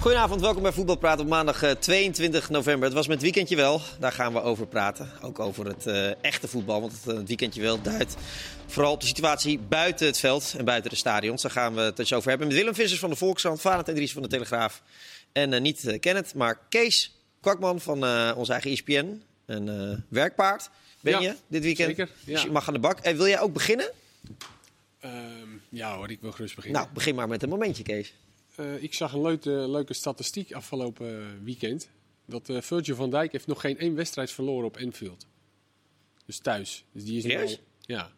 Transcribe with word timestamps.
Goedenavond, 0.00 0.40
welkom 0.40 0.62
bij 0.62 0.72
Voetbalpraat 0.72 1.20
op 1.20 1.26
maandag 1.28 1.62
eh, 1.62 1.70
22 1.70 2.50
november. 2.50 2.84
Het 2.84 2.96
was 2.96 3.06
met 3.06 3.22
Weekendje 3.22 3.56
Wel, 3.56 3.80
daar 3.98 4.12
gaan 4.12 4.32
we 4.32 4.40
over 4.40 4.66
praten. 4.66 5.10
Ook 5.22 5.38
over 5.38 5.66
het 5.66 5.86
eh, 5.86 6.24
echte 6.24 6.48
voetbal, 6.48 6.80
want 6.80 6.92
het, 6.92 7.06
eh, 7.06 7.16
het 7.16 7.28
Weekendje 7.28 7.60
Wel 7.60 7.82
duidt 7.82 8.16
vooral 8.66 8.92
op 8.92 9.00
de 9.00 9.06
situatie 9.06 9.58
buiten 9.58 10.06
het 10.06 10.18
veld 10.18 10.54
en 10.58 10.64
buiten 10.64 10.90
de 10.90 10.96
stadions. 10.96 11.42
Daar 11.42 11.50
gaan 11.50 11.74
we 11.74 11.80
het 11.80 11.96
dus 11.96 12.12
over 12.12 12.28
hebben 12.28 12.46
met 12.46 12.56
Willem 12.56 12.74
Vissers 12.74 13.00
van 13.00 13.10
de 13.10 13.16
Volkskrant, 13.16 13.60
Valentijn 13.60 13.96
Dries 13.96 14.12
van 14.12 14.22
de 14.22 14.28
Telegraaf. 14.28 14.82
En 15.32 15.52
eh, 15.52 15.60
niet 15.60 15.84
uh, 15.84 16.00
Kenneth, 16.00 16.34
maar 16.34 16.58
Kees 16.68 17.16
Kwakman 17.40 17.80
van 17.80 18.04
eh, 18.04 18.32
onze 18.36 18.52
eigen 18.52 18.70
ESPN. 18.70 19.22
Een 19.46 19.68
eh, 19.68 19.98
werkpaard 20.08 20.70
ben 21.00 21.12
Ja, 21.12 21.20
je 21.20 21.34
dit 21.46 21.62
weekend. 21.62 21.88
zeker, 21.88 22.08
ja. 22.24 22.32
Dus 22.32 22.42
je 22.42 22.50
mag 22.50 22.68
aan 22.68 22.74
de 22.74 22.80
bak. 22.80 22.98
En 23.00 23.16
wil 23.16 23.26
jij 23.26 23.40
ook 23.40 23.52
beginnen? 23.52 23.90
Ehm, 25.00 25.12
ja 25.68 25.96
hoor, 25.96 26.10
ik 26.10 26.20
wil 26.20 26.32
gerust 26.32 26.54
beginnen. 26.54 26.80
Nou, 26.80 26.94
begin 26.94 27.14
maar 27.14 27.28
met 27.28 27.42
een 27.42 27.48
momentje, 27.48 27.82
Kees. 27.82 28.12
Eh, 28.58 28.82
ik 28.82 28.94
zag 28.94 29.12
een 29.12 29.22
leuke, 29.22 29.50
leuke 29.50 29.94
statistiek 29.94 30.52
afgelopen 30.52 31.40
weekend. 31.44 31.88
Dat 32.24 32.48
eh, 32.48 32.60
Virgil 32.60 32.94
van 32.94 33.10
Dijk 33.10 33.32
heeft 33.32 33.46
nog 33.46 33.60
geen 33.60 33.78
één 33.78 33.94
wedstrijd 33.94 34.30
verloren 34.30 34.64
op 34.66 34.76
Enfield. 34.76 35.26
Dus 36.26 36.38
thuis. 36.38 36.84
Dus 36.92 37.04
die 37.04 37.16
is 37.18 37.24
nu 37.24 37.30
al- 37.42 37.56
Ja. 37.80 38.10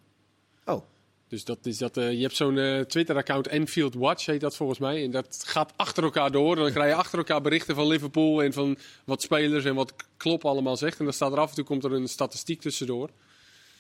Oh, 0.65 0.83
Dus 1.29 1.45
dat 1.45 1.67
is 1.67 1.79
dat, 1.79 1.97
eh, 1.97 2.13
je 2.13 2.21
hebt 2.23 2.37
zo'n 2.37 2.85
Twitter-account, 2.89 3.47
Enfield 3.47 3.95
Watch 3.95 4.27
heet 4.27 4.41
dat 4.41 4.57
volgens 4.57 4.79
mij. 4.79 5.05
En 5.05 5.11
dat 5.11 5.43
gaat 5.47 5.73
achter 5.77 6.03
elkaar 6.03 6.31
door. 6.31 6.57
Dan 6.57 6.71
krijg 6.71 6.89
je 6.91 6.95
achter 6.95 7.19
elkaar 7.19 7.41
berichten 7.41 7.75
van 7.75 7.87
Liverpool 7.87 8.43
en 8.43 8.53
van 8.53 8.79
wat 9.05 9.23
spelers 9.23 9.65
en 9.65 9.75
wat 9.75 9.95
Klopp 10.17 10.45
allemaal 10.45 10.77
zegt. 10.77 10.99
En 10.99 11.05
dan 11.05 11.15
staat 11.15 11.33
er 11.33 11.39
af 11.39 11.49
en 11.49 11.55
toe 11.55 11.65
komt 11.65 11.85
er 11.85 11.93
een 11.93 12.09
statistiek 12.09 12.61
tussendoor. 12.61 13.11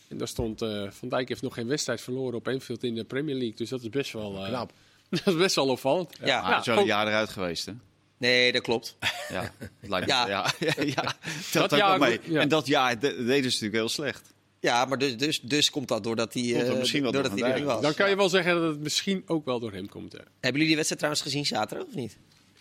En 0.09 0.19
daar 0.19 0.29
stond 0.29 0.59
Van 0.91 1.09
Dijk 1.09 1.29
heeft 1.29 1.43
nog 1.43 1.55
geen 1.55 1.67
wedstrijd 1.67 2.01
verloren 2.01 2.35
op 2.35 2.49
Enfield 2.49 2.83
in 2.85 2.95
de 2.95 3.05
Premier 3.05 3.35
League. 3.35 3.57
Dus 3.57 3.69
dat 3.69 3.83
is 3.83 3.89
best 3.89 4.13
wel, 4.13 4.33
Knap. 4.49 4.73
dat 5.25 5.27
is 5.27 5.37
best 5.37 5.55
wel 5.55 5.67
opvallend. 5.69 6.17
ja. 6.25 6.43
Maar 6.43 6.51
het 6.51 6.61
is 6.61 6.67
wel 6.67 6.79
een 6.79 6.85
jaar 6.87 7.07
eruit 7.07 7.29
geweest, 7.31 7.67
hè? 7.67 7.73
Nee, 8.19 8.53
dat 8.53 8.63
klopt. 8.63 8.97
Ja, 9.29 9.53
het 9.59 9.91
lijkt 9.91 10.09
Ja. 10.09 10.25
me, 10.25 10.31
ja. 10.31 10.53
ja, 10.77 10.83
ja, 10.85 11.15
Dat 11.53 11.71
jaar- 11.71 11.99
mee. 11.99 12.21
ja. 12.25 12.41
En 12.41 12.49
dat 12.49 12.67
jaar 12.67 12.99
de- 12.99 13.15
deden 13.17 13.27
ze 13.27 13.45
natuurlijk 13.45 13.73
heel 13.75 13.89
slecht. 13.89 14.33
Ja, 14.61 14.85
maar 14.85 14.99
dus, 14.99 15.17
dus, 15.17 15.41
dus 15.41 15.71
komt 15.71 15.89
dat 15.89 16.03
doordat 16.05 16.35
hij, 16.35 16.43
Komt 16.43 16.61
dat 16.65 16.73
eh, 16.73 16.79
misschien 16.79 17.03
wel 17.03 17.13
doordat 17.13 17.37
door 17.39 17.47
hij 17.49 17.59
er 17.59 17.65
was. 17.65 17.83
Dan 17.83 17.95
kan 17.95 18.09
je 18.09 18.17
wel 18.17 18.29
zeggen 18.29 18.55
dat 18.55 18.71
het 18.71 18.81
misschien 18.81 19.23
ook 19.27 19.45
wel 19.45 19.61
door 19.61 19.73
hem 19.73 19.89
komt. 19.89 20.13
Hè. 20.13 20.19
Hebben 20.19 20.29
jullie 20.41 20.67
die 20.67 20.75
wedstrijd 20.75 20.99
trouwens 21.01 21.23
gezien 21.23 21.47
zaterdag 21.47 21.87
of 21.87 21.95
niet? 21.95 22.17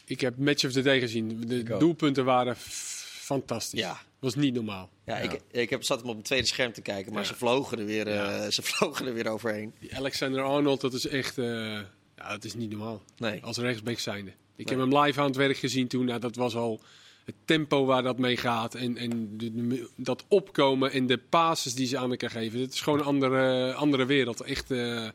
Ik 0.05 0.21
heb 0.21 0.37
Match 0.37 0.65
of 0.65 0.71
the 0.71 0.81
Day 0.81 0.99
gezien. 0.99 1.43
De 1.47 1.63
doelpunten 1.63 2.25
waren 2.25 2.55
fantastisch. 2.57 3.79
Ja. 3.79 3.99
was 4.19 4.35
niet 4.35 4.53
normaal. 4.53 4.89
Ja, 5.05 5.17
Ik, 5.17 5.39
ik 5.51 5.69
heb, 5.69 5.83
zat 5.83 5.99
hem 6.01 6.09
op 6.09 6.15
een 6.15 6.21
tweede 6.21 6.47
scherm 6.47 6.73
te 6.73 6.81
kijken, 6.81 7.13
maar 7.13 7.21
Ja. 7.21 7.27
ze, 7.27 7.35
vlogen 7.35 7.79
er 7.79 7.85
weer, 7.85 8.07
eh, 8.07 8.13
Ja. 8.15 8.49
ze 8.51 8.61
vlogen 8.61 9.05
er 9.07 9.13
weer 9.13 9.27
overheen. 9.27 9.73
Die 9.79 9.95
Alexander 9.95 10.43
Arnold, 10.43 10.81
dat 10.81 10.93
is 10.93 11.07
echt... 11.07 11.37
eh, 11.37 11.79
ja, 12.21 12.29
dat 12.29 12.43
is 12.43 12.53
niet 12.55 12.69
normaal. 12.69 13.01
Nee. 13.17 13.43
Als 13.43 13.57
rechtsback 13.57 13.99
zijnde. 13.99 14.31
Ik 14.55 14.69
heb 14.69 14.79
hem 14.79 14.97
live 14.97 15.19
aan 15.19 15.25
het 15.27 15.35
werk 15.35 15.57
gezien 15.57 15.87
toen. 15.87 16.05
Nou, 16.05 16.19
dat 16.19 16.35
was 16.35 16.55
al 16.55 16.81
het 17.25 17.35
tempo 17.45 17.85
waar 17.85 18.03
dat 18.03 18.17
mee 18.17 18.37
gaat. 18.37 18.75
En, 18.75 18.97
en 18.97 19.37
de- 19.37 19.67
de- 19.67 19.89
dat 19.95 20.25
opkomen 20.27 20.91
en 20.91 21.07
de 21.07 21.17
passes 21.17 21.75
die 21.75 21.87
ze 21.87 21.97
aan 21.97 22.09
elkaar 22.11 22.29
geven. 22.29 22.59
Het 22.59 22.73
is 22.73 22.81
gewoon 22.81 22.99
een 22.99 23.05
andere, 23.05 23.73
andere 23.73 24.05
wereld. 24.05 24.41
Echt 24.41 24.71
eh, 24.71 25.07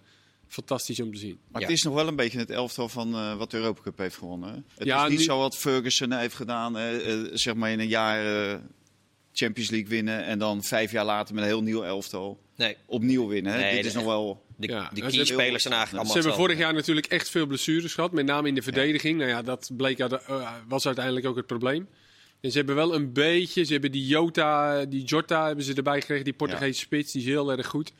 fantastisch 0.48 1.00
om 1.00 1.12
te 1.12 1.18
zien. 1.18 1.38
Maar 1.48 1.60
Ja. 1.60 1.66
het 1.66 1.76
is 1.76 1.82
nog 1.82 1.94
wel 1.94 2.08
een 2.08 2.16
beetje 2.16 2.38
het 2.38 2.50
elftal 2.50 2.88
van 2.88 3.14
eh, 3.14 3.36
wat 3.36 3.50
de 3.50 3.56
Europa 3.56 3.80
Cup 3.82 3.98
heeft 3.98 4.16
gewonnen. 4.16 4.48
Hè? 4.48 4.56
Het 4.74 4.86
Ja, 4.86 5.02
is 5.04 5.10
niet 5.10 5.18
nu- 5.18 5.24
zo 5.24 5.38
wat 5.38 5.56
Ferguson 5.56 6.12
heeft 6.12 6.34
gedaan, 6.34 6.78
eh, 6.78 6.84
zeg 7.32 7.54
maar 7.54 7.70
in 7.70 7.80
een 7.80 7.88
jaar 7.88 8.50
eh, 8.50 8.58
Champions 9.32 9.70
League 9.70 9.88
winnen 9.88 10.24
en 10.24 10.38
dan 10.38 10.62
vijf 10.62 10.92
jaar 10.92 11.04
later 11.04 11.34
met 11.34 11.42
een 11.44 11.50
heel 11.50 11.62
nieuw 11.62 11.82
elftal 11.82 12.40
Nee, 12.56 12.76
opnieuw 12.86 13.26
winnen. 13.26 13.52
Hè? 13.52 13.58
Nee, 13.58 13.76
Dit 13.76 13.84
is 13.84 13.94
nog 13.94 14.04
wel... 14.04 14.43
de, 14.56 14.66
Ja, 14.68 14.90
de 14.92 15.00
key-spelers 15.00 15.62
zijn 15.62 15.74
eigenlijk 15.74 15.86
Ze 15.88 15.96
allemaal 15.96 16.14
hebben 16.14 16.34
vorig 16.34 16.58
jaar 16.58 16.74
natuurlijk 16.74 17.06
echt 17.06 17.28
veel 17.30 17.46
blessures 17.46 17.94
gehad. 17.94 18.12
Met 18.12 18.26
name 18.26 18.48
in 18.48 18.54
de 18.54 18.62
verdediging. 18.62 19.18
Nou 19.18 19.30
ja, 19.30 19.42
dat 19.42 19.70
bleek, 19.76 20.00
uit- 20.00 20.12
eh, 20.12 20.50
was 20.68 20.86
uiteindelijk 20.86 21.26
ook 21.26 21.36
het 21.36 21.46
probleem. 21.46 21.88
En 22.40 22.50
ze 22.50 22.56
hebben 22.56 22.74
wel 22.74 22.94
een 22.94 23.12
beetje... 23.12 23.64
Ze 23.64 23.72
hebben 23.72 23.92
die 23.92 24.06
Jota, 24.06 24.84
die 24.84 25.02
Jota 25.04 25.46
hebben 25.46 25.64
ze 25.64 25.74
erbij 25.74 26.00
gekregen. 26.00 26.24
Die 26.24 26.32
Portugese 26.32 26.78
spits, 26.80 27.12
die 27.12 27.20
is 27.22 27.28
heel 27.28 27.50
erg 27.52 27.66
goed. 27.66 27.92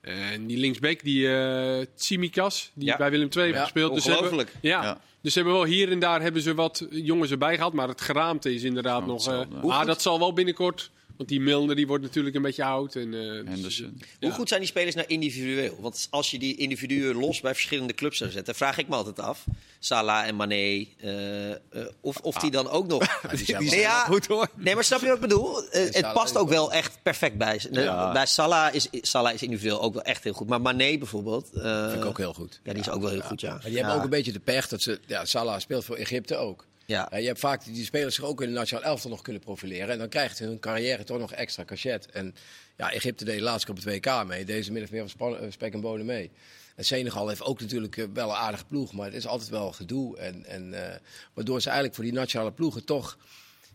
En 0.00 0.46
die 0.46 0.56
linksback, 0.58 1.02
die 1.02 1.28
eh 1.34 1.86
Tsimikas, 1.96 2.70
die 2.74 2.86
Ja. 2.88 2.96
bij 2.96 3.10
Willem 3.10 3.28
II 3.36 3.44
heeft 3.44 3.56
Ja, 3.56 3.62
gespeeld. 3.62 3.94
Dus 3.94 4.02
ze 4.02 4.10
hebben- 4.10 4.26
ongelooflijk. 4.30 4.56
ja. 4.62 4.82
Ja. 4.82 5.00
Dus 5.20 5.32
ze 5.32 5.38
hebben 5.38 5.56
wel 5.58 5.66
hier 5.68 5.90
en 5.92 5.98
daar 5.98 6.22
hebben 6.22 6.42
ze 6.42 6.54
wat 6.54 6.86
jongens 6.90 7.30
erbij 7.30 7.54
gehaald. 7.54 7.72
Maar 7.72 7.88
het 7.88 8.00
geraamte 8.00 8.54
is 8.54 8.62
inderdaad 8.62 9.00
Oh, 9.00 9.06
nog... 9.06 9.28
ah, 9.28 9.46
goed- 9.78 9.86
dat 9.86 10.02
zal 10.02 10.18
wel 10.18 10.32
binnenkort... 10.32 10.90
Want 11.16 11.28
die 11.28 11.40
Milner 11.40 11.76
die 11.76 11.86
wordt 11.86 12.02
natuurlijk 12.04 12.36
een 12.36 12.42
beetje 12.42 12.64
oud. 12.64 12.94
En, 12.94 13.14
eh, 13.46 13.62
dus-. 13.62 13.78
Hoe 13.80 13.90
Ja. 14.20 14.30
goed 14.30 14.48
zijn 14.48 14.60
die 14.60 14.68
spelers 14.68 14.94
nou 14.94 15.06
individueel? 15.08 15.76
Want 15.80 16.06
als 16.10 16.30
je 16.30 16.38
die 16.38 16.56
individuen 16.56 17.14
los 17.16 17.40
bij 17.40 17.52
verschillende 17.54 17.94
clubs 17.94 18.18
zou 18.18 18.30
zetten, 18.30 18.54
vraag 18.54 18.78
ik 18.78 18.88
me 18.88 18.94
altijd 18.94 19.20
af. 19.20 19.44
Salah 19.78 20.26
en 20.26 20.36
Mane, 20.36 20.86
eh, 21.00 21.50
eh, 21.50 21.56
of, 22.00 22.16
of 22.16 22.34
die 22.36 22.50
dan 22.50 22.68
ook 22.68 22.86
nog... 22.86 23.20
die 23.30 23.44
zijn 23.44 23.60
Nee, 23.62 23.70
wel 23.70 23.78
ja, 23.80 24.04
Goed 24.04 24.26
hoor. 24.26 24.48
Nee, 24.54 24.74
maar 24.74 24.84
snap 24.84 25.00
je 25.00 25.06
wat 25.06 25.14
ik 25.14 25.20
bedoel? 25.20 25.62
Het 25.70 26.12
past 26.12 26.36
ook 26.36 26.48
wel- 26.48 26.72
echt 26.72 26.98
perfect 27.02 27.36
bij. 27.38 27.60
Ja. 27.70 28.12
Bij 28.12 28.26
Salah 28.26 28.74
is, 28.74 28.88
Salah 28.92 29.34
is 29.34 29.42
individueel 29.42 29.80
ook 29.82 29.94
wel 29.94 30.02
echt 30.02 30.24
heel 30.24 30.32
goed. 30.32 30.48
Maar 30.48 30.60
Mane 30.60 30.98
bijvoorbeeld... 30.98 31.50
eh, 31.52 31.88
Vind 31.90 32.02
ik 32.02 32.08
ook 32.08 32.18
heel 32.18 32.34
goed. 32.34 32.60
Ja, 32.64 32.72
die 32.72 32.82
is 32.82 32.90
ook 32.90 33.00
wel 33.00 33.10
heel 33.10 33.20
goed, 33.20 33.40
ja. 33.40 33.50
Maar 33.52 33.60
die 33.64 33.72
hebben 33.74 33.90
Ja. 33.92 33.96
ook 33.98 34.04
een 34.04 34.10
beetje 34.10 34.32
de 34.32 34.38
pech 34.40 34.68
dat 34.68 34.82
ze... 34.82 34.98
Ja, 35.06 35.24
Salah 35.24 35.60
speelt 35.60 35.84
voor 35.84 35.96
Egypte 35.96 36.36
ook. 36.36 36.64
Ja. 36.86 37.08
Ja, 37.10 37.16
je 37.16 37.26
hebt 37.26 37.38
vaak 37.38 37.64
die 37.64 37.84
spelers 37.84 38.14
zich 38.14 38.24
ook 38.24 38.40
in 38.40 38.48
de 38.48 38.54
nationale 38.54 38.86
elftal 38.86 39.10
nog 39.10 39.22
kunnen 39.22 39.42
profileren. 39.42 39.88
En 39.88 39.98
dan 39.98 40.08
krijgt 40.08 40.38
hun 40.38 40.58
carrière 40.58 41.04
toch 41.04 41.18
nog 41.18 41.32
extra 41.32 41.64
cachet. 41.64 42.10
En 42.10 42.34
ja, 42.76 42.92
Egypte 42.92 43.24
deed 43.24 43.40
laatst 43.40 43.68
op 43.68 43.76
het 43.76 43.84
WK 43.84 44.24
mee. 44.26 44.44
Deze 44.44 44.72
min 44.72 44.82
of 44.82 44.90
meer 44.90 45.08
van 45.16 45.38
eh, 45.38 45.50
spek 45.50 45.72
en 45.72 45.80
bonen 45.80 46.06
mee. 46.06 46.30
En 46.76 46.84
Senegal 46.84 47.28
heeft 47.28 47.42
ook 47.42 47.60
natuurlijk 47.60 47.96
eh, 47.96 48.04
wel 48.12 48.28
een 48.28 48.36
aardige 48.36 48.64
ploeg. 48.64 48.92
Maar 48.92 49.06
het 49.06 49.14
is 49.14 49.26
altijd 49.26 49.50
wel 49.50 49.72
gedoe. 49.72 50.18
En, 50.18 50.44
en, 50.44 50.92
eh, 50.92 50.96
waardoor 51.34 51.60
ze 51.60 51.66
eigenlijk 51.66 51.96
voor 51.96 52.04
die 52.04 52.12
nationale 52.12 52.52
ploegen 52.52 52.84
toch 52.84 53.18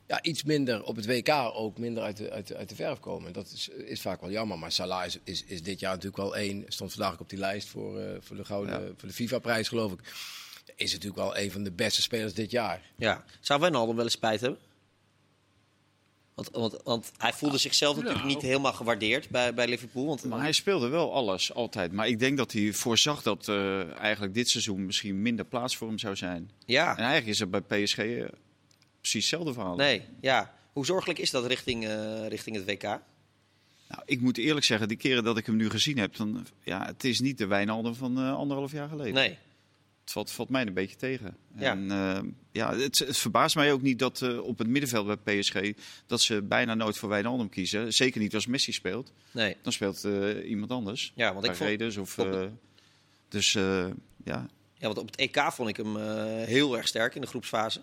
ja, 0.08 0.22
iets 0.22 0.44
minder 0.44 0.84
op 0.84 0.96
het 0.96 1.06
WK 1.06 1.30
ook 1.54 1.78
minder 1.78 2.04
uit 2.04 2.18
de, 2.18 2.32
uit 2.32 2.48
de, 2.48 2.56
uit 2.56 2.70
de 2.70 2.76
verf 2.76 3.00
komen. 3.00 3.28
En 3.28 3.34
dat 3.34 3.52
is, 3.52 3.70
is 3.70 4.02
vaak 4.02 4.22
wel 4.22 4.32
jammer. 4.32 4.60
Maar 4.60 4.72
Salah 4.72 5.06
is, 5.06 5.18
is, 5.24 5.44
is 5.44 5.64
dit 5.64 5.80
jaar 5.80 5.92
natuurlijk 5.92 6.24
wel 6.24 6.36
één. 6.36 6.66
Stond 6.68 6.94
vandaag 6.94 7.14
ook 7.14 7.20
op 7.20 7.30
die 7.30 7.40
lijst 7.40 7.68
voor, 7.68 8.00
eh, 8.00 8.18
voor 8.20 8.36
de, 8.36 8.46
gouden, 8.46 8.94
voor 8.98 9.08
de 9.08 9.14
FIFA-prijs, 9.14 9.68
geloof 9.68 9.92
ik. 9.92 10.00
Is 10.76 10.92
natuurlijk 10.92 11.22
wel 11.22 11.38
een 11.38 11.52
van 11.52 11.64
de 11.64 11.72
beste 11.72 12.02
spelers 12.02 12.34
dit 12.34 12.52
jaar. 12.52 12.82
ja. 12.96 13.24
Zou 13.40 13.60
Wijnaldum 13.60 13.96
wel 13.96 14.04
eens 14.04 14.14
spijt 14.14 14.42
hebben? 14.42 14.60
Want, 16.34 16.50
want, 16.52 16.78
want 16.84 17.12
hij 17.18 17.34
voelde 17.34 17.58
zichzelf 17.58 17.96
natuurlijk 17.96 18.24
Nou. 18.24 18.34
niet 18.36 18.44
helemaal 18.44 18.74
gewaardeerd 18.74 19.30
bij, 19.30 19.54
bij 19.54 19.68
Liverpool. 19.68 20.06
Want, 20.06 20.24
Maar 20.24 20.40
hij 20.40 20.52
speelde 20.52 20.88
wel 20.88 21.14
alles, 21.14 21.54
altijd. 21.54 21.92
Maar 21.92 22.08
ik 22.08 22.20
denk 22.20 22.38
dat 22.38 22.52
hij 22.52 22.74
voorzag 22.74 23.22
dat 23.22 23.48
eh, 23.48 23.96
eigenlijk 23.98 24.34
dit 24.34 24.50
seizoen 24.50 24.86
misschien 24.86 25.22
minder 25.22 25.46
plaats 25.46 25.78
voor 25.78 25.88
hem 25.88 25.98
zou 25.98 26.16
zijn. 26.16 26.52
ja, 26.66 26.90
En 26.92 26.98
eigenlijk 26.98 27.28
is 27.28 27.40
het 27.40 27.52
bij 27.52 27.62
PSG 27.84 27.98
eh, 27.98 28.26
precies 29.00 29.30
hetzelfde 29.30 29.54
verhaal. 29.54 29.76
nee, 29.76 30.02
ja. 30.22 30.54
Hoe 30.74 30.86
zorgelijk 30.86 31.20
is 31.20 31.32
dat 31.32 31.46
richting, 31.46 31.88
eh, 31.88 32.28
richting 32.28 32.56
het 32.56 32.66
WK? 32.66 32.82
Nou, 32.84 34.04
ik 34.06 34.22
moet 34.22 34.38
eerlijk 34.38 34.66
zeggen, 34.66 34.88
die 34.88 34.98
keren 34.98 35.24
dat 35.24 35.38
ik 35.38 35.46
hem 35.46 35.56
nu 35.56 35.70
gezien 35.70 35.98
heb, 35.98 36.16
dan, 36.16 36.48
ja, 36.64 36.86
het 36.86 37.04
is 37.04 37.20
niet 37.20 37.38
de 37.38 37.46
Wijnaldum 37.48 37.96
van 37.96 38.18
anderhalf 38.36 38.72
jaar 38.72 38.90
geleden. 38.90 39.14
Nee. 39.14 39.38
Valt, 40.12 40.32
valt 40.32 40.50
mij 40.50 40.66
een 40.68 40.74
beetje 40.74 40.96
tegen. 40.96 41.38
Ja. 41.56 41.72
En, 41.72 41.92
eh, 41.92 42.20
ja, 42.52 42.76
het, 42.76 43.00
het 43.00 43.18
verbaast 43.18 43.56
mij 43.56 43.72
ook 43.72 43.82
niet 43.82 44.00
dat 44.00 44.22
eh, 44.22 44.40
op 44.44 44.58
het 44.58 44.68
middenveld 44.68 45.24
bij 45.24 45.40
PSG 45.40 45.60
dat 46.06 46.22
ze 46.22 46.42
bijna 46.42 46.74
nooit 46.74 46.98
voor 46.98 47.10
Wijnaldum 47.10 47.50
kiezen. 47.50 47.94
Zeker 47.94 48.22
niet 48.22 48.34
als 48.36 48.48
Messi 48.48 48.72
speelt. 48.72 49.12
nee. 49.32 49.56
Dan 49.62 49.72
speelt 49.72 50.04
eh, 50.04 50.50
iemand 50.50 50.72
anders. 50.72 51.12
Ja, 51.16 51.34
want 51.34 51.46
ik 51.46 51.56
vond, 51.56 51.98
of. 51.98 52.20
op- 52.20 52.34
eh, 52.34 52.42
dus 53.28 53.56
eh, 53.56 53.86
ja, 54.24 54.48
ja, 54.74 54.88
want 54.88 54.98
op 54.98 55.06
het 55.06 55.16
EK 55.16 55.42
vond 55.52 55.70
ik 55.70 55.78
hem 55.78 55.98
eh, 55.98 56.24
heel 56.46 56.78
erg 56.78 56.88
sterk 56.88 57.16
in 57.16 57.22
de 57.22 57.28
groepsfase. 57.28 57.82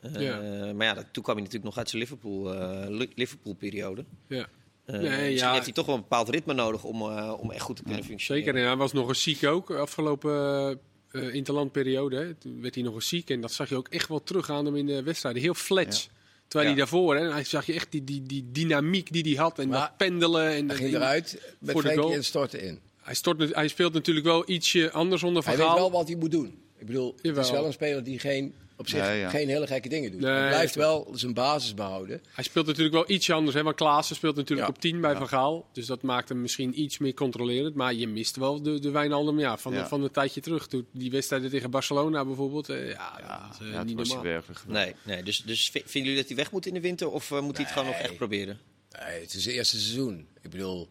Eh, 0.00 0.20
Ja. 0.20 0.40
Maar 0.74 0.86
ja, 0.86 0.94
dat, 0.94 1.06
toen 1.12 1.22
kwam 1.22 1.34
hij 1.36 1.44
natuurlijk 1.44 1.64
nog 1.64 1.78
uit 1.78 1.88
zijn 1.88 2.02
Liverpool, 2.02 2.54
eh, 2.54 2.88
Li- 2.90 3.12
Liverpool-periode. 3.14 4.04
ja. 4.26 4.46
Eh, 4.84 4.94
Nee, 4.94 5.02
misschien 5.10 5.34
ja. 5.36 5.52
heeft 5.52 5.64
hij 5.64 5.72
toch 5.74 5.86
wel 5.86 5.94
een 5.94 6.00
bepaald 6.00 6.28
ritme 6.28 6.54
nodig 6.54 6.84
om, 6.84 7.00
eh, 7.02 7.34
om 7.40 7.50
echt 7.50 7.62
goed 7.62 7.76
te 7.76 7.82
kunnen 7.82 8.04
functioneren. 8.04 8.46
Zeker, 8.46 8.60
en 8.62 8.66
hij 8.68 8.76
was 8.76 8.92
nog 8.92 9.08
eens 9.08 9.22
ziek 9.22 9.44
ook, 9.44 9.70
afgelopen 9.70 10.80
eh 11.14 11.34
interlandperiode. 11.34 12.16
Hè. 12.16 12.34
Toen 12.34 12.60
werd 12.62 12.74
hij 12.74 12.84
nog 12.84 12.94
eens 12.94 13.08
ziek 13.08 13.30
en 13.30 13.40
dat 13.40 13.52
zag 13.52 13.68
je 13.68 13.76
ook 13.76 13.88
echt 13.88 14.08
wel 14.08 14.22
terug 14.22 14.50
aan 14.50 14.64
hem 14.64 14.76
in 14.76 14.86
de 14.86 15.02
wedstrijden. 15.02 15.42
Heel 15.42 15.54
flats. 15.54 16.08
Terwijl 16.48 16.70
Ja. 16.70 16.76
hij 16.76 16.84
daarvoor, 16.84 17.16
hè, 17.16 17.32
hij 17.32 17.44
zag 17.44 17.66
je 17.66 17.72
echt 17.72 17.90
die, 17.92 18.04
die, 18.04 18.22
die 18.22 18.44
dynamiek 18.52 19.12
die 19.12 19.22
hij 19.22 19.42
had 19.44 19.58
en 19.58 19.68
Maar 19.68 19.80
dat 19.80 19.96
pendelen. 19.96 20.44
En 20.46 20.50
Hij 20.52 20.62
dat 20.66 20.76
ging 20.76 20.90
ding. 20.90 21.02
eruit 21.02 21.32
met 21.58 21.70
voor 21.72 21.80
de 21.82 21.88
Frenkie 21.88 22.02
goal. 22.02 22.14
en 22.16 22.24
stortte 22.24 22.62
in. 22.62 22.80
Hij, 23.02 23.14
stort, 23.14 23.54
hij 23.54 23.68
speelt 23.68 23.92
natuurlijk 23.92 24.26
wel 24.26 24.50
ietsje 24.50 24.90
anders 24.92 25.22
onder 25.22 25.42
Van 25.42 25.54
Hij 25.54 25.64
weet 25.66 25.74
wel 25.74 25.90
wat 25.90 26.08
hij 26.08 26.16
moet 26.16 26.30
doen. 26.30 26.58
Ik 26.84 26.90
bedoel, 26.90 27.14
het 27.22 27.36
is 27.36 27.50
wel 27.50 27.66
een 27.66 27.72
speler 27.72 28.04
die 28.04 28.18
geen, 28.18 28.54
op 28.76 28.88
zich 28.88 28.98
ja. 29.18 29.28
geen 29.28 29.48
hele 29.48 29.66
gekke 29.66 29.88
dingen 29.88 30.10
doet. 30.10 30.20
Nee, 30.20 30.30
hij 30.32 30.48
blijft 30.48 30.74
wel 30.74 31.10
zijn 31.14 31.34
basis 31.34 31.74
behouden. 31.74 32.22
Hij 32.28 32.44
speelt 32.44 32.66
natuurlijk 32.66 32.94
wel 32.94 33.10
ietsje 33.10 33.32
anders. 33.32 33.56
Hè? 33.56 33.62
Want 33.62 33.76
Klaassen 33.76 34.16
speelt 34.16 34.36
natuurlijk 34.36 34.68
Ja. 34.68 34.74
op 34.74 34.80
10 34.80 35.00
bij 35.00 35.16
Van 35.16 35.28
Gaal. 35.28 35.68
Dus 35.72 35.86
dat 35.86 36.02
maakt 36.02 36.28
hem 36.28 36.40
misschien 36.40 36.80
iets 36.80 36.98
meer 36.98 37.14
controlerend. 37.14 37.74
Maar 37.74 37.94
je 37.94 38.08
mist 38.08 38.36
wel 38.36 38.62
de, 38.62 38.78
de 38.80 38.90
Wijnaldum 38.90 39.38
ja, 39.38 39.56
van, 39.58 39.72
Ja. 39.72 39.88
van 39.88 40.02
een 40.02 40.10
tijdje 40.10 40.40
terug. 40.40 40.66
Toen 40.66 40.86
die 40.92 41.10
wedstrijden 41.10 41.50
tegen 41.50 41.70
Barcelona 41.70 42.24
bijvoorbeeld. 42.24 42.68
eh, 42.68 42.88
ja, 42.90 43.18
ja, 43.20 43.48
dat 43.52 43.60
is 43.60 43.72
ja, 43.72 43.82
niet 43.82 43.96
normaal. 43.96 44.42
Nee, 44.66 44.94
nee. 45.02 45.22
Dus, 45.22 45.42
dus 45.42 45.70
vi- 45.70 45.82
vinden 45.84 46.02
jullie 46.10 46.16
dat 46.16 46.26
hij 46.26 46.36
weg 46.36 46.50
moet 46.52 46.66
in 46.66 46.74
de 46.74 46.80
winter? 46.80 47.10
Of 47.10 47.30
eh, 47.30 47.40
moet 47.40 47.56
hij 47.56 47.64
het 47.64 47.74
gewoon 47.74 47.88
nog 47.88 47.98
echt 47.98 48.16
proberen? 48.16 48.58
Nee, 49.06 49.20
het 49.20 49.34
is 49.34 49.44
het 49.44 49.54
eerste 49.54 49.78
seizoen. 49.80 50.26
Ik 50.42 50.50
bedoel, 50.50 50.88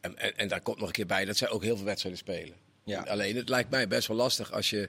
en, 0.00 0.18
en, 0.18 0.36
en 0.36 0.48
daar 0.48 0.60
komt 0.60 0.78
nog 0.78 0.86
een 0.86 0.92
keer 0.92 1.06
bij 1.06 1.24
dat 1.24 1.36
zij 1.36 1.48
ook 1.50 1.62
heel 1.62 1.76
veel 1.76 1.84
wedstrijden 1.86 2.20
spelen. 2.20 2.54
Ja. 2.84 3.02
Alleen 3.02 3.36
het 3.36 3.48
lijkt 3.48 3.70
mij 3.70 3.88
best 3.88 4.08
wel 4.08 4.16
lastig 4.16 4.52
als 4.52 4.70
je 4.70 4.88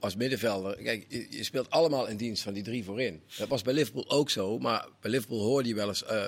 als 0.00 0.16
middenvelder. 0.16 0.76
Kijk, 0.76 1.06
je, 1.08 1.26
je 1.30 1.44
speelt 1.44 1.70
allemaal 1.70 2.06
in 2.06 2.16
dienst 2.16 2.42
van 2.42 2.52
die 2.52 2.62
drie 2.62 2.84
voorin. 2.84 3.22
Dat 3.36 3.48
was 3.48 3.62
bij 3.62 3.74
Liverpool 3.74 4.10
ook 4.10 4.30
zo. 4.30 4.58
Maar 4.58 4.88
bij 5.00 5.10
Liverpool 5.10 5.40
hoorde 5.40 5.68
je 5.68 5.74
wel 5.74 5.88
eens. 5.88 6.04
eh, 6.04 6.26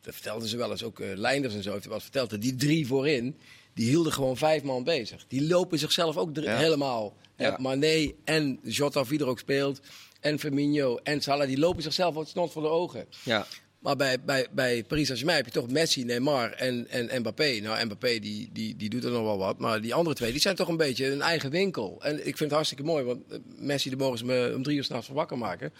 dat 0.00 0.14
vertelden 0.14 0.48
ze 0.48 0.56
wel 0.56 0.70
eens 0.70 0.82
ook. 0.82 1.00
eh 1.00 1.08
Leinders 1.14 1.54
en 1.54 1.62
zo 1.62 1.72
heeft 1.72 1.86
wel 1.86 2.00
verteld. 2.00 2.30
Dat 2.30 2.40
die 2.40 2.54
drie 2.54 2.86
voorin. 2.86 3.36
Die 3.74 3.88
hielden 3.88 4.12
gewoon 4.12 4.36
vijf 4.36 4.62
man 4.62 4.84
bezig. 4.84 5.24
Die 5.28 5.42
lopen 5.46 5.78
zichzelf 5.78 6.16
ook 6.16 6.36
Ja. 6.36 6.56
helemaal. 6.56 7.16
Ja. 7.36 7.56
Mané 7.60 8.12
en 8.24 8.58
Jota, 8.62 9.04
wie 9.04 9.18
er 9.20 9.26
ook 9.26 9.38
speelt. 9.38 9.80
En 10.20 10.38
Firmino 10.38 10.96
en 10.96 11.20
Salah. 11.20 11.46
Die 11.46 11.58
lopen 11.58 11.82
zichzelf 11.82 12.14
wat 12.14 12.28
snot 12.28 12.52
voor 12.52 12.62
de 12.62 12.68
ogen. 12.68 13.06
Ja. 13.24 13.46
Maar 13.80 13.96
bij, 13.96 14.20
bij, 14.20 14.46
bij 14.52 14.84
Paris 14.84 15.04
Saint-Germain 15.06 15.36
heb 15.44 15.52
je 15.52 15.60
toch 15.60 15.70
Messi, 15.70 16.04
Neymar 16.04 16.52
en, 16.52 16.88
en 16.88 17.20
Mbappé. 17.20 17.58
Nou, 17.62 17.84
Mbappé 17.84 18.18
die, 18.18 18.50
die, 18.52 18.76
die 18.76 18.90
doet 18.90 19.04
er 19.04 19.10
nog 19.10 19.22
wel 19.22 19.38
wat. 19.38 19.58
Maar 19.58 19.80
die 19.80 19.94
andere 19.94 20.16
twee 20.16 20.32
die 20.32 20.40
zijn 20.40 20.56
toch 20.56 20.68
een 20.68 20.76
beetje 20.76 21.10
een 21.10 21.22
eigen 21.22 21.50
winkel. 21.50 21.98
En 22.02 22.16
ik 22.16 22.22
vind 22.24 22.38
het 22.38 22.50
hartstikke 22.50 22.82
mooi. 22.84 23.04
Want 23.04 23.20
eh, 23.30 23.38
Messi, 23.56 23.88
daar 23.90 23.98
mogen 23.98 24.18
ze 24.18 24.24
me 24.24 24.52
om 24.56 24.62
drie 24.62 24.76
uur 24.76 24.84
s'nachts 24.84 25.06
van 25.06 25.14
wakker 25.14 25.38
maken. 25.38 25.72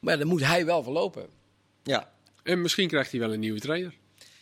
Maar 0.00 0.12
ja, 0.12 0.18
dan 0.18 0.28
moet 0.28 0.44
hij 0.44 0.66
wel 0.66 0.82
verlopen. 0.82 1.26
Ja. 1.82 2.12
En 2.42 2.62
misschien 2.62 2.88
krijgt 2.88 3.10
hij 3.10 3.20
wel 3.20 3.32
een 3.32 3.40
nieuwe 3.40 3.60
trainer. 3.60 3.94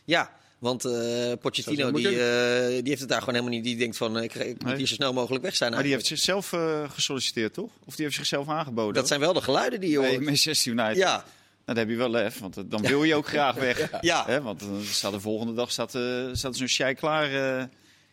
Ja, 0.04 0.36
want 0.58 0.84
eh 0.84 1.32
Pochettino 1.40 1.90
die, 1.92 2.08
eh, 2.08 2.66
die 2.68 2.88
heeft 2.88 3.00
het 3.00 3.08
daar 3.08 3.18
gewoon 3.18 3.34
helemaal 3.34 3.54
niet. 3.56 3.64
Die 3.64 3.76
denkt 3.76 3.96
van, 3.96 4.18
ik, 4.22 4.34
ik 4.34 4.46
moet 4.46 4.64
Nee. 4.64 4.76
hier 4.76 4.86
zo 4.86 4.94
snel 4.94 5.12
mogelijk 5.12 5.44
weg 5.44 5.56
zijn. 5.56 5.72
Maar 5.72 5.82
die 5.82 5.92
heeft 5.92 6.06
zichzelf 6.06 6.52
eh, 6.52 6.90
gesolliciteerd, 6.90 7.54
toch? 7.54 7.70
Of 7.84 7.94
die 7.94 8.04
heeft 8.04 8.16
zichzelf 8.16 8.48
aangeboden? 8.48 8.94
Dat 8.94 9.08
zijn 9.08 9.20
wel 9.20 9.32
de 9.32 9.42
geluiden 9.42 9.80
die 9.80 9.90
je 9.90 9.98
bij 10.00 10.08
hoort. 10.10 10.24
Manchester 10.24 10.72
United. 10.72 10.96
Ja, 10.96 11.24
Nou, 11.64 11.78
dan 11.78 11.86
heb 11.86 11.88
je 11.88 11.96
wel 11.96 12.10
lef, 12.10 12.38
want 12.38 12.56
eh, 12.56 12.64
dan 12.66 12.82
wil 12.82 13.04
je 13.04 13.14
ook 13.14 13.26
graag 13.26 13.54
weg. 13.54 13.90
Ja. 14.00 14.26
Hè, 14.26 14.42
want 14.42 14.60
dan 14.60 14.82
staat 14.82 15.12
de 15.12 15.20
volgende 15.20 15.54
dag 15.54 15.70
staat, 15.72 15.94
eh, 15.94 16.28
staat 16.32 16.56
zo'n 16.56 16.66
shei 16.68 16.94
klaar 16.94 17.58
eh, 17.58 17.64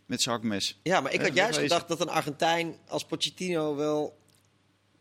met 0.05 0.21
zijn 0.21 0.35
hakmes. 0.35 0.79
ja, 0.83 1.01
maar 1.01 1.13
ik 1.13 1.19
Ja, 1.19 1.25
had 1.27 1.35
juist 1.35 1.59
gedacht 1.59 1.87
dat 1.87 2.01
een 2.01 2.09
Argentijn 2.09 2.75
als 2.87 3.05
Pochettino 3.05 3.75
wel... 3.75 4.19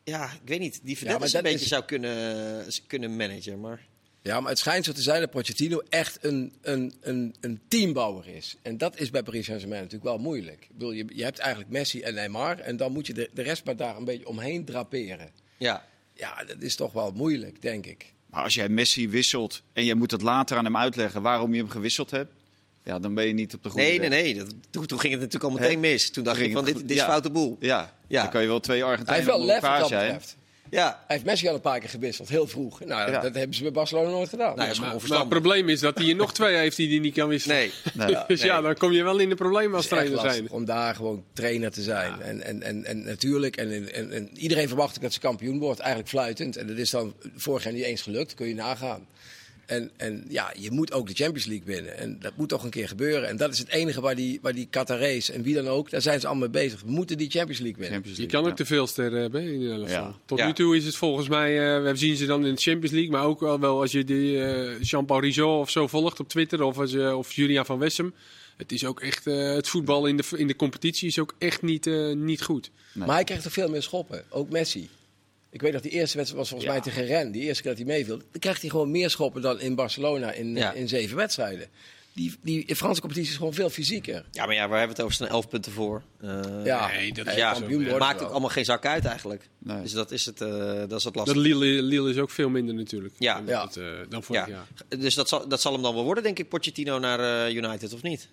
Ja, 0.05 0.25
ik 0.33 0.49
weet 0.49 0.61
niet, 0.61 0.81
die 0.83 0.97
verdedigers 0.97 1.33
dat 1.33 1.45
een 1.45 1.51
beetje 1.51 1.65
is- 1.65 1.71
zou 1.71 1.85
kunnen, 1.85 2.67
kunnen 2.87 3.17
managen. 3.17 3.61
Maar 3.61 3.87
Ja, 4.23 4.41
maar 4.41 4.51
het 4.51 4.59
schijnt 4.59 4.85
zo 4.85 4.93
te 4.93 5.03
zijn 5.03 5.21
dat 5.21 5.31
Pochettino 5.31 5.83
echt 5.89 6.25
een, 6.25 6.53
een, 6.63 6.93
een, 7.01 7.35
een 7.41 7.61
teambouwer 7.69 8.29
is. 8.29 8.57
En 8.63 8.79
dat 8.79 8.99
is 9.01 9.11
bij 9.11 9.23
Paris 9.23 9.45
Saint-Germain 9.47 9.83
natuurlijk 9.83 10.11
wel 10.11 10.19
moeilijk. 10.19 10.63
Ik 10.63 10.73
bedoel, 10.73 10.93
je, 10.93 11.05
je 11.15 11.23
hebt 11.25 11.39
eigenlijk 11.39 11.71
Messi 11.73 12.01
en 12.03 12.15
Neymar. 12.15 12.59
En 12.59 12.77
dan 12.77 12.93
moet 12.93 13.07
je 13.07 13.15
de, 13.15 13.31
de 13.35 13.43
rest 13.43 13.65
maar 13.65 13.77
daar 13.77 13.97
een 13.97 14.05
beetje 14.05 14.27
omheen 14.29 14.65
draperen. 14.65 15.31
ja, 15.59 15.87
Ja, 16.15 16.45
dat 16.45 16.61
is 16.61 16.77
toch 16.77 16.93
wel 16.93 17.13
moeilijk, 17.13 17.63
denk 17.63 17.87
ik. 17.87 18.13
Maar 18.31 18.43
als 18.43 18.55
jij 18.55 18.69
Messi 18.69 19.09
wisselt 19.09 19.63
en 19.73 19.85
jij 19.85 19.95
moet 19.95 20.11
het 20.11 20.23
later 20.23 20.57
aan 20.57 20.65
hem 20.65 20.77
uitleggen 20.77 21.23
waarom 21.23 21.53
je 21.55 21.61
hem 21.61 21.71
gewisseld 21.71 22.11
hebt, 22.11 22.33
ja, 22.85 22.99
dan 22.99 23.15
ben 23.15 23.27
je 23.27 23.33
niet 23.33 23.55
op 23.55 23.63
de 23.63 23.69
goede 23.71 23.85
nee, 23.87 23.99
nee, 23.99 24.09
weg. 24.09 24.23
nee. 24.23 24.35
Dat, 24.35 24.55
toen, 24.71 24.87
toen 24.87 25.01
ging 25.01 25.13
het 25.13 25.23
natuurlijk 25.23 25.53
al 25.53 25.59
meteen 25.61 25.81
mis. 25.81 26.11
Toen 26.11 26.25
dacht 26.25 26.37
Ging 26.37 26.49
ik 26.49 26.57
van, 26.57 26.65
dit, 26.65 26.75
dit 26.77 26.91
is 26.91 26.97
ja. 26.97 27.05
foute 27.07 27.31
boel. 27.31 27.57
Ja, 27.61 27.95
Ja. 28.09 28.23
dan 28.23 28.31
kan 28.31 28.41
je 28.43 28.47
wel 28.49 28.61
twee 28.61 28.79
Hij 28.79 28.87
Argentijnen 28.89 29.23
heeft 29.25 29.37
wel 29.37 29.41
onder 29.41 29.55
lef 29.55 29.63
wat 29.63 29.71
elkaar 29.71 29.81
dat 29.81 29.99
zijn. 29.99 30.13
betreft. 30.13 30.37
Ja, 30.71 30.87
Hij 31.07 31.17
heeft 31.17 31.25
Messi 31.25 31.49
al 31.49 31.55
een 31.55 31.61
paar 31.61 31.81
keer 31.81 31.89
gewisseld, 31.89 32.29
heel 32.29 32.47
vroeg. 32.47 32.85
Nou, 32.85 33.11
Ja. 33.11 33.21
dat 33.21 33.35
hebben 33.35 33.57
ze 33.57 33.63
bij 33.63 33.73
Barcelona 33.73 34.11
nooit 34.11 34.29
gedaan. 34.29 34.57
Maar, 34.57 34.77
maar 34.81 35.19
het 35.19 35.29
probleem 35.29 35.69
is 35.69 35.81
dat 35.81 35.99
hij 35.99 36.09
er 36.09 36.15
nog 36.17 36.33
twee 36.33 36.57
heeft 36.57 36.77
die 36.77 36.89
hij 36.89 36.99
niet 36.99 37.15
kan 37.15 37.29
wisselen. 37.29 37.57
Nee. 37.57 37.71
Nee. 38.07 38.17
Dus 38.27 38.43
ja, 38.43 38.61
dan 38.61 38.75
kom 38.75 38.93
je 38.93 39.03
wel 39.03 39.19
in 39.19 39.29
de 39.29 39.35
problemen 39.35 39.77
als 39.77 39.87
trainer 39.87 40.21
zijn. 40.21 40.51
om 40.51 40.65
daar 40.65 40.95
gewoon 40.95 41.25
trainer 41.33 41.71
te 41.71 41.83
zijn. 41.83 42.21
En, 42.23 42.43
en, 42.43 42.63
en, 42.63 42.85
en 42.85 43.05
natuurlijk, 43.05 43.57
en, 43.57 43.93
en, 43.93 44.13
en 44.13 44.31
iedereen 44.39 44.69
verwacht 44.69 44.97
ook 44.97 45.03
dat 45.03 45.13
ze 45.13 45.21
kampioen 45.21 45.59
wordt, 45.59 45.79
eigenlijk 45.81 46.11
fluitend. 46.11 46.57
En 46.57 46.67
dat 46.67 46.77
is 46.77 46.91
dan 46.91 47.15
vorig 47.37 47.65
jaar 47.65 47.73
niet 47.73 47.85
eens 47.85 48.03
gelukt, 48.03 48.35
kun 48.35 48.49
je 48.49 48.55
nagaan. 48.55 49.07
En, 49.71 49.91
en 49.97 50.25
ja, 50.29 50.53
je 50.59 50.71
moet 50.71 50.93
ook 50.93 51.07
de 51.09 51.15
Champions 51.15 51.47
League 51.47 51.67
winnen. 51.67 51.99
En 51.99 52.17
dat 52.21 52.33
moet 52.37 52.49
toch 52.49 52.65
een 52.65 52.71
keer 52.71 52.89
gebeuren. 52.89 53.29
En 53.29 53.37
dat 53.37 53.53
is 53.53 53.59
het 53.59 53.69
enige 53.69 54.01
waar 54.01 54.15
die, 54.17 54.39
waar 54.43 54.55
die 54.55 54.67
Qatarees 54.71 55.31
en 55.31 55.43
wie 55.43 55.55
dan 55.55 55.69
ook, 55.69 55.91
daar 55.91 56.03
zijn 56.03 56.21
ze 56.21 56.27
allemaal 56.27 56.49
mee 56.49 56.63
bezig. 56.63 56.81
We 56.83 56.91
moeten 56.91 57.19
die 57.19 57.31
Champions 57.31 57.59
League 57.61 57.79
winnen. 57.81 57.93
Champions 57.95 58.17
Je 58.19 58.23
League, 58.23 58.41
kan 58.43 58.51
ook 58.53 58.59
ja. 58.59 58.65
te 58.65 58.75
veel 58.75 58.87
sterren 58.87 59.21
hebben 59.21 59.43
hè, 59.43 59.51
in 59.51 59.61
de 59.61 59.71
elftal. 59.71 59.89
Ja. 60.05 60.15
Tot 60.27 60.39
Ja. 60.39 60.47
nu 60.47 60.53
toe 60.53 60.77
is 60.77 60.85
het 60.85 60.97
volgens 60.97 61.29
mij, 61.29 61.77
eh, 61.77 61.83
we 61.83 61.97
zien 61.97 62.17
ze 62.17 62.27
dan 62.27 62.47
in 62.47 62.55
de 62.55 62.61
Champions 62.61 62.93
League, 62.95 63.11
maar 63.11 63.25
ook 63.25 63.41
wel, 63.41 63.61
wel 63.61 63.81
als 63.81 63.93
je 63.93 64.05
die 64.05 64.43
eh, 64.45 64.81
Jean-Paul 64.83 65.21
Rizot 65.21 65.61
of 65.61 65.71
zo 65.71 65.87
volgt 65.87 66.21
op 66.21 66.29
Twitter 66.29 66.63
of, 66.63 66.79
als, 66.79 66.91
je- 66.91 67.17
of 67.17 67.33
Julian 67.33 67.67
van 67.67 67.79
Wessem. 67.79 68.15
Het 68.57 68.73
is 68.73 68.85
ook 68.85 69.01
echt, 69.01 69.27
eh, 69.27 69.53
het 69.55 69.69
voetbal 69.69 70.07
in 70.07 70.17
de, 70.17 70.23
in 70.37 70.47
de 70.47 70.57
competitie 70.57 71.09
is 71.09 71.19
ook 71.19 71.35
echt 71.39 71.63
niet, 71.63 71.87
eh, 71.87 72.13
niet 72.13 72.43
goed. 72.43 72.71
Nee. 72.93 73.07
Maar 73.07 73.15
hij 73.15 73.25
krijgt 73.25 73.45
er 73.45 73.51
veel 73.51 73.69
meer 73.69 73.83
schoppen. 73.83 74.25
Ook 74.29 74.51
Messi. 74.51 74.89
Ik 75.51 75.61
weet 75.61 75.73
dat 75.73 75.83
die 75.83 75.91
eerste 75.93 76.17
wedstrijd 76.17 76.41
was 76.43 76.49
volgens 76.49 76.71
Ja. 76.71 76.77
mij 76.81 76.81
tegen 76.93 77.07
Ren. 77.07 77.33
Die 77.33 77.43
eerste 77.43 77.63
keer 77.63 77.75
dat 77.75 77.81
hij 77.87 77.91
meeviel. 77.97 78.17
Dan 78.17 78.41
krijgt 78.41 78.61
hij 78.61 78.71
gewoon 78.71 78.91
meer 78.91 79.11
schoppen 79.11 79.43
dan 79.43 79.61
in 79.61 79.75
Barcelona 79.75 80.33
in, 80.33 80.57
Ja. 80.57 80.73
in 80.73 80.89
zeven 80.89 81.17
wedstrijden. 81.17 81.69
Die, 82.13 82.37
die 82.43 82.77
Franse 82.77 83.01
competitie 83.01 83.31
is 83.31 83.37
gewoon 83.37 83.55
veel 83.55 83.71
fysieker. 83.71 84.25
Ja, 84.31 84.47
maar 84.47 84.55
ja, 84.55 84.69
waar 84.69 84.79
hebben 84.79 84.97
we 84.97 85.03
het 85.03 85.11
over? 85.13 85.21
Er 85.21 85.27
staan 85.27 85.29
elf 85.37 85.49
punten 85.49 85.73
voor. 85.73 86.03
Eh, 86.21 86.41
Ja, 86.65 86.87
nee, 86.89 87.13
dat 87.13 87.27
is 87.27 87.99
maakt 87.99 88.23
ook 88.23 88.31
allemaal 88.31 88.49
geen 88.49 88.65
zak 88.65 88.87
uit 88.87 89.05
eigenlijk. 89.05 89.49
Nee. 89.59 89.83
Dus 89.83 89.93
dat 89.93 90.11
is 90.11 90.27
het, 90.27 90.41
eh, 90.41 90.49
dat 90.49 90.99
is 90.99 91.05
het 91.05 91.15
Dat 91.15 91.15
lastig. 91.15 91.37
Lille, 91.37 91.83
Lille 91.83 92.11
is 92.11 92.17
ook 92.17 92.31
veel 92.31 92.49
minder 92.49 92.75
natuurlijk. 92.75 93.15
Ja. 93.19 93.35
dan, 93.35 93.47
Ja. 93.47 93.61
dat, 93.65 93.77
eh, 93.77 93.85
dan 94.09 94.23
vorig 94.23 94.47
Ja. 94.47 94.53
jaar. 94.89 94.99
Dus 95.01 95.15
dat 95.15 95.29
zal, 95.29 95.49
dat 95.49 95.61
zal 95.61 95.73
hem 95.73 95.83
dan 95.83 95.95
wel 95.95 96.05
worden, 96.05 96.25
denk 96.25 96.39
ik, 96.39 96.49
Pochettino 96.49 96.99
naar 96.99 97.47
eh, 97.47 97.55
United, 97.55 97.93
of 97.93 98.03
niet? 98.03 98.29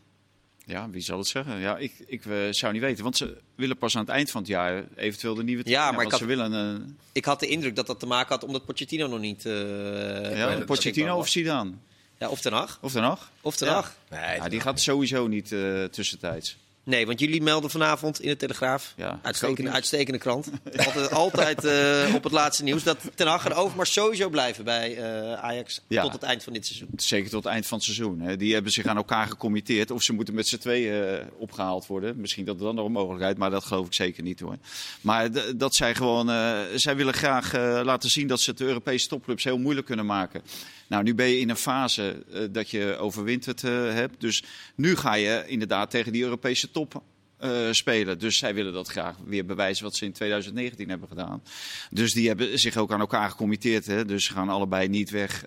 Ja, 0.67 0.89
wie 0.89 1.01
zal 1.01 1.17
het 1.17 1.27
zeggen? 1.27 1.59
Ja, 1.59 1.77
ik, 1.77 1.93
ik 2.07 2.25
eh, 2.25 2.37
zou 2.51 2.73
niet 2.73 2.81
weten. 2.81 3.03
Want 3.03 3.17
ze 3.17 3.37
willen 3.55 3.77
pas 3.77 3.95
aan 3.95 4.01
het 4.01 4.09
eind 4.09 4.31
van 4.31 4.41
het 4.41 4.49
jaar 4.49 4.83
eventueel 4.95 5.35
de 5.35 5.43
nieuwe 5.43 5.63
trainer. 5.63 5.93
maar 5.93 6.03
ik 6.05 6.11
had- 6.11 6.19
ze 6.19 6.25
willen 6.25 6.51
een 6.51 6.97
Ik 7.11 7.25
had 7.25 7.39
de 7.39 7.47
indruk 7.47 7.75
dat 7.75 7.87
dat 7.87 7.99
te 7.99 8.05
maken 8.05 8.29
had 8.29 8.43
omdat 8.43 8.65
Pochettino 8.65 9.07
nog 9.07 9.19
niet... 9.19 9.45
eh, 9.45 10.37
ja, 10.37 10.63
Pochettino 10.65 11.17
of 11.17 11.27
Zidane. 11.27 11.71
Ja, 12.17 12.29
of 12.29 12.41
Ten 12.41 12.53
Hag. 12.53 12.77
Of 12.81 12.93
nog? 12.93 13.31
Of 13.41 13.55
Ten 13.55 13.67
Ja. 13.67 13.91
Nee, 14.09 14.35
Ja, 14.35 14.49
die 14.49 14.59
gaat 14.59 14.79
sowieso 14.79 15.27
niet 15.27 15.51
eh, 15.51 15.83
tussentijds. 15.83 16.57
Nee, 16.87 17.05
want 17.05 17.19
jullie 17.19 17.41
melden 17.41 17.69
vanavond 17.69 18.21
in 18.21 18.29
de 18.29 18.35
Telegraaf, 18.35 18.93
Ja, 18.95 19.19
uitstekende, 19.21 19.69
uitstekende 19.71 20.19
krant, 20.19 20.49
altijd, 20.85 21.11
altijd 21.11 21.65
eh, 21.65 22.15
op 22.15 22.23
het 22.23 22.31
laatste 22.31 22.63
nieuws, 22.63 22.83
dat 22.83 22.97
Ten 23.15 23.27
Hag 23.27 23.45
en 23.45 23.53
Overmars 23.53 23.93
sowieso 23.93 24.29
blijven 24.29 24.63
bij 24.63 24.97
eh, 24.97 25.33
Ajax 25.33 25.81
Ja. 25.87 26.01
tot 26.01 26.13
het 26.13 26.23
eind 26.23 26.43
van 26.43 26.53
dit 26.53 26.65
seizoen. 26.65 26.87
Zeker 26.95 27.29
tot 27.29 27.43
het 27.43 27.53
eind 27.53 27.65
van 27.67 27.77
het 27.77 27.85
seizoen. 27.85 28.19
Hè. 28.19 28.37
Die 28.37 28.53
hebben 28.53 28.71
zich 28.71 28.85
aan 28.85 28.97
elkaar 28.97 29.27
gecommitteerd. 29.27 29.91
Of 29.91 30.03
ze 30.03 30.13
moeten 30.13 30.33
met 30.33 30.47
z'n 30.47 30.57
tweeën 30.57 31.03
eh, 31.03 31.25
opgehaald 31.37 31.87
worden. 31.87 32.13
Misschien 32.19 32.45
dat 32.45 32.55
er 32.55 32.63
dan 32.63 32.75
nog 32.75 32.85
een 32.85 32.91
mogelijkheid, 32.91 33.37
maar 33.37 33.49
dat 33.49 33.63
geloof 33.63 33.85
ik 33.85 33.93
zeker 33.93 34.23
niet 34.23 34.39
hoor. 34.39 34.57
Maar 35.01 35.29
dat 35.55 35.75
zij 35.75 35.95
gewoon, 35.95 36.27
zij 36.75 36.95
willen 36.95 37.13
graag 37.13 37.53
laten 37.83 38.09
zien 38.09 38.27
dat 38.27 38.39
ze 38.39 38.49
het 38.49 38.59
de 38.59 38.65
Europese 38.65 39.07
topclubs 39.07 39.43
heel 39.43 39.57
moeilijk 39.57 39.87
kunnen 39.87 40.05
maken. 40.05 40.41
Nou, 40.87 41.03
nu 41.03 41.15
ben 41.15 41.27
je 41.27 41.39
in 41.39 41.49
een 41.49 41.55
fase 41.55 42.23
eh, 42.33 42.41
dat 42.51 42.69
je 42.69 42.97
overwinterd 42.99 43.63
eh, 43.63 43.71
hebt. 43.71 44.21
Dus 44.21 44.43
nu 44.75 44.95
ga 44.95 45.13
je 45.13 45.43
inderdaad 45.47 45.89
tegen 45.89 46.11
die 46.11 46.23
Europese 46.23 46.71
top 46.71 47.03
eh, 47.37 47.71
spelen. 47.71 48.19
Dus 48.19 48.37
zij 48.37 48.53
willen 48.53 48.73
dat 48.73 48.87
graag 48.87 49.15
weer 49.25 49.45
bewijzen 49.45 49.83
wat 49.83 49.95
ze 49.95 50.05
in 50.05 50.11
2019 50.11 50.89
hebben 50.89 51.07
gedaan. 51.07 51.43
Dus 51.89 52.13
die 52.13 52.27
hebben 52.27 52.59
zich 52.59 52.77
ook 52.77 52.91
aan 52.91 52.99
elkaar 52.99 53.29
gecommitteerd. 53.29 53.85
Hè? 53.85 54.05
Dus 54.05 54.25
ze 54.25 54.33
gaan 54.33 54.49
allebei 54.49 54.87
niet 54.87 55.09
weg 55.09 55.45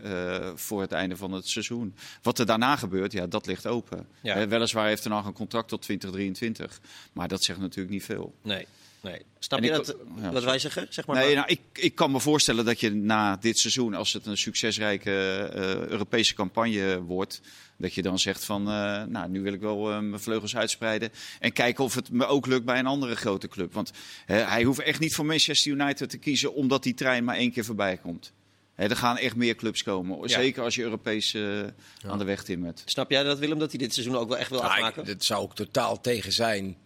voor 0.54 0.80
het 0.80 0.92
einde 0.92 1.16
van 1.16 1.32
het 1.32 1.48
seizoen. 1.48 1.94
Wat 2.22 2.38
er 2.38 2.46
daarna 2.46 2.76
gebeurt, 2.76 3.12
ja, 3.12 3.26
dat 3.26 3.46
ligt 3.46 3.66
open. 3.66 4.06
Ja. 4.22 4.48
Weliswaar 4.48 4.86
heeft 4.86 5.04
er 5.04 5.10
nog 5.10 5.26
een 5.26 5.32
contract 5.32 5.68
tot 5.68 5.82
2023. 5.82 6.80
Maar 7.12 7.28
dat 7.28 7.42
zegt 7.42 7.60
natuurlijk 7.60 7.90
niet 7.90 8.04
veel. 8.04 8.34
Nee, 8.42 8.66
nee. 9.02 9.22
Snap 9.38 9.58
En 9.58 9.64
je 9.64 9.70
ik- 9.70 9.76
dat, 9.86 9.96
ja, 10.20 10.32
wat 10.32 10.44
wij 10.44 10.58
zeggen? 10.58 10.86
Zeg 10.90 11.06
maar 11.06 11.16
Nee, 11.16 11.24
maar. 11.26 11.34
nou, 11.34 11.48
ik, 11.48 11.82
ik 11.82 11.94
kan 11.94 12.10
me 12.10 12.20
voorstellen 12.20 12.64
dat 12.64 12.80
je 12.80 12.90
na 12.90 13.36
dit 13.36 13.58
seizoen, 13.58 13.94
als 13.94 14.12
het 14.12 14.26
een 14.26 14.36
succesrijke 14.38 15.10
eh, 15.54 15.60
Europese 15.88 16.34
campagne 16.34 17.02
wordt, 17.02 17.40
dat 17.78 17.94
je 17.94 18.02
dan 18.02 18.18
zegt 18.18 18.44
van, 18.44 18.60
eh, 18.70 19.02
nou, 19.04 19.28
nu 19.30 19.40
wil 19.42 19.52
ik 19.52 19.60
wel 19.60 19.90
eh, 19.90 19.98
mijn 19.98 20.20
vleugels 20.20 20.56
uitspreiden 20.56 21.10
en 21.40 21.52
kijken 21.52 21.84
of 21.84 21.94
het 21.94 22.10
me 22.10 22.26
ook 22.26 22.46
lukt 22.46 22.64
bij 22.64 22.78
een 22.78 22.86
andere 22.86 23.16
grote 23.16 23.48
club. 23.48 23.72
Want 23.72 23.90
eh, 24.26 24.50
hij 24.50 24.62
hoeft 24.62 24.80
echt 24.80 25.00
niet 25.00 25.14
voor 25.14 25.26
Manchester 25.26 25.72
United 25.72 26.10
te 26.10 26.18
kiezen 26.18 26.54
omdat 26.54 26.82
die 26.82 26.94
trein 26.94 27.24
maar 27.24 27.36
één 27.36 27.52
keer 27.52 27.64
voorbij 27.64 27.96
komt. 27.96 28.32
Hè, 28.74 28.88
er 28.88 28.96
gaan 28.96 29.16
echt 29.18 29.36
meer 29.36 29.54
clubs 29.54 29.82
komen, 29.82 30.28
zeker 30.30 30.62
als 30.62 30.74
je 30.74 30.82
Europees 30.82 31.34
eh, 31.34 31.60
aan 32.06 32.18
de 32.18 32.24
weg 32.24 32.42
timmert. 32.44 32.82
Snap 32.84 33.10
jij 33.10 33.22
dat, 33.22 33.38
Willem, 33.38 33.58
dat 33.58 33.70
hij 33.70 33.78
dit 33.78 33.94
seizoen 33.94 34.16
ook 34.16 34.28
wel 34.28 34.38
echt 34.38 34.50
wil 34.50 34.60
Nou, 34.60 34.72
afmaken? 34.72 35.00
ik- 35.02 35.06
dit 35.08 35.24
zou 35.24 35.42
ook 35.42 35.54
totaal 35.54 36.00
tegen 36.00 36.32
zijn 36.32 36.76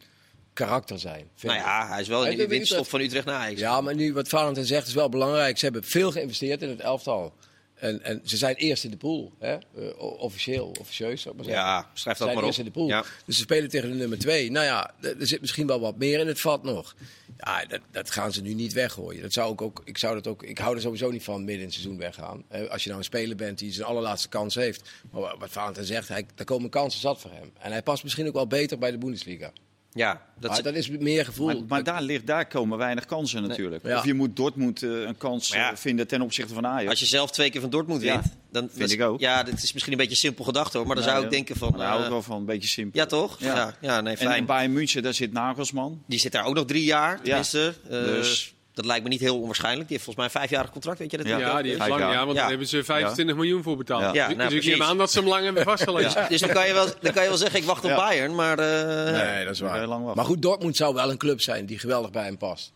karakter 0.55 0.99
zijn. 0.99 1.29
nou 1.43 1.59
ja, 1.59 1.89
hij 1.89 2.01
is 2.01 2.09
wel 2.09 2.27
in 2.27 2.49
winststop 2.49 2.79
het- 2.81 2.89
van 2.89 3.01
Utrecht 3.01 3.25
naar 3.27 3.39
Ajax. 3.39 3.61
Ja, 3.61 3.81
maar 3.81 3.95
nu 3.95 4.13
wat 4.13 4.29
Valentin 4.29 4.65
zegt 4.65 4.87
is 4.87 4.95
wel 4.95 5.09
belangrijk. 5.09 5.59
Ze 5.59 5.65
hebben 5.65 5.85
veel 5.85 6.11
geïnvesteerd 6.13 6.63
in 6.63 6.69
het 6.69 6.81
elftal. 6.81 7.33
En, 7.75 8.03
en 8.03 8.21
ze 8.25 8.37
zijn 8.37 8.55
eerst 8.55 8.85
in 8.85 8.91
de 8.91 8.97
pool. 8.97 9.33
Hè? 9.39 9.53
Eh, 9.53 9.59
officieel, 9.99 10.75
officieus 10.81 11.23
zou 11.23 11.35
ik 11.35 11.41
maar 11.41 11.51
zeggen. 11.55 11.71
Ja, 11.73 11.79
schrijf 11.95 12.19
dat 12.19 12.27
zijn 12.29 12.41
maar 12.41 12.49
op. 12.51 12.59
in 12.59 12.65
de 12.65 12.71
pool. 12.71 12.87
Ja. 12.89 13.05
Dus 13.27 13.37
ze 13.37 13.43
spelen 13.43 13.69
tegen 13.71 13.89
de 13.91 13.95
nummer 13.95 14.19
twee. 14.19 14.51
Nou 14.51 14.65
ja, 14.67 14.91
er 15.01 15.27
zit 15.27 15.41
misschien 15.41 15.67
wel 15.67 15.81
wat 15.81 15.97
meer 15.97 16.19
in 16.21 16.27
het 16.27 16.41
vat 16.41 16.63
nog. 16.63 16.95
Ja, 17.39 17.65
dat, 17.65 17.81
dat 17.91 18.11
gaan 18.11 18.33
ze 18.33 18.43
nu 18.43 18.55
niet 18.55 18.73
weggooien. 18.73 19.23
Dat 19.23 19.33
zou 19.33 19.53
ik, 19.53 19.61
ook, 19.63 19.83
ik, 19.85 19.99
zou 19.99 20.15
dat 20.15 20.27
ook, 20.27 20.43
ik 20.43 20.59
hou 20.59 20.75
er 20.75 20.81
sowieso 20.81 21.11
niet 21.11 21.23
van 21.25 21.39
midden 21.39 21.57
in 21.59 21.65
het 21.65 21.73
seizoen 21.73 21.99
weggaan. 21.99 22.45
Als 22.71 22.83
je 22.83 22.89
nou 22.89 22.99
een 23.01 23.05
speler 23.07 23.37
bent 23.37 23.59
die 23.59 23.73
zijn 23.73 23.87
allerlaatste 23.87 24.29
kans 24.29 24.55
heeft. 24.55 24.91
Maar 25.11 25.21
wa- 25.21 25.37
wat 25.39 25.51
Valentin 25.51 25.85
zegt, 25.85 26.09
hij, 26.09 26.27
er 26.37 26.45
komen 26.45 26.71
kansen 26.71 27.01
zat 27.01 27.21
voor 27.21 27.31
hem. 27.31 27.53
En 27.59 27.71
hij 27.73 27.83
past 27.83 28.03
misschien 28.03 28.27
ook 28.27 28.35
wel 28.35 28.47
beter 28.47 28.79
bij 28.79 28.91
de 28.91 28.99
Bundesliga. 28.99 29.53
Ja, 29.95 30.23
dat 30.41 30.51
Maar 30.51 30.63
dat 30.63 30.75
is 30.75 30.89
meer 30.91 31.25
gevoel. 31.25 31.47
Maar, 31.47 31.57
maar 31.69 31.83
daar, 31.85 32.03
ligt, 32.03 32.27
daar 32.27 32.47
komen 32.47 32.79
weinig 32.79 33.05
kansen 33.05 33.49
natuurlijk. 33.49 33.87
Ja. 33.87 33.99
Of 33.99 34.05
je 34.05 34.15
moet 34.15 34.37
Dortmund 34.37 34.83
eh, 34.83 34.91
een 34.91 35.17
kans 35.17 35.49
ja, 35.49 35.71
eh, 35.71 35.77
vinden 35.77 36.07
ten 36.07 36.23
opzichte 36.23 36.55
van 36.55 36.67
Ajax. 36.67 36.91
als 36.91 37.01
je 37.01 37.07
zelf 37.07 37.31
twee 37.31 37.51
keer 37.51 37.61
van 37.61 37.71
Dortmund 37.71 38.03
Ja, 38.03 38.13
wint, 38.13 38.25
dan 38.51 38.69
vind 38.69 38.81
dat- 38.81 38.91
ik 38.91 39.01
ook. 39.03 39.21
Ja, 39.21 39.43
dat 39.43 39.63
is 39.63 39.73
misschien 39.73 39.93
een 39.93 39.99
beetje 39.99 40.17
simpel 40.17 40.45
gedacht 40.45 40.73
hoor, 40.73 40.87
maar 40.87 40.95
dan 40.95 41.05
zou 41.05 41.17
ik 41.19 41.25
ja. 41.25 41.31
denken 41.31 41.57
van. 41.57 41.73
Daar 41.77 41.87
hou 41.87 41.99
ik 41.99 42.05
eh, 42.05 42.11
wel 42.11 42.23
van, 42.23 42.37
een 42.37 42.45
beetje 42.45 42.69
simpel. 42.69 43.01
ja, 43.01 43.07
toch? 43.07 43.41
Ja. 43.41 43.55
Ja, 43.55 43.75
ja, 43.81 44.01
nee, 44.01 44.13
en 44.17 44.19
fijn. 44.27 44.39
in 44.39 44.47
Bayern 44.47 44.73
München, 44.73 45.03
daar 45.03 45.15
zit 45.15 45.33
Nagelsman. 45.33 46.03
Die 46.07 46.19
zit 46.19 46.33
daar 46.33 46.45
ook 46.45 46.55
nog 46.55 46.65
drie 46.65 46.85
jaar, 46.85 47.21
tenminste. 47.23 47.75
Eh, 47.85 47.91
dus- 47.91 48.54
Dat 48.75 48.85
lijkt 48.85 49.03
me 49.03 49.09
niet 49.09 49.21
heel 49.21 49.41
onwaarschijnlijk. 49.41 49.89
Die 49.89 49.97
heeft 49.97 50.05
volgens 50.05 50.17
mij 50.17 50.35
een 50.35 50.41
vijfjarig 50.49 50.71
contract, 50.73 50.99
weet 50.99 51.11
je 51.11 51.17
dat? 51.17 51.27
Ja. 51.27 51.63
die 51.63 51.71
heeft 51.75 51.89
lang, 51.89 52.01
ja, 52.01 52.19
want 52.25 52.33
Ja. 52.33 52.41
daar 52.41 52.49
hebben 52.49 52.67
ze 52.69 52.85
25 52.85 53.37
miljoen 53.37 53.63
voor 53.63 53.77
betaald. 53.77 54.03
Ja. 54.03 54.13
Ja, 54.13 54.29
dus 54.29 54.37
nou, 54.37 54.51
dus 54.51 54.65
ik 54.65 54.71
neem 54.71 54.83
aan 54.83 54.99
dat 54.99 55.11
ze 55.13 55.19
hem 55.19 55.29
lang 55.29 55.45
hebben 55.45 55.63
vastgelegd. 55.65 56.19
Dus 56.29 56.41
dan 56.41 56.51
kan, 56.51 56.67
je 56.67 56.73
wel, 56.73 56.87
dan 57.01 57.13
kan 57.13 57.23
je 57.23 57.29
wel 57.29 57.39
zeggen, 57.39 57.59
ik 57.61 57.65
wacht 57.67 57.85
op. 57.85 57.91
Bayern, 57.97 58.35
maar... 58.35 58.59
eh, 58.59 59.13
nee, 59.35 59.45
dat 59.45 59.55
is 59.55 59.61
waar. 59.61 59.79
Heel 59.79 59.87
lang 59.89 60.01
wachten. 60.01 60.17
maar 60.17 60.25
goed, 60.31 60.43
Dortmund 60.43 60.77
zou 60.77 60.95
wel 60.95 61.11
een 61.11 61.17
club 61.17 61.41
zijn 61.41 61.67
die 61.67 61.79
geweldig 61.79 62.11
bij 62.11 62.25
hem 62.25 62.37
past. 62.37 62.73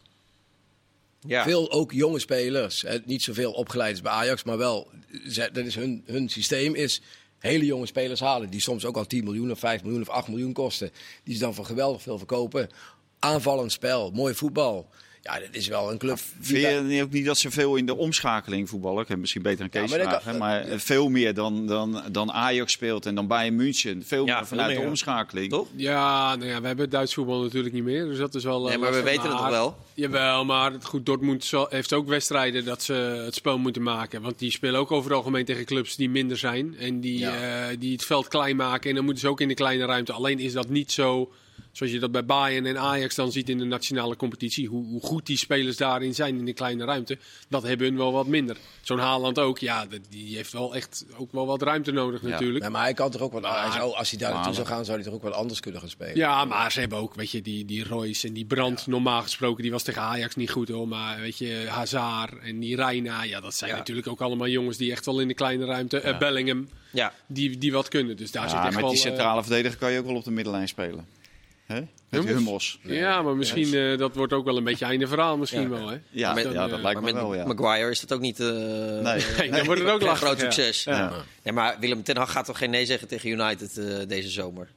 ja. 1.21 1.43
Veel 1.43 1.71
ook 1.73 1.93
jonge 1.93 2.19
spelers. 2.19 2.83
Hè, 2.83 2.99
niet 3.05 3.23
zoveel 3.23 3.52
opgeleid 3.52 3.90
als 3.90 4.00
bij 4.02 4.12
Ajax, 4.12 4.45
maar 4.45 4.59
wel, 4.59 4.90
ze- 5.28 5.50
dat 5.52 5.64
is 5.64 5.75
hun, 5.75 6.02
hun 6.07 6.28
systeem 6.28 6.75
is 6.75 7.00
hele 7.38 7.64
jonge 7.64 7.87
spelers 7.87 8.21
halen. 8.21 8.50
Die 8.50 8.61
soms 8.61 8.85
ook 8.85 8.97
al 8.97 9.07
10 9.07 9.25
miljoen 9.25 9.50
of 9.50 9.59
5 9.59 9.83
miljoen 9.83 10.00
of 10.02 10.09
8 10.09 10.28
miljoen 10.28 10.52
kosten. 10.52 10.90
Die 11.25 11.35
ze 11.35 11.40
dan 11.40 11.55
voor 11.55 11.64
geweldig 11.64 12.02
veel 12.02 12.19
verkopen. 12.19 12.69
Aanvallend 13.19 13.73
spel, 13.73 14.11
mooi 14.11 14.35
voetbal. 14.35 14.88
Ja, 15.32 15.38
dat 15.40 15.49
is 15.52 15.68
wel 15.68 15.90
een 15.90 15.99
club. 15.99 16.18
Vind 16.40 16.61
je 16.64 16.80
niet 16.85 17.02
ook 17.02 17.11
niet 17.11 17.25
dat 17.25 17.38
ze 17.38 17.50
veel 17.50 17.76
in 17.76 17.87
de 17.87 17.97
omschakeling 17.97 18.68
voetballen? 18.68 19.02
Ik 19.02 19.08
heb 19.08 19.18
misschien 19.18 19.42
beter 19.42 19.61
een 19.64 19.70
Ja, 19.73 19.80
Kees 19.80 19.90
maar 19.90 20.00
vragen. 20.00 20.30
kan- 20.30 20.38
maar 20.38 20.61
eh, 20.61 20.78
veel 20.78 21.08
meer 21.08 21.35
dan, 21.35 21.66
dan, 21.66 22.02
dan 22.12 22.32
Ajax 22.32 22.73
speelt 22.73 23.06
en 23.06 23.14
dan 23.14 23.26
Bayern 23.26 23.56
München. 23.56 24.02
Veel 24.06 24.18
Ja, 24.26 24.37
meer 24.37 24.37
veel 24.37 24.47
vanuit 24.47 24.66
meer, 24.68 24.76
de 24.76 24.82
ja. 24.82 24.88
omschakeling. 24.88 25.50
Toch? 25.50 25.66
Ja, 25.76 26.35
nou 26.37 26.49
ja, 26.50 26.61
we 26.61 26.66
hebben 26.66 26.85
het 26.85 26.90
Duits 26.94 27.14
voetbal 27.14 27.42
natuurlijk 27.42 27.75
niet 27.75 27.85
meer. 27.85 28.04
Dus 28.04 28.18
dat 28.18 28.35
is 28.35 28.44
wel. 28.44 28.62
eh, 28.62 28.68
Nee, 28.68 28.78
maar 28.78 28.92
we 28.92 29.02
weten 29.02 29.23
het 29.23 29.32
Maar- 29.32 29.40
nog 29.40 29.50
wel. 29.50 29.76
Jawel, 29.94 30.44
maar 30.44 30.73
goed, 30.82 31.06
Dortmund 31.06 31.44
zal- 31.44 31.66
heeft 31.70 31.92
ook 31.92 32.08
wedstrijden 32.08 32.64
dat 32.64 32.82
ze 32.82 32.92
het 33.25 33.35
spel 33.35 33.58
moeten 33.58 33.82
maken. 33.82 34.23
Want 34.23 34.38
die 34.38 34.50
spelen 34.50 34.80
ook 34.80 34.92
over 34.92 35.08
het 35.11 35.18
algemeen 35.18 35.44
tegen 35.44 35.64
clubs 35.64 35.97
die 35.97 36.11
minder 36.11 36.37
zijn. 36.37 36.76
En 36.78 37.00
die, 37.00 37.18
Ja. 37.18 37.68
eh, 37.68 37.76
die 37.78 37.92
het 37.92 38.04
veld 38.04 38.28
klein 38.28 38.56
maken. 38.56 38.88
En 38.88 38.94
dan 38.97 39.04
moeten 39.04 39.23
ze 39.23 39.28
ook 39.28 39.40
in 39.40 39.49
de 39.49 39.54
kleine 39.54 39.85
ruimte. 39.85 40.12
Alleen 40.12 40.38
is 40.38 40.52
dat 40.52 40.68
niet 40.68 40.92
zo 40.92 41.32
zoals 41.73 41.93
je 41.93 41.99
dat 41.99 42.12
bij 42.12 42.25
Bayern 42.25 42.67
en 42.67 42.79
Ajax 42.79 43.15
dan 43.15 43.33
ziet 43.33 43.49
in 43.49 43.59
de 43.59 43.65
nationale 43.65 44.17
competitie. 44.17 44.67
Hoe, 44.69 44.85
hoe 44.87 45.00
goed 45.03 45.27
die 45.27 45.37
spelers 45.37 45.77
daarin 45.77 46.15
zijn 46.15 46.38
in 46.38 46.45
de 46.45 46.53
kleine 46.53 46.85
ruimte. 46.85 47.19
Dat 47.49 47.62
hebben 47.62 47.87
hun 47.87 47.97
wel 47.97 48.12
wat 48.12 48.27
minder. 48.27 48.57
Zo'n 48.83 48.99
Haaland 48.99 49.38
ook. 49.38 49.59
Ja, 49.59 49.87
die 50.11 50.37
heeft 50.37 50.53
wel 50.53 50.75
echt 50.75 51.05
ook 51.17 51.33
wel 51.33 51.47
wat 51.47 51.62
ruimte 51.62 51.93
nodig 51.93 52.23
Ja. 52.23 52.29
natuurlijk. 52.29 52.65
Ja, 52.65 52.71
maar 52.71 52.83
hij 52.83 52.95
kan 52.95 53.11
toch 53.11 53.21
ook 53.21 53.33
wel. 53.33 53.43
hij 53.43 53.71
zou, 53.71 53.95
als 53.95 54.11
hij 54.11 54.19
daar 54.19 54.33
naartoe 54.33 54.55
zou 54.55 54.67
gaan, 54.67 54.85
zou 54.85 54.97
hij 54.97 55.07
toch 55.07 55.15
ook 55.17 55.23
wel 55.23 55.33
anders 55.33 55.61
kunnen 55.61 55.81
gaan 55.81 55.91
spelen. 55.91 56.17
Ja, 56.17 56.45
maar 56.45 56.73
ze 56.73 56.81
hebben 56.81 56.99
ook, 56.99 57.15
weet 57.15 57.31
je, 57.31 57.43
die, 57.43 57.65
die 57.65 57.85
Royce 57.85 58.27
en 58.27 58.33
die 58.33 58.45
Brand, 58.45 58.87
normaal 58.87 59.23
gesproken, 59.23 59.62
die 59.62 59.73
was 59.73 59.83
tegen 59.83 60.03
Ajax 60.03 60.35
niet 60.37 60.50
goed 60.50 60.69
hoor. 60.69 60.88
Maar 60.88 61.21
weet 61.21 61.38
je, 61.38 61.65
Hazard 61.69 62.38
en 62.43 62.59
die 62.61 62.77
Reina, 62.77 63.23
ja, 63.23 63.41
dat 63.41 63.55
zijn 63.55 63.71
Ja. 63.71 63.77
natuurlijk 63.77 64.07
ook 64.09 64.21
allemaal 64.21 64.49
jongens 64.49 64.77
die 64.77 64.91
echt 64.91 65.07
wel 65.07 65.21
in 65.21 65.29
de 65.29 65.35
kleine 65.35 65.65
ruimte, 65.65 66.00
eh, 66.00 66.19
Bellingham, 66.19 66.69
Ja. 66.93 67.12
die, 67.27 67.59
die 67.59 67.73
wat 67.73 67.88
kunnen. 67.88 68.17
Dus 68.17 68.31
daar 68.31 68.43
Ja, 68.43 68.49
zit 68.49 68.59
echt 68.59 68.67
met 68.71 68.81
wel... 68.81 68.88
die 68.91 68.99
eh, 69.03 69.05
centrale 69.07 69.43
verdediger 69.43 69.79
kan 69.79 69.93
je 69.93 69.99
ook 69.99 70.07
wel 70.07 70.15
op 70.17 70.25
de 70.25 70.31
middenlijn 70.31 70.69
spelen. 70.69 71.07
Hè? 71.68 71.80
Met 72.08 72.25
Hummels? 72.25 72.78
Ja, 72.82 73.22
maar 73.22 73.37
misschien, 73.37 73.75
eh, 73.75 73.98
dat 73.98 74.14
wordt 74.14 74.32
ook 74.32 74.44
wel 74.44 74.56
een 74.56 74.64
beetje 74.64 74.84
einde 74.84 75.06
verhaal 75.06 75.37
misschien 75.37 75.62
Ja. 75.62 75.68
wel, 75.68 75.88
hè? 75.88 75.94
Ja, 76.10 76.38
ja, 76.38 76.52
dat 76.52 76.70
eh, 76.72 76.82
lijkt 76.82 77.00
me 77.00 77.12
wel, 77.12 77.34
ja. 77.34 77.44
Maguire 77.46 77.90
is 77.90 78.00
dat 78.00 78.12
ook 78.12 78.20
niet... 78.20 78.40
eh, 78.40 78.46
Nee. 78.48 79.25
Nee, 79.38 79.50
dan 79.50 79.64
wordt 79.64 79.80
het 79.80 79.90
ook 79.90 80.00
een 80.10 80.16
groot 80.16 80.40
ja. 80.40 80.50
succes. 80.50 80.84
Ja. 80.84 81.12
Ja, 81.42 81.52
maar 81.52 81.76
Willem 81.80 82.02
ten 82.02 82.16
Hag 82.16 82.32
gaat 82.32 82.44
toch 82.46 82.58
geen 82.58 82.70
nee 82.70 82.87
zeggen 82.87 83.08
tegen 83.08 83.30
United 83.30 83.76
eh, 83.78 83.96
deze 84.08 84.28
zomer? 84.28 84.68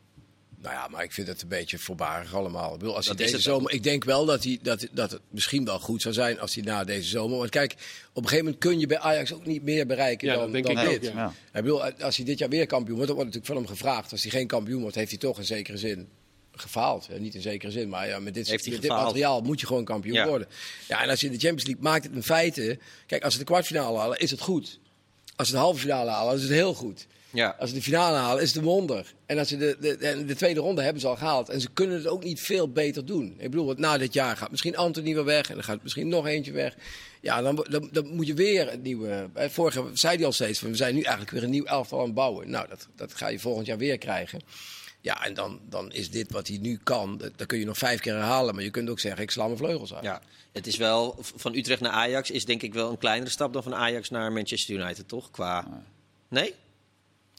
Nou 0.62 0.74
ja, 0.76 0.88
maar 0.88 1.04
ik 1.04 1.12
vind 1.12 1.28
het 1.28 1.42
een 1.42 1.48
beetje 1.48 1.78
voorbarig 1.80 2.36
allemaal. 2.36 2.74
Ik, 2.74 2.80
bedoel, 2.80 2.96
als 2.96 3.06
hij 3.08 3.16
deze 3.16 3.40
zomer, 3.40 3.72
ik 3.72 3.84
denk 3.84 4.04
wel 4.04 4.26
dat, 4.26 4.44
hij, 4.44 4.60
dat, 4.62 4.88
dat 4.92 5.12
het 5.12 5.22
misschien 5.30 5.66
wel 5.66 5.80
goed 5.80 6.02
zou 6.02 6.14
zijn 6.14 6.40
als 6.40 6.56
hij 6.56 6.64
na 6.64 6.84
deze 6.84 7.10
zomer. 7.10 7.38
Want 7.38 7.50
kijk, 7.50 7.72
op 7.72 7.78
een 8.24 8.24
gegeven 8.24 8.46
moment 8.46 8.64
kun 8.64 8.80
je 8.80 8.88
bij 8.88 9.00
Ajax 9.00 9.34
ook 9.34 9.46
niet 9.46 9.64
meer 9.64 9.86
bereiken 9.88 10.28
Ja, 10.28 10.34
dan, 10.36 10.52
dan 10.52 10.62
ik 10.62 10.78
ook, 10.80 10.90
dit. 10.90 11.04
ja. 11.06 11.12
Ja. 11.16 11.28
Ik 11.28 11.64
bedoel, 11.64 11.84
als 11.84 12.16
hij 12.18 12.26
dit 12.26 12.40
jaar 12.40 12.50
weer 12.50 12.66
kampioen 12.66 12.96
wordt, 12.96 13.08
dan 13.12 13.18
wordt 13.18 13.34
natuurlijk 13.36 13.60
van 13.60 13.76
hem 13.76 13.78
gevraagd. 13.78 14.12
Als 14.12 14.22
hij 14.22 14.32
geen 14.32 14.48
kampioen 14.48 14.82
wordt, 14.82 14.96
heeft 14.96 15.10
hij 15.10 15.20
toch 15.20 15.38
in 15.38 15.46
zekere 15.46 15.78
zin 15.78 16.08
gefaald. 16.56 17.08
Niet 17.20 17.36
in 17.36 17.42
zekere 17.42 17.72
zin, 17.72 17.90
maar 17.90 18.08
ja, 18.08 18.20
met 18.20 18.34
dit, 18.34 18.50
met 18.50 18.64
dit 18.64 18.88
materiaal 18.88 19.42
moet 19.42 19.60
je 19.60 19.66
gewoon 19.68 19.86
kampioen 19.86 20.16
Ja. 20.16 20.28
worden. 20.28 20.48
Ja, 20.88 21.04
en 21.04 21.10
als 21.10 21.20
je 21.20 21.26
in 21.26 21.34
de 21.34 21.40
Champions 21.40 21.66
League 21.66 21.84
maakt 21.84 22.04
het 22.04 22.14
in 22.14 22.24
feite... 22.24 22.80
Kijk, 23.06 23.24
als 23.24 23.34
ze 23.34 23.40
de 23.40 23.46
kwartfinale 23.46 23.98
halen, 23.98 24.18
is 24.20 24.32
het 24.32 24.40
goed. 24.42 24.80
Als 25.36 25.48
ze 25.48 25.54
de 25.54 25.60
halve 25.60 25.80
finale 25.80 26.10
halen, 26.10 26.36
is 26.36 26.42
het 26.42 26.52
heel 26.52 26.74
goed. 26.74 27.08
Ja. 27.30 27.56
Als 27.60 27.70
ze 27.70 27.76
de 27.76 27.82
finale 27.82 28.18
halen, 28.18 28.42
is 28.44 28.48
het 28.48 28.58
een 28.58 28.64
wonder. 28.64 29.14
En 29.26 29.38
als 29.38 29.48
ze 29.48 29.58
de, 29.58 29.78
de, 29.80 29.98
de, 29.98 30.26
de 30.26 30.36
tweede 30.36 30.60
ronde 30.60 30.82
hebben 30.82 31.02
ze 31.02 31.08
al 31.08 31.16
gehaald. 31.16 31.50
En 31.50 31.62
ze 31.62 31.70
kunnen 31.74 31.98
het 31.98 32.08
ook 32.08 32.24
niet 32.24 32.40
veel 32.40 32.72
beter 32.72 33.06
doen. 33.06 33.36
Ik 33.38 33.50
bedoel, 33.52 33.74
na 33.78 33.98
dit 33.98 34.14
jaar 34.14 34.38
gaat 34.38 34.52
misschien 34.52 34.78
Anthony 34.78 35.14
weer 35.14 35.26
weg. 35.26 35.50
En 35.50 35.56
dan 35.56 35.64
gaat 35.64 35.84
misschien 35.84 36.08
nog 36.08 36.28
eentje 36.28 36.52
weg. 36.52 36.76
Ja, 37.22 37.42
dan, 37.42 37.66
dan, 37.70 37.90
dan 37.92 38.08
moet 38.08 38.28
je 38.28 38.34
weer 38.34 38.74
een 38.74 38.82
nieuwe... 38.82 39.30
Vorige 39.36 39.84
zei 39.94 40.16
hij 40.16 40.26
al 40.26 40.32
steeds, 40.32 40.60
van, 40.60 40.70
we 40.70 40.76
zijn 40.76 40.96
nu 40.96 41.02
eigenlijk 41.02 41.32
weer 41.32 41.44
een 41.44 41.50
nieuw 41.50 41.66
elftal 41.66 42.00
aan 42.00 42.06
het 42.06 42.14
bouwen. 42.14 42.50
Nou, 42.50 42.68
dat, 42.70 42.88
dat 42.96 43.14
ga 43.14 43.28
je 43.28 43.40
volgend 43.40 43.66
jaar 43.66 43.78
weer 43.78 43.98
krijgen. 43.98 44.42
Ja, 45.04 45.26
en 45.26 45.34
dan, 45.34 45.60
dan 45.70 45.92
is 45.92 46.10
dit 46.10 46.32
wat 46.32 46.48
hij 46.48 46.58
nu 46.58 46.80
kan. 46.84 47.18
Dat, 47.18 47.32
dat 47.36 47.48
kun 47.48 47.60
je 47.60 47.66
nog 47.66 47.78
vijf 47.78 48.00
keer 48.00 48.14
herhalen. 48.14 48.56
Maar 48.56 48.64
je 48.64 48.70
kunt 48.70 48.90
ook 48.90 49.00
zeggen, 49.00 49.22
ik 49.22 49.32
sla 49.32 49.46
mijn 49.46 49.58
vleugels 49.58 49.94
uit. 49.94 50.04
Ja, 50.04 50.22
het 50.52 50.68
is 50.68 50.78
wel 50.78 51.16
van 51.36 51.56
Utrecht 51.56 51.82
naar 51.82 51.92
Ajax 51.92 52.32
is 52.32 52.46
denk 52.46 52.62
ik 52.62 52.74
wel 52.74 52.90
een 52.92 52.98
kleinere 52.98 53.30
stap 53.32 53.54
dan 53.54 53.64
van 53.64 53.76
Ajax 53.76 54.10
naar 54.10 54.32
Manchester 54.32 54.76
United, 54.76 55.08
toch? 55.08 55.32
Qua. 55.32 55.84
Nee? 56.28 56.54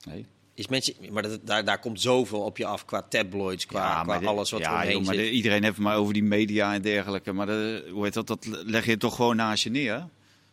Nee. 0.04 0.26
Is 0.54 0.66
Manchester... 0.68 1.12
Maar 1.12 1.22
dat, 1.22 1.40
daar, 1.46 1.64
daar 1.64 1.78
komt 1.78 2.00
zoveel 2.00 2.40
op 2.40 2.56
je 2.58 2.66
af 2.66 2.84
qua 2.84 3.02
tabloids, 3.02 3.66
qua, 3.66 3.80
Ja, 3.80 3.92
qua 3.94 4.02
maar 4.04 4.20
de- 4.20 4.26
alles 4.26 4.50
wat 4.50 4.60
ja, 4.60 4.66
er 4.68 4.74
omheen 4.74 4.92
joh, 4.96 5.04
maar 5.06 5.14
zit. 5.14 5.24
de- 5.24 5.30
iedereen 5.30 5.62
heeft 5.62 5.74
het 5.74 5.84
maar 5.84 5.96
over 5.96 6.12
die 6.14 6.22
media 6.22 6.74
en 6.74 6.82
dergelijke. 6.82 7.32
Maar 7.32 7.46
de, 7.46 7.88
hoe 7.92 8.04
heet 8.04 8.14
dat, 8.14 8.26
dat 8.26 8.46
leg 8.46 8.86
je 8.86 8.96
toch 8.96 9.14
gewoon 9.16 9.36
naast 9.36 9.62
je 9.64 9.70
neer. 9.70 10.06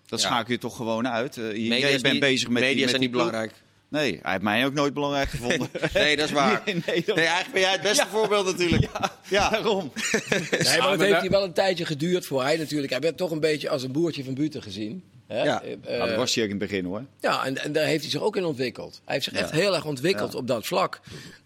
Dat 0.06 0.22
Ja. 0.22 0.28
schakel 0.28 0.52
je 0.54 0.60
toch 0.60 0.76
gewoon 0.76 1.08
uit. 1.08 1.38
Eh, 1.38 1.52
je- 1.56 1.64
jij 1.68 1.92
bent 1.92 2.12
niet- 2.12 2.20
bezig 2.20 2.50
met 2.50 2.62
media 2.64 2.70
die, 2.76 2.80
met 2.82 2.90
zijn 2.90 3.02
die 3.02 3.10
niet 3.10 3.18
ploeg. 3.20 3.26
belangrijk. 3.30 3.62
Nee, 3.90 4.20
hij 4.22 4.32
heeft 4.32 4.44
mij 4.44 4.66
ook 4.66 4.74
nooit 4.74 4.94
belangrijk 4.94 5.30
gevonden. 5.30 5.70
Nee, 5.94 6.16
dat 6.16 6.26
is 6.26 6.32
waar. 6.32 6.62
Nee, 6.66 6.74
Nee, 6.76 6.84
nee, 6.86 7.04
dat- 7.06 7.18
eigenlijk 7.18 7.52
ben 7.52 7.62
jij 7.62 7.72
het 7.72 7.82
beste 7.82 8.06
voorbeeld 8.12 8.46
natuurlijk. 8.46 8.88
ja, 9.30 9.50
daarom. 9.50 9.92
Nee, 10.30 10.40
maar 10.42 10.78
dat 10.78 10.98
maar 10.98 11.06
heeft 11.08 11.20
hij 11.20 11.30
wel 11.30 11.44
een 11.44 11.54
tijdje 11.54 11.86
geduurd 11.86 12.26
voor 12.26 12.42
hij 12.44 12.58
natuurlijk. 12.58 12.92
Hij 12.92 13.02
werd 13.02 13.18
toch 13.18 13.32
een 13.32 13.40
beetje 13.40 13.70
als 13.70 13.84
een 13.84 13.92
boertje 13.92 14.24
van 14.24 14.34
buiten 14.34 14.62
gezien. 14.62 15.04
Hè? 15.28 15.44
Ja. 15.44 15.62
Eh, 15.64 15.76
Nou, 15.98 16.08
dat 16.10 16.18
was 16.18 16.36
hij 16.36 16.44
ook 16.44 16.50
in 16.50 16.60
het 16.60 16.70
begin 16.70 16.86
hoor. 16.86 17.04
Ja, 17.20 17.46
en, 17.46 17.58
en 17.58 17.72
daar 17.72 17.86
heeft 17.86 18.02
hij 18.02 18.12
zich 18.12 18.22
ook 18.22 18.36
in 18.36 18.46
ontwikkeld. 18.46 19.02
Hij 19.06 19.14
heeft 19.14 19.26
zich 19.26 19.34
echt 19.34 19.52
heel 19.52 19.76
erg 19.76 19.86
ontwikkeld 19.86 20.36
op 20.36 20.48
dat 20.48 20.66
vlak. 20.66 21.00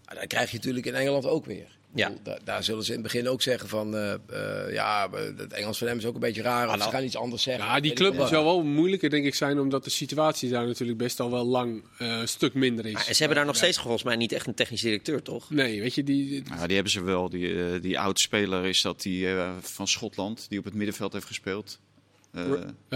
Maar 0.06 0.14
dat 0.14 0.26
krijg 0.26 0.50
je 0.50 0.56
natuurlijk 0.56 0.86
in 0.86 0.94
Engeland 0.94 1.26
ook 1.26 1.46
weer. 1.46 1.66
Ja. 1.94 2.12
Daar, 2.22 2.38
daar 2.44 2.64
zullen 2.64 2.82
ze 2.84 2.88
in 2.94 2.98
het 3.02 3.12
begin 3.12 3.28
ook 3.28 3.42
zeggen 3.42 3.68
van... 3.68 3.96
eh, 3.96 4.12
eh, 4.12 4.72
ja, 4.72 5.10
het 5.36 5.52
Engels 5.52 5.78
van 5.78 5.86
hem 5.86 5.98
is 5.98 6.04
ook 6.04 6.14
een 6.14 6.20
beetje 6.20 6.42
raar. 6.42 6.68
Of 6.68 6.76
nou- 6.76 6.82
ze 6.90 6.96
gaan 6.96 7.04
iets 7.04 7.16
anders 7.16 7.42
zeggen. 7.42 7.64
Ja, 7.64 7.80
die 7.80 7.92
club 7.92 8.14
zou 8.28 8.44
wel 8.44 8.62
moeilijker 8.62 9.10
denk 9.10 9.24
ik 9.24 9.34
zijn, 9.34 9.58
omdat 9.58 9.84
de 9.84 9.90
situatie 9.90 10.50
daar 10.50 10.66
natuurlijk 10.66 10.98
best 10.98 11.20
al 11.20 11.30
wel 11.30 11.44
lang 11.44 11.82
eh, 11.98 12.08
een 12.08 12.28
stuk 12.28 12.54
minder 12.54 12.86
is. 12.86 12.92
Maar 12.92 13.02
ze 13.04 13.14
hebben 13.18 13.36
daar 13.36 13.46
nog 13.46 13.56
steeds 13.56 13.78
volgens 13.78 14.02
mij 14.02 14.16
niet 14.16 14.32
echt 14.32 14.46
een 14.46 14.54
technisch 14.54 14.80
directeur, 14.80 15.22
toch? 15.22 15.50
Nee, 15.50 15.80
weet 15.80 15.94
je, 15.94 16.04
die, 16.04 16.28
die- 16.28 16.42
Ja, 16.56 16.64
die 16.66 16.74
hebben 16.74 16.92
ze 16.92 17.02
wel. 17.02 17.28
Die, 17.30 17.80
die 17.80 17.98
oud-speler 17.98 18.64
is 18.66 18.82
dat 18.82 19.02
die 19.02 19.28
eh, 19.28 19.50
van 19.60 19.88
Schotland, 19.88 20.46
die 20.48 20.58
op 20.58 20.64
het 20.64 20.74
middenveld 20.74 21.12
heeft 21.12 21.26
gespeeld. 21.26 21.78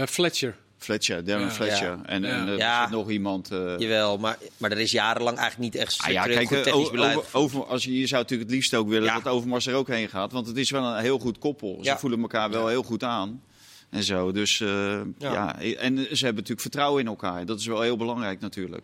Fletcher. 0.07 0.55
Fletcher, 0.79 1.23
Darren 1.23 1.45
Ja. 1.45 1.51
Fletcher. 1.51 1.87
Ja. 1.87 2.05
En, 2.05 2.23
en 2.23 2.57
Ja. 2.57 2.77
er 2.81 2.87
zit 2.87 2.97
nog 2.97 3.09
iemand. 3.09 3.51
eh, 3.51 3.77
Jawel, 3.77 4.17
maar, 4.17 4.37
maar 4.57 4.71
er 4.71 4.79
is 4.79 4.91
jarenlang 4.91 5.37
eigenlijk 5.37 5.73
niet 5.73 5.81
echt 5.81 6.01
Ah 6.01 6.11
ja, 6.11 6.23
kijk, 6.23 6.47
goed 6.47 6.57
eh, 6.57 6.63
technisch 6.63 6.87
o- 6.87 6.91
beleid. 6.91 7.17
over, 7.17 7.37
over, 7.39 7.65
als 7.65 7.83
je, 7.83 7.99
je 7.99 8.07
zou 8.07 8.21
natuurlijk 8.21 8.49
het 8.49 8.57
liefst 8.57 8.73
ook 8.75 8.87
willen 8.89 9.07
Ja. 9.07 9.19
dat 9.19 9.33
Overmars 9.33 9.67
er 9.67 9.75
ook 9.75 9.87
heen 9.87 10.09
gaat. 10.09 10.31
Want 10.31 10.47
het 10.47 10.57
is 10.57 10.69
wel 10.71 10.83
een 10.83 10.99
heel 11.01 11.19
goed 11.19 11.37
koppel. 11.37 11.77
Ze 11.81 11.89
Ja. 11.89 11.97
voelen 11.97 12.21
elkaar 12.21 12.49
wel 12.49 12.67
heel 12.67 12.83
goed 12.83 13.03
aan. 13.03 13.41
En 13.89 14.03
zo. 14.03 14.31
Dus 14.31 14.59
eh, 14.61 15.01
ja. 15.17 15.59
En 15.59 15.97
ze 15.97 16.25
hebben 16.25 16.35
natuurlijk 16.35 16.61
vertrouwen 16.61 17.01
in 17.01 17.07
elkaar. 17.07 17.45
Dat 17.45 17.59
is 17.59 17.65
wel 17.65 17.81
heel 17.81 17.97
belangrijk 17.97 18.39
natuurlijk. 18.39 18.83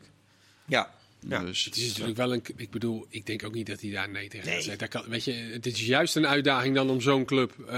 Ja. 0.66 0.90
Ja. 1.30 1.44
Dus, 1.44 1.66
Het 1.66 1.76
is 1.78 1.88
natuurlijk 1.88 2.18
wel 2.18 2.34
een. 2.34 2.42
Ik 2.56 2.72
bedoel, 2.72 3.06
ik 3.10 3.26
denk 3.26 3.44
ook 3.44 3.54
niet 3.54 3.68
dat 3.68 3.82
hij 3.82 3.92
daar 3.92 4.10
nee 4.10 4.28
tegen 4.30 4.52
gaat 4.52 4.62
zeggen. 4.64 4.78
Dat 4.78 4.90
kan, 4.90 5.04
weet 5.10 5.24
je, 5.24 5.32
het 5.32 5.66
is 5.66 5.86
juist 5.86 6.16
een 6.16 6.28
uitdaging 6.28 6.76
dan 6.76 6.90
om 6.90 7.02
zo'n 7.02 7.26
club 7.26 7.54
eh, 7.68 7.74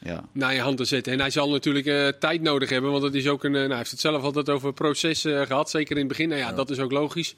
ja. 0.00 0.28
naar 0.32 0.54
je 0.54 0.60
hand 0.60 0.76
te 0.76 0.84
zetten. 0.84 1.12
En 1.12 1.20
hij 1.20 1.30
zal 1.30 1.50
natuurlijk 1.50 1.86
eh, 1.86 2.08
tijd 2.08 2.40
nodig 2.42 2.68
hebben, 2.70 2.90
want 2.90 3.02
het 3.02 3.14
is 3.14 3.26
ook 3.26 3.44
een. 3.44 3.50
eh, 3.54 3.56
nou, 3.58 3.68
hij 3.68 3.78
heeft 3.78 3.90
het 3.90 4.00
zelf 4.00 4.22
altijd 4.22 4.48
over 4.48 4.72
proces 4.72 5.24
eh, 5.24 5.40
gehad, 5.42 5.70
zeker 5.70 5.92
in 5.92 5.98
het 5.98 6.08
begin. 6.08 6.28
Nou 6.28 6.40
ja, 6.40 6.52
dat 6.52 6.70
is 6.70 6.78
ook 6.78 6.92
logisch. 6.92 7.34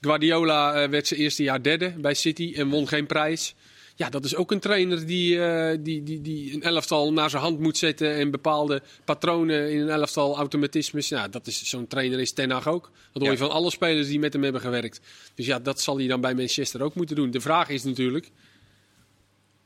Guardiola 0.00 0.74
eh, 0.74 0.88
werd 0.88 1.06
zijn 1.06 1.20
eerste 1.20 1.42
jaar 1.42 1.62
derde 1.62 1.94
bij 1.98 2.14
City 2.14 2.52
en 2.56 2.68
won 2.68 2.88
geen 2.88 3.06
prijs. 3.06 3.54
Ja, 4.00 4.08
dat 4.10 4.24
is 4.24 4.34
ook 4.34 4.50
een 4.50 4.60
trainer 4.60 5.06
die, 5.06 5.44
eh, 5.44 5.78
die, 5.80 6.02
die, 6.02 6.20
die 6.20 6.54
een 6.54 6.62
elftal 6.62 7.12
naar 7.12 7.30
zijn 7.30 7.42
hand 7.42 7.58
moet 7.60 7.76
zetten 7.76 8.14
en 8.14 8.30
bepaalde 8.30 8.82
patronen 9.04 9.70
in 9.72 9.80
een 9.80 9.88
elftal, 9.88 10.36
automatismes. 10.36 11.08
Ja, 11.08 11.28
dat 11.28 11.46
is 11.46 11.62
zo'n 11.62 11.86
trainer 11.86 12.20
is 12.20 12.32
Ten 12.32 12.50
Hag 12.50 12.68
ook. 12.68 12.90
Dat 13.12 13.22
hoor 13.22 13.32
je 13.32 13.38
Ja. 13.38 13.44
van 13.46 13.50
alle 13.50 13.70
spelers 13.70 14.08
die 14.08 14.18
met 14.18 14.32
hem 14.32 14.42
hebben 14.42 14.60
gewerkt. 14.60 15.00
Dus 15.34 15.46
ja, 15.46 15.58
dat 15.58 15.80
zal 15.80 15.96
hij 15.98 16.06
dan 16.06 16.20
bij 16.20 16.34
Manchester 16.34 16.82
ook 16.82 16.94
moeten 16.94 17.16
doen. 17.16 17.30
De 17.30 17.40
vraag 17.40 17.68
is 17.68 17.82
natuurlijk, 17.84 18.30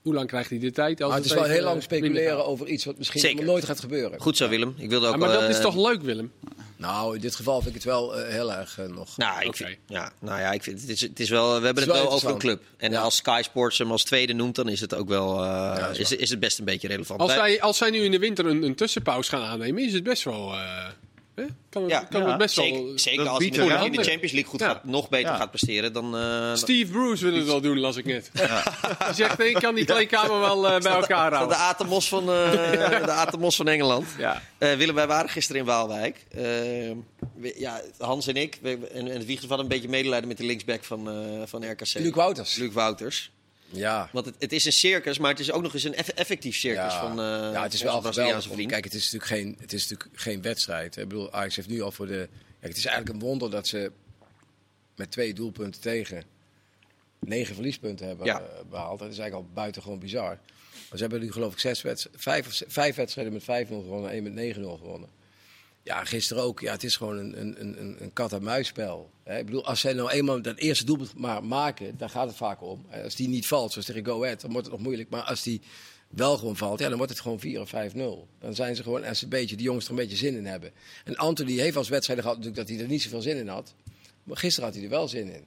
hoe 0.04 0.14
lang 0.14 0.28
krijgt 0.28 0.50
hij 0.50 0.58
de 0.58 0.70
tijd? 0.70 1.00
Als 1.00 1.08
Maar 1.10 1.18
het 1.20 1.26
is 1.30 1.34
wel 1.34 1.44
heel 1.44 1.62
lang 1.62 1.76
eh, 1.76 1.82
speculeren 1.82 2.46
over 2.46 2.66
iets 2.66 2.84
wat 2.84 2.98
misschien 2.98 3.20
Zeker. 3.20 3.44
nooit 3.44 3.64
gaat 3.64 3.80
gebeuren. 3.80 4.20
Goed 4.20 4.36
zo, 4.36 4.48
Willem. 4.48 4.74
Ik 4.78 4.88
wilde 4.90 5.06
ook 5.06 5.12
Ja, 5.12 5.18
maar 5.18 5.32
dat 5.32 5.42
eh, 5.42 5.48
is 5.48 5.60
toch 5.60 5.76
leuk, 5.76 6.02
Willem? 6.02 6.32
Nou, 6.76 7.14
in 7.14 7.20
dit 7.20 7.34
geval 7.34 7.54
vind 7.56 7.68
ik 7.68 7.74
het 7.74 7.84
wel 7.84 8.16
eh, 8.18 8.32
heel 8.32 8.52
erg 8.52 8.78
eh, 8.78 8.86
nog. 8.86 9.16
Nou, 9.16 9.44
ik 9.44 9.56
vind, 9.56 9.76
ja, 9.86 10.12
nou 10.20 10.40
ja, 10.40 10.52
ik 10.52 10.62
vind 10.62 10.80
het 10.80 10.90
is, 10.90 11.00
het 11.00 11.20
is 11.20 11.28
wel. 11.28 11.46
We 11.60 11.64
hebben 11.64 11.82
het 11.84 11.92
wel 11.92 12.02
wel 12.02 12.12
over 12.12 12.30
een 12.30 12.38
club. 12.38 12.62
En 12.76 12.90
Ja. 12.90 13.00
als 13.00 13.16
Sky 13.16 13.40
Sports 13.44 13.78
hem 13.78 13.90
als 13.90 14.04
tweede 14.04 14.32
noemt, 14.32 14.54
dan 14.54 14.68
is 14.68 14.80
het 14.80 14.94
ook 14.94 15.08
wel. 15.08 15.44
eh, 15.44 15.88
is 15.98 16.12
is, 16.12 16.30
het 16.30 16.40
best 16.40 16.58
een 16.58 16.64
beetje 16.64 16.88
relevant. 16.88 17.20
Als 17.20 17.34
Wij- 17.34 17.48
zij, 17.50 17.60
als 17.60 17.76
zij 17.76 17.90
nu 17.90 17.98
in 18.04 18.10
de 18.10 18.18
winter 18.18 18.46
een, 18.46 18.62
een 18.62 18.74
tussenpauze 18.74 19.30
gaan 19.30 19.42
aannemen, 19.42 19.82
is 19.86 19.92
het 19.92 20.02
best 20.02 20.22
wel. 20.24 20.54
Eh, 21.34 21.44
hè? 21.44 21.50
Kan 21.70 21.82
het, 21.82 21.90
Ja, 21.90 21.98
kan 22.10 22.22
ja, 22.22 22.28
het 22.28 22.38
best 22.38 22.56
wel. 22.56 22.64
zeker 22.64 22.98
zeker 23.00 23.18
dat 23.24 23.28
als 23.28 23.38
hij 23.38 23.46
in 23.86 23.92
de 23.92 23.96
de. 23.98 24.04
Champions 24.04 24.32
League 24.32 24.50
goed 24.50 24.60
Ja. 24.60 24.66
gaat, 24.66 24.84
nog 24.84 25.08
beter 25.08 25.30
Ja. 25.30 25.36
gaat 25.36 25.50
presteren 25.50 25.92
dan. 25.92 26.16
eh, 26.16 26.54
Steve 26.54 26.92
Bruce 26.92 27.24
wil 27.24 27.34
het 27.34 27.46
wel 27.46 27.60
doen, 27.60 27.78
las 27.78 27.96
ik 27.96 28.04
net. 28.04 28.30
Hij 28.98 29.12
zegt, 29.14 29.40
ik 29.40 29.54
kan 29.54 29.74
die 29.74 29.84
kleedkamer 29.94 30.40
wel 30.40 30.68
eh, 30.68 30.80
bij 30.80 30.92
elkaar 30.92 31.30
dan 31.30 31.48
de 31.48 31.54
houden. 31.54 31.56
Atemos 31.56 32.08
van, 32.08 32.22
eh, 32.22 32.50
de 33.04 33.10
Atemos 33.12 33.56
van 33.56 33.68
Engeland. 33.68 34.06
Ja. 34.18 34.42
Eh, 34.58 34.74
Willem, 34.74 34.94
wij 34.94 35.06
waren 35.06 35.30
gisteren 35.30 35.60
in 35.60 35.66
Waalwijk. 35.66 36.24
Eh, 36.30 36.40
we- 37.36 37.54
ja, 37.56 37.80
Hans 37.98 38.26
en 38.26 38.34
ik, 38.36 38.58
we, 38.62 38.78
en, 38.92 39.08
en 39.08 39.16
het 39.16 39.24
Wiegers 39.26 39.48
hadden 39.48 39.66
een 39.66 39.72
beetje 39.72 39.88
medelijden 39.88 40.28
met 40.28 40.36
de 40.36 40.44
linksback 40.44 40.84
van, 40.84 41.08
eh, 41.10 41.14
van 41.46 41.70
RKC. 41.70 41.94
Luc 41.94 42.14
Wouters. 42.14 42.54
Luc 42.56 42.72
Wouters. 42.72 43.30
Ja. 43.76 44.08
Want 44.12 44.26
het, 44.26 44.34
het 44.38 44.52
is 44.52 44.64
een 44.64 44.72
circus, 44.72 45.18
maar 45.18 45.30
het 45.30 45.40
is 45.40 45.52
ook 45.52 45.62
nog 45.62 45.74
eens 45.74 45.84
een 45.84 45.94
eff- 45.94 46.08
effectief 46.08 46.56
circus 46.56 46.92
Ja, 46.92 47.00
van 47.00 47.10
eh 47.10 47.26
ja, 47.52 47.62
het 47.62 47.72
is 47.72 47.82
wel 47.82 48.00
Braziliaanse 48.00 48.48
vriend. 48.50 48.70
Kijk, 48.70 48.84
het 48.84 48.94
is 48.94 49.12
natuurlijk 49.12 49.32
geen, 49.42 49.56
het 49.60 49.72
is 49.72 49.88
natuurlijk 49.88 50.20
geen 50.20 50.42
wedstrijd. 50.42 50.96
Ik 50.96 51.08
bedoel, 51.08 51.32
Ajax 51.32 51.56
heeft 51.56 51.68
nu 51.68 51.82
al 51.82 51.92
voor 51.92 52.06
de... 52.06 52.28
Kijk, 52.60 52.72
het 52.72 52.76
is 52.76 52.84
eigenlijk 52.86 53.16
een 53.16 53.28
wonder 53.28 53.50
dat 53.50 53.66
ze 53.66 53.92
met 54.96 55.10
twee 55.10 55.34
doelpunten 55.34 55.80
tegen 55.80 56.22
negen 57.18 57.54
verliespunten 57.54 58.06
hebben 58.06 58.26
Ja. 58.26 58.40
eh, 58.40 58.46
behaald. 58.70 58.98
Dat 58.98 59.10
is 59.10 59.18
eigenlijk 59.18 59.48
al 59.48 59.54
buitengewoon 59.54 59.98
bizar. 59.98 60.38
Maar 60.88 60.98
ze 60.98 61.00
hebben 61.00 61.20
nu 61.20 61.32
geloof 61.32 61.52
ik 61.52 61.58
zes 61.58 61.82
wedst- 61.82 62.08
vijf, 62.16 62.62
vijf 62.66 62.96
wedstrijden 62.96 63.32
met 63.32 63.42
5-0 63.42 63.46
gewonnen 63.82 64.10
en 64.10 64.14
één 64.14 64.22
met 64.22 64.56
9-0 64.56 64.60
gewonnen. 64.78 65.08
Ja, 65.84 66.04
gisteren 66.04 66.42
ook. 66.42 66.60
Ja, 66.60 66.72
het 66.72 66.84
is 66.84 66.96
gewoon 66.96 67.18
een, 67.18 67.40
een, 67.40 67.60
een, 67.60 67.96
een 68.02 68.12
kat-en-muisspel. 68.12 69.10
Ik 69.24 69.44
bedoel, 69.44 69.64
als 69.64 69.80
zij 69.80 69.92
nou 69.92 70.10
eenmaal 70.10 70.42
dat 70.42 70.56
eerste 70.56 70.84
doelpunt 70.84 71.14
maar 71.14 71.44
maken, 71.44 71.96
daar 71.98 72.10
gaat 72.10 72.26
het 72.26 72.36
vaak 72.36 72.62
om. 72.62 72.84
Eh, 72.88 73.02
Als 73.02 73.14
die 73.14 73.28
niet 73.28 73.46
valt, 73.46 73.72
zoals 73.72 73.86
tegen 73.86 74.04
Go 74.04 74.22
Ahead, 74.22 74.40
dan 74.40 74.50
wordt 74.52 74.66
het 74.66 74.76
nog 74.76 74.84
moeilijk. 74.84 75.10
Maar 75.10 75.22
als 75.22 75.42
die 75.42 75.60
wel 76.08 76.36
gewoon 76.38 76.56
valt, 76.56 76.78
ja, 76.78 76.88
dan 76.88 76.96
wordt 76.96 77.12
het 77.12 77.20
gewoon 77.20 77.40
4 77.40 77.60
of 77.60 77.68
5-0. 77.68 78.28
Dan 78.38 78.54
zijn 78.54 78.76
ze 78.76 78.82
gewoon, 78.82 79.04
als 79.04 79.22
een 79.22 79.28
beetje, 79.28 79.56
die 79.56 79.64
jongens 79.64 79.84
er 79.84 79.90
een 79.90 79.96
beetje 79.96 80.16
zin 80.16 80.36
in 80.36 80.46
hebben. 80.46 80.72
En 81.04 81.16
Anthony 81.16 81.58
heeft 81.58 81.76
als 81.76 81.88
wedstrijden 81.88 82.24
gehad 82.24 82.38
natuurlijk 82.40 82.66
dat 82.66 82.76
hij 82.76 82.84
er 82.84 82.92
niet 82.92 83.02
zoveel 83.02 83.22
zin 83.22 83.36
in 83.36 83.48
had. 83.48 83.74
Maar 84.22 84.36
gisteren 84.36 84.64
had 84.68 84.74
hij 84.74 84.84
er 84.84 84.90
wel 84.90 85.08
zin 85.08 85.32
in. 85.32 85.44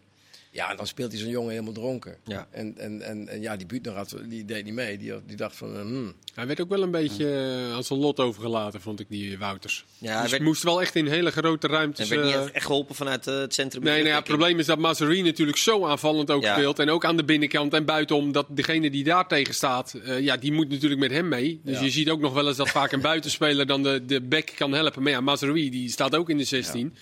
Ja, 0.51 0.69
en 0.71 0.77
dan 0.77 0.87
speelt 0.87 1.11
hij 1.11 1.21
zo'n 1.21 1.29
jongen 1.29 1.51
helemaal 1.51 1.73
dronken. 1.73 2.17
Ja. 2.23 2.47
En, 2.51 2.77
en, 2.77 3.01
en, 3.01 3.27
en 3.27 3.41
ja, 3.41 3.55
die 3.55 3.65
Buutner 3.65 3.93
had, 3.93 4.15
die 4.29 4.45
deed 4.45 4.63
niet 4.65 4.73
mee. 4.73 4.97
Die, 4.97 5.11
had- 5.11 5.21
die 5.27 5.35
dacht 5.37 5.55
van, 5.55 5.75
hmm. 5.79 6.13
Hij 6.35 6.47
werd 6.47 6.61
ook 6.61 6.69
wel 6.69 6.81
een 6.81 6.91
beetje 6.91 7.29
eh, 7.69 7.73
aan 7.73 7.83
zijn 7.83 7.99
lot 7.99 8.19
overgelaten, 8.19 8.81
vond 8.81 8.99
ik, 8.99 9.05
die 9.09 9.37
Wouters. 9.37 9.85
Ja, 9.97 10.11
hij 10.13 10.21
dus 10.21 10.31
werd- 10.31 10.43
moest 10.43 10.63
wel 10.63 10.81
echt 10.81 10.95
in 10.95 11.07
hele 11.07 11.31
grote 11.31 11.67
ruimtes... 11.67 12.09
werd 12.09 12.23
niet 12.23 12.33
eh, 12.33 12.45
echt- 12.53 12.65
geholpen 12.65 12.95
vanuit 12.95 13.27
eh, 13.27 13.37
het 13.39 13.53
centrum. 13.53 13.83
Nee, 13.83 13.97
nou 13.97 14.07
ja, 14.07 14.15
het 14.15 14.23
probleem 14.23 14.59
is 14.59 14.65
dat 14.65 14.77
Mazzarri 14.79 15.21
natuurlijk 15.21 15.57
zo 15.57 15.85
aanvallend 15.85 16.31
ook 16.31 16.43
Ja. 16.43 16.53
speelt. 16.55 16.79
En 16.79 16.89
ook 16.89 17.05
aan 17.05 17.17
de 17.17 17.23
binnenkant 17.23 17.73
en 17.73 17.85
buitenom. 17.85 18.31
Dat 18.31 18.45
degene 18.49 18.89
die 18.89 19.03
daar 19.03 19.27
tegen 19.27 19.53
staat, 19.53 19.93
eh, 19.93 20.19
ja, 20.19 20.37
die 20.37 20.51
moet 20.51 20.69
natuurlijk 20.69 21.01
met 21.01 21.11
hem 21.11 21.27
mee. 21.27 21.61
Dus 21.63 21.77
Ja. 21.77 21.83
je 21.83 21.89
ziet 21.91 22.09
ook 22.09 22.19
nog 22.19 22.33
wel 22.33 22.47
eens 22.47 22.57
dat 22.57 22.69
vaak 22.69 22.91
een 22.91 23.01
buitenspeler 23.11 23.65
dan 23.67 23.83
de, 23.83 24.05
de 24.05 24.21
back 24.21 24.51
kan 24.55 24.73
helpen. 24.73 25.03
Maar 25.03 25.11
ja, 25.11 25.21
Mazzarri 25.21 25.69
die 25.69 25.89
staat 25.89 26.15
ook 26.15 26.29
in 26.29 26.37
de 26.37 26.43
16. 26.43 26.95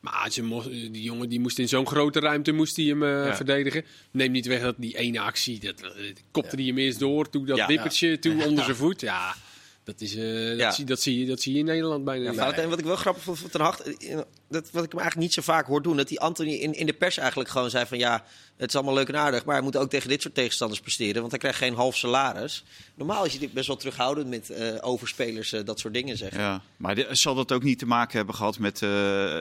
Maar 0.00 0.30
ze 0.32 0.42
mo- 0.42 0.68
die 0.70 1.02
jongen 1.02 1.28
die 1.28 1.40
moest 1.40 1.58
in 1.58 1.68
zo'n 1.68 1.86
grote 1.86 2.20
ruimte 2.20 2.52
moest 2.52 2.76
hij 2.76 2.84
hem 2.84 3.02
eh, 3.02 3.08
Ja. 3.26 3.36
verdedigen. 3.36 3.84
Neem 4.10 4.30
niet 4.30 4.46
weg 4.46 4.60
dat 4.60 4.74
die 4.78 4.96
ene 4.98 5.20
actie, 5.20 5.60
dat, 5.60 5.80
eh, 5.82 5.90
kopte 6.30 6.56
hij 6.56 6.64
hem 6.64 6.78
eerst 6.78 6.98
door. 6.98 7.30
Toen 7.30 7.46
dat 7.46 7.56
Ja. 7.56 7.66
wippertje 7.66 8.18
toe 8.18 8.44
onder 8.44 8.64
zijn 8.64 8.76
voet. 8.76 9.00
Ja, 9.00 9.34
dat, 9.84 10.00
is, 10.00 10.16
eh, 10.16 10.58
dat, 10.58 10.74
zie, 10.74 10.84
dat, 10.84 11.00
zie 11.00 11.18
je, 11.20 11.26
dat 11.26 11.40
zie 11.40 11.52
je 11.52 11.58
in 11.58 11.64
Nederland 11.64 12.04
bijna 12.04 12.22
Ja, 12.22 12.30
niet. 12.30 12.38
Valentijn, 12.38 12.68
wat 12.68 12.78
ik 12.78 12.84
wel 12.84 12.96
grappig 12.96 13.22
vond 13.22 13.38
van 13.38 13.50
Ten 13.50 13.60
Hag, 13.60 13.80
eh, 13.80 14.18
dat, 14.48 14.70
wat 14.70 14.84
ik 14.84 14.90
hem 14.90 15.00
eigenlijk 15.00 15.16
niet 15.16 15.32
zo 15.32 15.42
vaak 15.42 15.66
hoor 15.66 15.82
doen, 15.82 15.96
dat 15.96 16.08
die 16.08 16.20
Anthony 16.20 16.52
in, 16.52 16.74
in 16.74 16.86
de 16.86 16.92
pers 16.92 17.16
eigenlijk 17.16 17.50
gewoon 17.50 17.70
zei 17.70 17.86
van 17.86 17.98
ja, 17.98 18.24
het 18.56 18.68
is 18.68 18.74
allemaal 18.74 18.94
leuk 18.94 19.08
en 19.08 19.16
aardig, 19.16 19.44
maar 19.44 19.54
hij 19.54 19.64
moet 19.64 19.76
ook 19.76 19.90
tegen 19.90 20.08
dit 20.08 20.22
soort 20.22 20.34
tegenstanders 20.34 20.80
presteren, 20.80 21.20
want 21.20 21.30
hij 21.30 21.40
krijgt 21.40 21.58
geen 21.58 21.74
half 21.74 21.96
salaris. 21.96 22.64
Normaal 22.94 23.24
is 23.24 23.36
hij 23.36 23.50
best 23.52 23.66
wel 23.66 23.76
terughoudend 23.76 24.28
met 24.28 24.50
eh, 24.50 24.74
overspelers 24.80 25.54
dat 25.64 25.78
soort 25.78 25.94
dingen 25.94 26.16
zeggen. 26.16 26.40
Ja, 26.40 26.62
maar 26.76 27.06
zal 27.10 27.34
dat 27.34 27.52
ook 27.52 27.62
niet 27.62 27.78
te 27.78 27.86
maken 27.86 28.16
hebben 28.16 28.34
gehad 28.34 28.58
met 28.58 28.74
eh, 28.74 28.88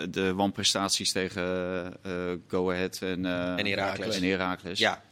de 0.09 0.33
wanprestaties 0.35 1.11
tegen 1.11 1.43
eh, 2.03 2.11
Go 2.47 2.71
Ahead 2.71 2.99
en, 3.01 3.25
eh, 3.25 3.57
En 3.57 3.65
Heracles. 3.65 4.15
En 4.15 4.23
Heracles. 4.23 4.79
Ja, 4.79 5.03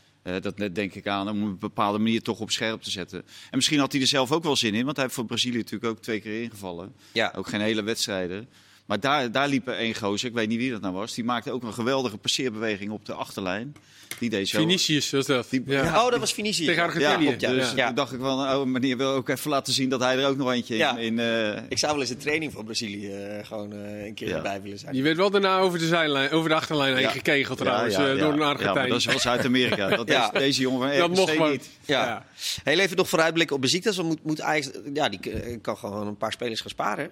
dat 0.41 0.57
net 0.57 0.75
denk 0.75 0.93
ik 0.93 1.07
aan 1.07 1.29
om 1.29 1.41
op 1.41 1.47
een 1.47 1.57
bepaalde 1.59 1.97
manier 1.97 2.21
toch 2.21 2.39
op 2.39 2.51
scherp 2.51 2.81
te 2.81 2.91
zetten. 2.91 3.19
En 3.19 3.55
misschien 3.55 3.79
had 3.79 3.91
hij 3.91 4.01
er 4.01 4.07
zelf 4.07 4.31
ook 4.31 4.43
wel 4.43 4.55
zin 4.55 4.73
in, 4.73 4.83
want 4.83 4.95
hij 4.95 5.05
heeft 5.05 5.15
voor 5.17 5.25
Brazilië 5.25 5.57
natuurlijk 5.57 5.91
ook 5.91 6.01
twee 6.01 6.19
keer 6.19 6.41
ingevallen. 6.41 6.93
ja. 7.11 7.33
Ook 7.35 7.47
geen 7.47 7.61
hele 7.61 7.81
wedstrijden. 7.81 8.47
Maar 8.87 8.99
daar, 8.99 9.31
daar 9.31 9.47
liep 9.47 9.67
één 9.67 9.95
gozer, 9.95 10.27
ik 10.29 10.33
weet 10.35 10.47
niet 10.47 10.57
wie 10.57 10.71
dat 10.71 10.81
nou 10.81 10.93
was. 10.93 11.13
Die 11.13 11.23
maakte 11.23 11.51
ook 11.51 11.63
een 11.63 11.73
geweldige 11.73 12.17
passeerbeweging 12.17 12.91
op 12.91 13.05
de 13.05 13.13
achterlijn. 13.13 13.75
Die 14.19 14.29
deed 14.29 14.47
zo. 14.49 14.57
Vinicius 14.59 15.09
was 15.11 15.25
dat. 15.25 15.47
Die- 15.49 15.63
ja. 15.65 16.03
Oh, 16.05 16.11
dat 16.11 16.19
was 16.19 16.33
Vinicius. 16.33 16.67
Tegen 16.67 16.81
Ja, 16.81 16.87
Argentinië. 16.87 17.25
klopt, 17.25 17.41
ja. 17.41 17.51
dus 17.51 17.71
Ja. 17.75 17.85
toen 17.85 17.95
dacht 17.95 18.13
ik 18.13 18.19
van, 18.19 18.39
oh 18.39 18.63
meneer 18.65 18.97
wil 18.97 19.09
ook 19.11 19.29
even 19.29 19.49
laten 19.49 19.73
zien 19.73 19.89
dat 19.89 19.99
hij 19.99 20.17
er 20.17 20.27
ook 20.27 20.37
nog 20.37 20.51
eentje 20.51 20.75
Ja. 20.75 20.97
in... 20.97 21.19
in 21.19 21.19
eh, 21.19 21.61
Ik 21.69 21.77
zou 21.77 21.91
wel 21.91 22.01
eens 22.01 22.09
de 22.09 22.17
training 22.17 22.51
van 22.53 22.65
Brazilië 22.65 23.11
eh, 23.11 23.45
gewoon 23.45 23.73
eh, 23.73 24.05
een 24.05 24.13
keer 24.13 24.27
Ja. 24.27 24.35
erbij 24.35 24.61
willen 24.61 24.79
zijn. 24.79 24.93
Die 24.93 25.03
werd 25.03 25.17
wel 25.17 25.29
daarna 25.31 25.59
over 25.59 25.79
de, 25.79 25.87
zijlijn, 25.87 26.31
over 26.31 26.49
de 26.49 26.55
achterlijn 26.55 26.93
heen 26.93 27.01
Ja. 27.01 27.09
gekegeld 27.09 27.57
ja, 27.59 27.65
trouwens, 27.65 27.95
ja, 27.95 28.07
eh, 28.07 28.13
ja. 28.15 28.19
door 28.23 28.33
een 28.33 28.39
Ja, 28.39 28.45
Argentijn. 28.45 28.75
maar 28.75 28.87
dat 28.87 28.97
is 28.97 29.05
wel 29.05 29.19
Zuid-Amerika. 29.29 29.89
Dat 29.89 30.07
Ja. 30.07 30.29
deze, 30.29 30.43
deze 30.45 30.61
jongen 30.61 30.89
van 30.89 30.97
Dat 31.15 31.17
mocht 31.17 31.49
niet. 31.51 31.69
Ja. 31.85 32.05
Ja. 32.05 32.25
Heel 32.63 32.79
even 32.79 32.97
nog 32.97 33.09
vooruitblikken 33.09 33.55
op 33.55 33.61
Besiktas. 33.61 33.95
Dan 33.95 34.05
moet, 34.05 34.23
moet 34.23 34.41
Ajax, 34.41 34.69
ja, 34.93 35.09
die 35.09 35.19
kan 35.61 35.77
gewoon 35.77 36.07
een 36.07 36.17
paar 36.17 36.31
spelers 36.31 36.61
gaan 36.61 36.69
sparen. 36.69 37.09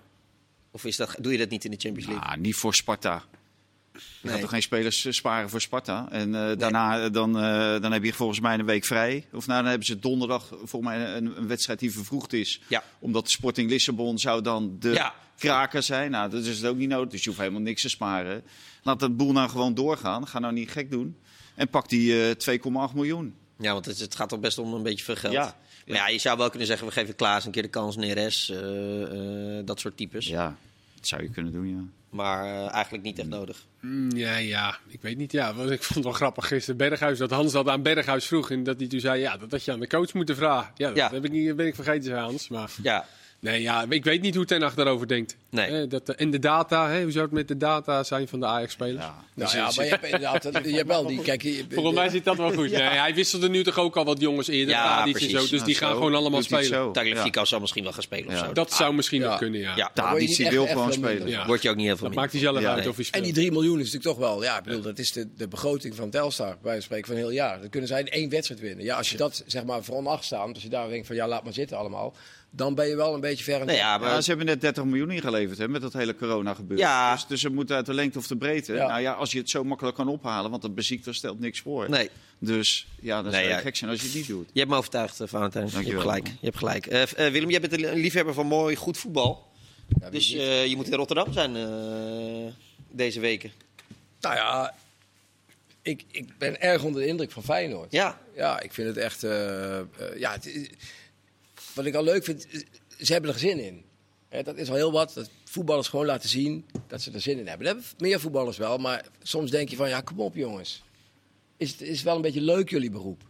Of 0.75 0.85
is 0.85 0.95
dat, 0.95 1.15
doe 1.19 1.31
je 1.31 1.38
dat 1.38 1.49
niet 1.49 1.65
in 1.65 1.71
de 1.71 1.77
Champions 1.79 2.07
League? 2.09 2.25
Ah, 2.29 2.38
niet 2.38 2.55
voor 2.55 2.73
Sparta. 2.75 3.23
Je 3.93 3.99
Nee. 4.21 4.31
gaat 4.31 4.41
toch 4.41 4.49
geen 4.49 4.61
spelers 4.61 5.05
eh, 5.05 5.11
sparen 5.11 5.49
voor 5.49 5.61
Sparta? 5.61 6.07
En 6.11 6.35
eh, 6.35 6.57
daarna 6.57 7.03
eh, 7.03 7.11
dan, 7.11 7.33
dan 7.81 7.91
heb 7.91 8.03
je 8.03 8.13
volgens 8.13 8.39
mij 8.39 8.59
een 8.59 8.65
week 8.65 8.85
vrij. 8.85 9.25
Of 9.31 9.47
nou, 9.47 9.59
dan 9.61 9.69
hebben 9.69 9.88
ze 9.88 9.99
donderdag 9.99 10.47
volgens 10.47 10.81
mij 10.81 11.15
een, 11.15 11.38
een 11.38 11.47
wedstrijd 11.47 11.79
die 11.79 11.91
vervroegd 11.91 12.33
is. 12.33 12.61
Ja. 12.67 12.83
Omdat 12.99 13.29
Sporting 13.29 13.69
Lissabon 13.69 14.19
zou 14.19 14.41
dan 14.41 14.75
de 14.79 14.89
Ja. 14.91 15.13
kraker 15.38 15.83
zijn. 15.83 16.11
Nou, 16.11 16.29
dat 16.29 16.43
is 16.45 16.57
het 16.57 16.65
ook 16.69 16.77
niet 16.77 16.89
nodig. 16.89 17.09
Dus 17.11 17.19
je 17.23 17.27
hoeft 17.29 17.41
helemaal 17.41 17.61
niks 17.61 17.81
te 17.81 17.89
sparen. 17.89 18.43
Laat 18.83 18.99
dat 18.99 19.17
boel 19.17 19.31
nou 19.31 19.49
gewoon 19.49 19.73
doorgaan. 19.73 20.27
Ga 20.27 20.39
nou 20.39 20.53
niet 20.53 20.71
gek 20.71 20.91
doen. 20.91 21.17
En 21.55 21.67
pak 21.69 21.89
die 21.89 22.27
eh 22.29 22.35
2,8 22.89 22.93
miljoen. 22.95 23.35
Ja, 23.57 23.73
want 23.73 23.85
het, 23.85 23.99
het 23.99 24.15
gaat 24.15 24.29
toch 24.29 24.39
best 24.39 24.57
om 24.57 24.73
een 24.73 24.83
beetje 24.83 25.05
veel 25.05 25.15
geld. 25.15 25.33
Ja. 25.33 25.57
Maar 25.85 25.97
ja, 25.97 26.07
je 26.07 26.17
zou 26.17 26.37
wel 26.37 26.49
kunnen 26.49 26.67
zeggen, 26.67 26.87
we 26.87 26.93
geven 26.93 27.15
Klaas 27.15 27.45
een 27.45 27.51
keer 27.51 27.61
de 27.61 27.67
kans, 27.67 27.95
Neres, 27.95 28.49
eh, 28.49 29.57
eh, 29.57 29.65
dat 29.65 29.79
soort 29.79 29.97
types. 29.97 30.27
Ja, 30.27 30.55
dat 30.95 31.07
zou 31.07 31.21
je 31.21 31.29
kunnen 31.29 31.51
doen, 31.51 31.69
ja. 31.69 31.83
Maar 32.09 32.43
eh, 32.45 32.73
eigenlijk 32.73 33.03
niet 33.03 33.19
echt 33.19 33.27
nodig. 33.27 33.65
Mm, 33.79 34.11
Ja, 34.11 34.35
ja, 34.37 34.77
ik 34.87 35.01
weet 35.01 35.17
niet. 35.17 35.31
Ja, 35.31 35.53
want 35.53 35.69
ik 35.69 35.83
vond 35.83 35.95
het 35.95 36.03
wel 36.03 36.13
grappig 36.13 36.47
gisteren 36.47 36.77
Berghuis. 36.77 37.17
Dat 37.17 37.29
Hans 37.31 37.51
dat 37.51 37.67
aan 37.67 37.81
Berghuis 37.81 38.25
vroeg. 38.25 38.51
En 38.51 38.63
dat 38.63 38.79
hij 38.79 38.87
toen 38.87 38.99
zei, 38.99 39.19
ja, 39.19 39.37
dat 39.37 39.51
had 39.51 39.65
je 39.65 39.71
aan 39.71 39.79
de 39.79 39.87
coach 39.87 40.13
moeten 40.13 40.35
vragen. 40.35 40.71
Ja, 40.75 40.87
dat 40.87 40.97
Ja. 40.97 41.09
Heb 41.11 41.25
ik 41.25 41.31
niet, 41.31 41.55
ben 41.55 41.65
ik 41.67 41.75
vergeten, 41.75 42.03
zei 42.03 42.19
Hans. 42.19 42.47
Maar 42.47 42.71
Ja, 42.81 43.05
nee, 43.45 43.62
ja, 43.62 43.86
ik 43.89 44.03
weet 44.03 44.21
niet 44.21 44.36
hoe 44.36 44.45
Ten 44.45 44.62
Hag 44.62 44.73
daarover 44.75 45.08
denkt. 45.08 45.38
Nee. 45.49 45.67
Eh, 45.81 45.89
dat, 45.89 46.10
en 46.10 46.31
de 46.31 46.39
data, 46.39 46.89
hè, 46.89 47.01
hoe 47.01 47.12
zou 47.12 47.25
het 47.25 47.34
met 47.34 47.47
de 47.47 47.58
data 47.58 48.03
zijn 48.03 48.27
van 48.27 48.39
de 48.39 48.45
Ajax-spelers? 48.45 49.03
ja. 49.03 49.23
Nou 49.34 49.58
ja, 49.58 49.71
maar 49.75 49.84
je 49.86 49.89
hebt 49.91 50.03
inderdaad, 50.13 50.43
je 50.43 50.75
hebt 50.75 50.88
wel 50.88 51.05
die, 51.08 51.21
kijk, 51.21 51.41
je- 51.41 51.65
Volgens 51.73 51.95
mij 51.95 52.10
zit 52.10 52.23
dat 52.23 52.38
wel 52.38 52.53
goed. 52.53 52.71
Nee, 52.75 52.81
hij 52.81 53.13
wisselde 53.13 53.49
nu 53.49 53.63
toch 53.63 53.77
ook 53.79 53.95
al 53.97 54.05
wat 54.05 54.19
jongens 54.19 54.47
eerder, 54.47 54.73
Ja, 54.75 55.05
en 55.05 55.12
precies. 55.12 55.31
zo. 55.31 55.39
Dus 55.39 55.51
Nou, 55.51 55.65
die 55.65 55.75
gaan 55.75 55.91
gewoon 55.93 56.15
allemaal 56.15 56.39
doet 56.39 56.43
spelen. 56.63 56.91
Tagliafico 56.91 57.45
zal 57.45 57.60
misschien 57.60 57.84
wel 57.84 57.93
gaan 57.93 58.01
spelen 58.01 58.27
of 58.27 58.34
Ja. 58.34 58.45
zo. 58.45 58.53
Dat 58.53 58.73
zou 58.73 58.93
misschien 58.93 59.21
Ja. 59.21 59.27
nog 59.29 59.38
kunnen, 59.38 59.60
ja. 59.60 59.75
Ja. 59.75 59.91
Tadic 59.93 60.49
wil 60.49 60.63
echt 60.63 60.71
gewoon 60.71 60.93
spelen. 60.93 61.27
Ja. 61.27 61.45
Word 61.45 61.62
je 61.62 61.69
ook 61.69 61.75
niet 61.75 61.86
heel 61.86 61.97
veel 61.97 62.08
Dat 62.08 62.15
maakt 62.15 62.31
hij 62.31 62.41
zelf 62.41 62.60
Ja, 62.62 62.73
uit 62.75 62.88
of 62.88 62.95
hij 62.95 63.05
En 63.12 63.23
die 63.23 63.34
3 63.34 63.51
miljoen 63.51 63.79
is 63.79 63.86
natuurlijk 63.93 64.19
toch 64.19 64.29
wel, 64.29 64.43
ja, 64.43 64.58
ik 64.58 64.63
bedoel, 64.63 64.81
dat 64.81 64.99
is 64.99 65.12
de, 65.12 65.27
de 65.38 65.47
begroting 65.47 65.95
van 65.95 66.10
Telstar, 66.10 66.58
bij 66.62 66.81
spreken 66.81 67.08
van 67.08 67.15
heel 67.15 67.29
jaar. 67.31 67.60
Dan 67.60 67.69
kunnen 67.69 67.89
zij 67.89 67.99
in 67.99 68.08
één 68.10 68.29
wedstrijd 68.29 68.62
winnen. 68.62 68.86
Ja, 68.86 68.97
als 68.97 69.10
je 69.10 69.17
dat 69.17 69.43
zeg 69.45 69.63
maar 69.63 69.84
voor 69.84 69.95
onacht 69.95 70.23
staan, 70.23 70.53
als 70.53 70.63
je 70.63 70.69
daar 70.69 70.89
denkt 70.89 71.08
van 71.08 71.15
ja, 71.15 71.27
laat 71.27 71.43
maar 71.43 71.53
zitten 71.53 71.77
allemaal, 71.77 72.13
dan 72.55 72.75
ben 72.75 72.87
je 72.87 72.95
wel 72.95 73.13
een 73.13 73.19
beetje 73.19 73.43
ver 73.43 73.65
Nee, 73.65 73.75
ja, 73.75 73.97
maar 73.97 74.09
Ja, 74.09 74.21
ze 74.21 74.29
hebben 74.29 74.45
net 74.47 74.61
30 74.61 74.83
miljoen 74.83 75.11
ingeleverd 75.11 75.57
hè, 75.57 75.67
met 75.67 75.81
dat 75.81 75.93
hele 75.93 76.15
corona 76.15 76.53
gebeuren. 76.53 76.85
Ja. 76.85 77.13
Dus, 77.13 77.27
dus 77.27 77.41
ze 77.41 77.49
moeten 77.49 77.75
uit 77.75 77.85
de 77.85 77.93
lengte 77.93 78.17
of 78.17 78.27
de 78.27 78.37
breedte. 78.37 78.73
Ja. 78.73 78.87
Nou 78.87 79.01
ja, 79.01 79.11
als 79.13 79.31
je 79.31 79.37
het 79.37 79.49
zo 79.49 79.63
makkelijk 79.63 79.95
kan 79.95 80.07
ophalen, 80.07 80.49
want 80.49 80.61
dat 80.61 80.75
beziekte 80.75 81.13
stelt 81.13 81.39
niks 81.39 81.59
voor. 81.59 81.89
nee, 81.89 82.09
Dus 82.39 82.87
ja, 83.01 83.15
dan 83.15 83.23
Nee, 83.23 83.33
zou 83.33 83.43
je 83.43 83.49
ja. 83.49 83.59
gek 83.59 83.75
zijn 83.75 83.89
als 83.91 83.99
je 84.01 84.05
het 84.07 84.15
niet 84.15 84.27
doet. 84.27 84.49
je 84.53 84.59
hebt 84.59 84.71
me 84.71 84.77
overtuigd, 84.77 85.19
eh, 85.19 85.27
Valentijn. 85.27 85.65
Je 85.65 85.71
hebt 85.71 85.83
Dankjewel. 85.85 86.01
gelijk. 86.11 86.27
Je 86.27 86.45
hebt 86.45 86.57
gelijk. 86.57 86.85
Eh, 86.87 87.01
eh, 87.25 87.31
Willem, 87.31 87.49
jij 87.49 87.59
bent 87.61 87.73
een 87.73 87.93
liefhebber 87.93 88.33
van 88.33 88.45
mooi, 88.47 88.75
goed 88.75 88.97
voetbal. 88.97 89.47
Dus 90.11 90.33
eh, 90.33 90.65
je 90.65 90.75
moet 90.75 90.87
in 90.87 90.93
Rotterdam 90.93 91.33
zijn 91.33 91.55
eh, 91.55 92.53
deze 92.91 93.19
weken. 93.19 93.51
Nou 94.19 94.35
ja, 94.35 94.75
ik, 95.81 96.03
ik 96.11 96.37
ben 96.37 96.61
erg 96.61 96.83
onder 96.83 97.01
de 97.01 97.07
indruk 97.07 97.31
van 97.31 97.43
Feyenoord. 97.43 97.91
Ja, 97.91 98.19
Ja, 98.35 98.59
ik 98.61 98.73
vind 98.73 98.87
het 98.87 98.97
echt. 98.97 99.21
ja, 100.17 100.31
het 100.31 100.45
is- 100.45 100.69
wat 101.75 101.85
ik 101.85 101.95
al 101.95 102.03
leuk 102.03 102.23
vind, 102.23 102.47
ze 102.99 103.11
hebben 103.13 103.31
er 103.33 103.39
zin 103.39 103.59
in. 103.59 103.83
Dat 104.43 104.57
is 104.57 104.69
al 104.69 104.75
heel 104.75 104.91
wat. 104.91 105.11
Dat 105.13 105.29
voetballers 105.43 105.88
gewoon 105.88 106.05
laten 106.05 106.29
zien 106.29 106.65
dat 106.88 107.01
ze 107.01 107.11
er 107.11 107.21
zin 107.21 107.39
in 107.39 107.47
hebben. 107.47 107.65
Dat 107.67 107.75
hebben 107.75 107.93
meer 107.97 108.19
voetballers 108.19 108.57
wel, 108.57 108.77
maar 108.77 109.05
soms 109.23 109.51
denk 109.51 109.69
je 109.69 109.75
van 109.75 109.89
ja, 109.89 110.01
kom 110.01 110.19
op 110.19 110.35
jongens. 110.35 110.83
Is 111.57 111.71
het 111.71 111.81
is 111.81 112.03
wel 112.03 112.15
een 112.15 112.21
beetje 112.21 112.41
leuk 112.41 112.69
jullie 112.69 112.89
beroep. 112.91 113.21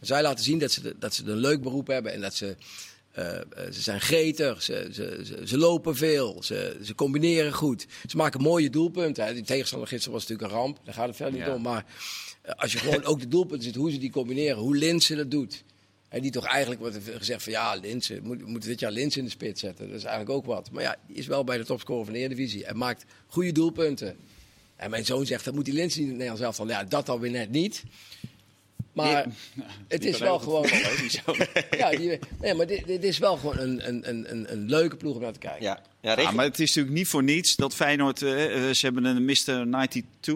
Zij 0.00 0.22
laten 0.22 0.44
zien 0.44 0.58
dat 0.58 0.72
ze, 0.72 0.80
de- 0.80 0.96
dat 0.98 1.14
ze 1.14 1.24
een 1.24 1.36
leuk 1.36 1.62
beroep 1.62 1.86
hebben 1.86 2.12
en 2.12 2.20
dat 2.20 2.34
ze 2.34 2.56
Eh, 3.14 3.36
eh, 3.36 3.42
ze 3.72 3.80
zijn 3.82 4.00
gretig, 4.00 4.62
ze, 4.62 4.88
ze, 4.92 5.20
ze, 5.24 5.46
ze 5.46 5.58
lopen 5.58 5.96
veel, 5.96 6.42
ze, 6.42 6.78
ze 6.82 6.94
combineren 6.94 7.52
goed. 7.52 7.86
Ze 8.06 8.16
maken 8.16 8.40
mooie 8.40 8.70
doelpunten. 8.70 9.24
Hè. 9.24 9.34
Die 9.34 9.42
tegenstander 9.42 9.88
gisteren 9.88 10.12
was 10.18 10.26
natuurlijk 10.26 10.52
een 10.52 10.58
ramp, 10.58 10.78
daar 10.84 10.94
gaat 10.94 11.06
het 11.06 11.16
verder 11.16 11.34
niet 11.34 11.46
Ja. 11.46 11.54
om. 11.54 11.62
Maar 11.62 11.84
eh, 12.42 12.54
als 12.54 12.72
je 12.72 12.78
gewoon 12.78 13.04
ook 13.10 13.20
de 13.20 13.28
doelpunten 13.28 13.62
ziet, 13.64 13.74
hoe 13.74 13.90
ze 13.90 13.98
die 13.98 14.10
combineren, 14.10 14.56
hoe 14.58 14.76
Linse 14.76 15.14
dat 15.14 15.30
doet. 15.30 15.62
En 16.08 16.22
die 16.22 16.30
toch 16.30 16.44
eigenlijk 16.44 16.80
wordt 16.80 16.96
er 16.96 17.18
gezegd 17.18 17.42
van 17.42 17.52
ja, 17.52 17.74
Linse, 17.74 18.20
moet, 18.22 18.62
dit 18.62 18.80
jaar 18.80 18.90
Linse 18.90 19.18
in 19.18 19.24
de 19.24 19.30
spits 19.30 19.60
zetten. 19.60 19.86
Dat 19.88 19.96
is 19.96 20.04
eigenlijk 20.04 20.36
ook 20.36 20.44
wat. 20.44 20.70
Maar 20.70 20.82
ja, 20.82 20.96
die 21.06 21.16
is 21.16 21.26
wel 21.26 21.44
bij 21.44 21.58
de 21.58 21.64
topscorer 21.64 22.04
van 22.04 22.14
de 22.14 22.18
Eredivisie. 22.18 22.64
En 22.64 22.76
maakt 22.76 23.04
goede 23.26 23.52
doelpunten. 23.52 24.16
En 24.76 24.90
mijn 24.90 25.04
zoon 25.04 25.26
zegt, 25.26 25.44
dat 25.44 25.54
moet 25.54 25.64
die 25.64 25.74
Linse 25.74 25.98
niet 25.98 26.08
in 26.08 26.14
het 26.14 26.22
Nederlands 26.22 26.42
elftal. 26.42 26.68
Ja, 26.68 26.84
dat 26.84 27.06
dan 27.06 27.20
weer 27.20 27.30
net 27.30 27.50
niet. 27.50 27.82
Maar 28.92 29.26
het 29.88 30.04
is 30.04 30.18
wel 30.18 30.38
gewoon... 30.38 30.66
Ja, 31.70 31.90
die, 31.90 32.18
nee, 32.40 32.54
maar 32.54 32.66
dit, 32.66 32.86
dit 32.86 33.04
is 33.04 33.18
wel 33.18 33.36
gewoon 33.36 33.58
een, 33.58 33.88
een, 33.88 34.08
een, 34.08 34.30
een, 34.30 34.52
een 34.52 34.68
leuke 34.68 34.96
ploeg 34.96 35.14
om 35.14 35.20
naar 35.20 35.32
te 35.32 35.38
kijken. 35.38 35.62
Ja, 35.62 35.82
ja, 36.00 36.30
maar 36.30 36.44
het 36.44 36.60
is 36.60 36.68
natuurlijk 36.68 36.94
niet 36.94 37.08
voor 37.08 37.22
niets 37.22 37.56
dat 37.56 37.74
Feyenoord, 37.74 38.22
eh, 38.22 38.68
eh, 38.68 38.74
ze 38.74 38.84
hebben 38.86 39.04
een 39.04 39.24
Mr. 39.24 39.34
92, 39.34 40.34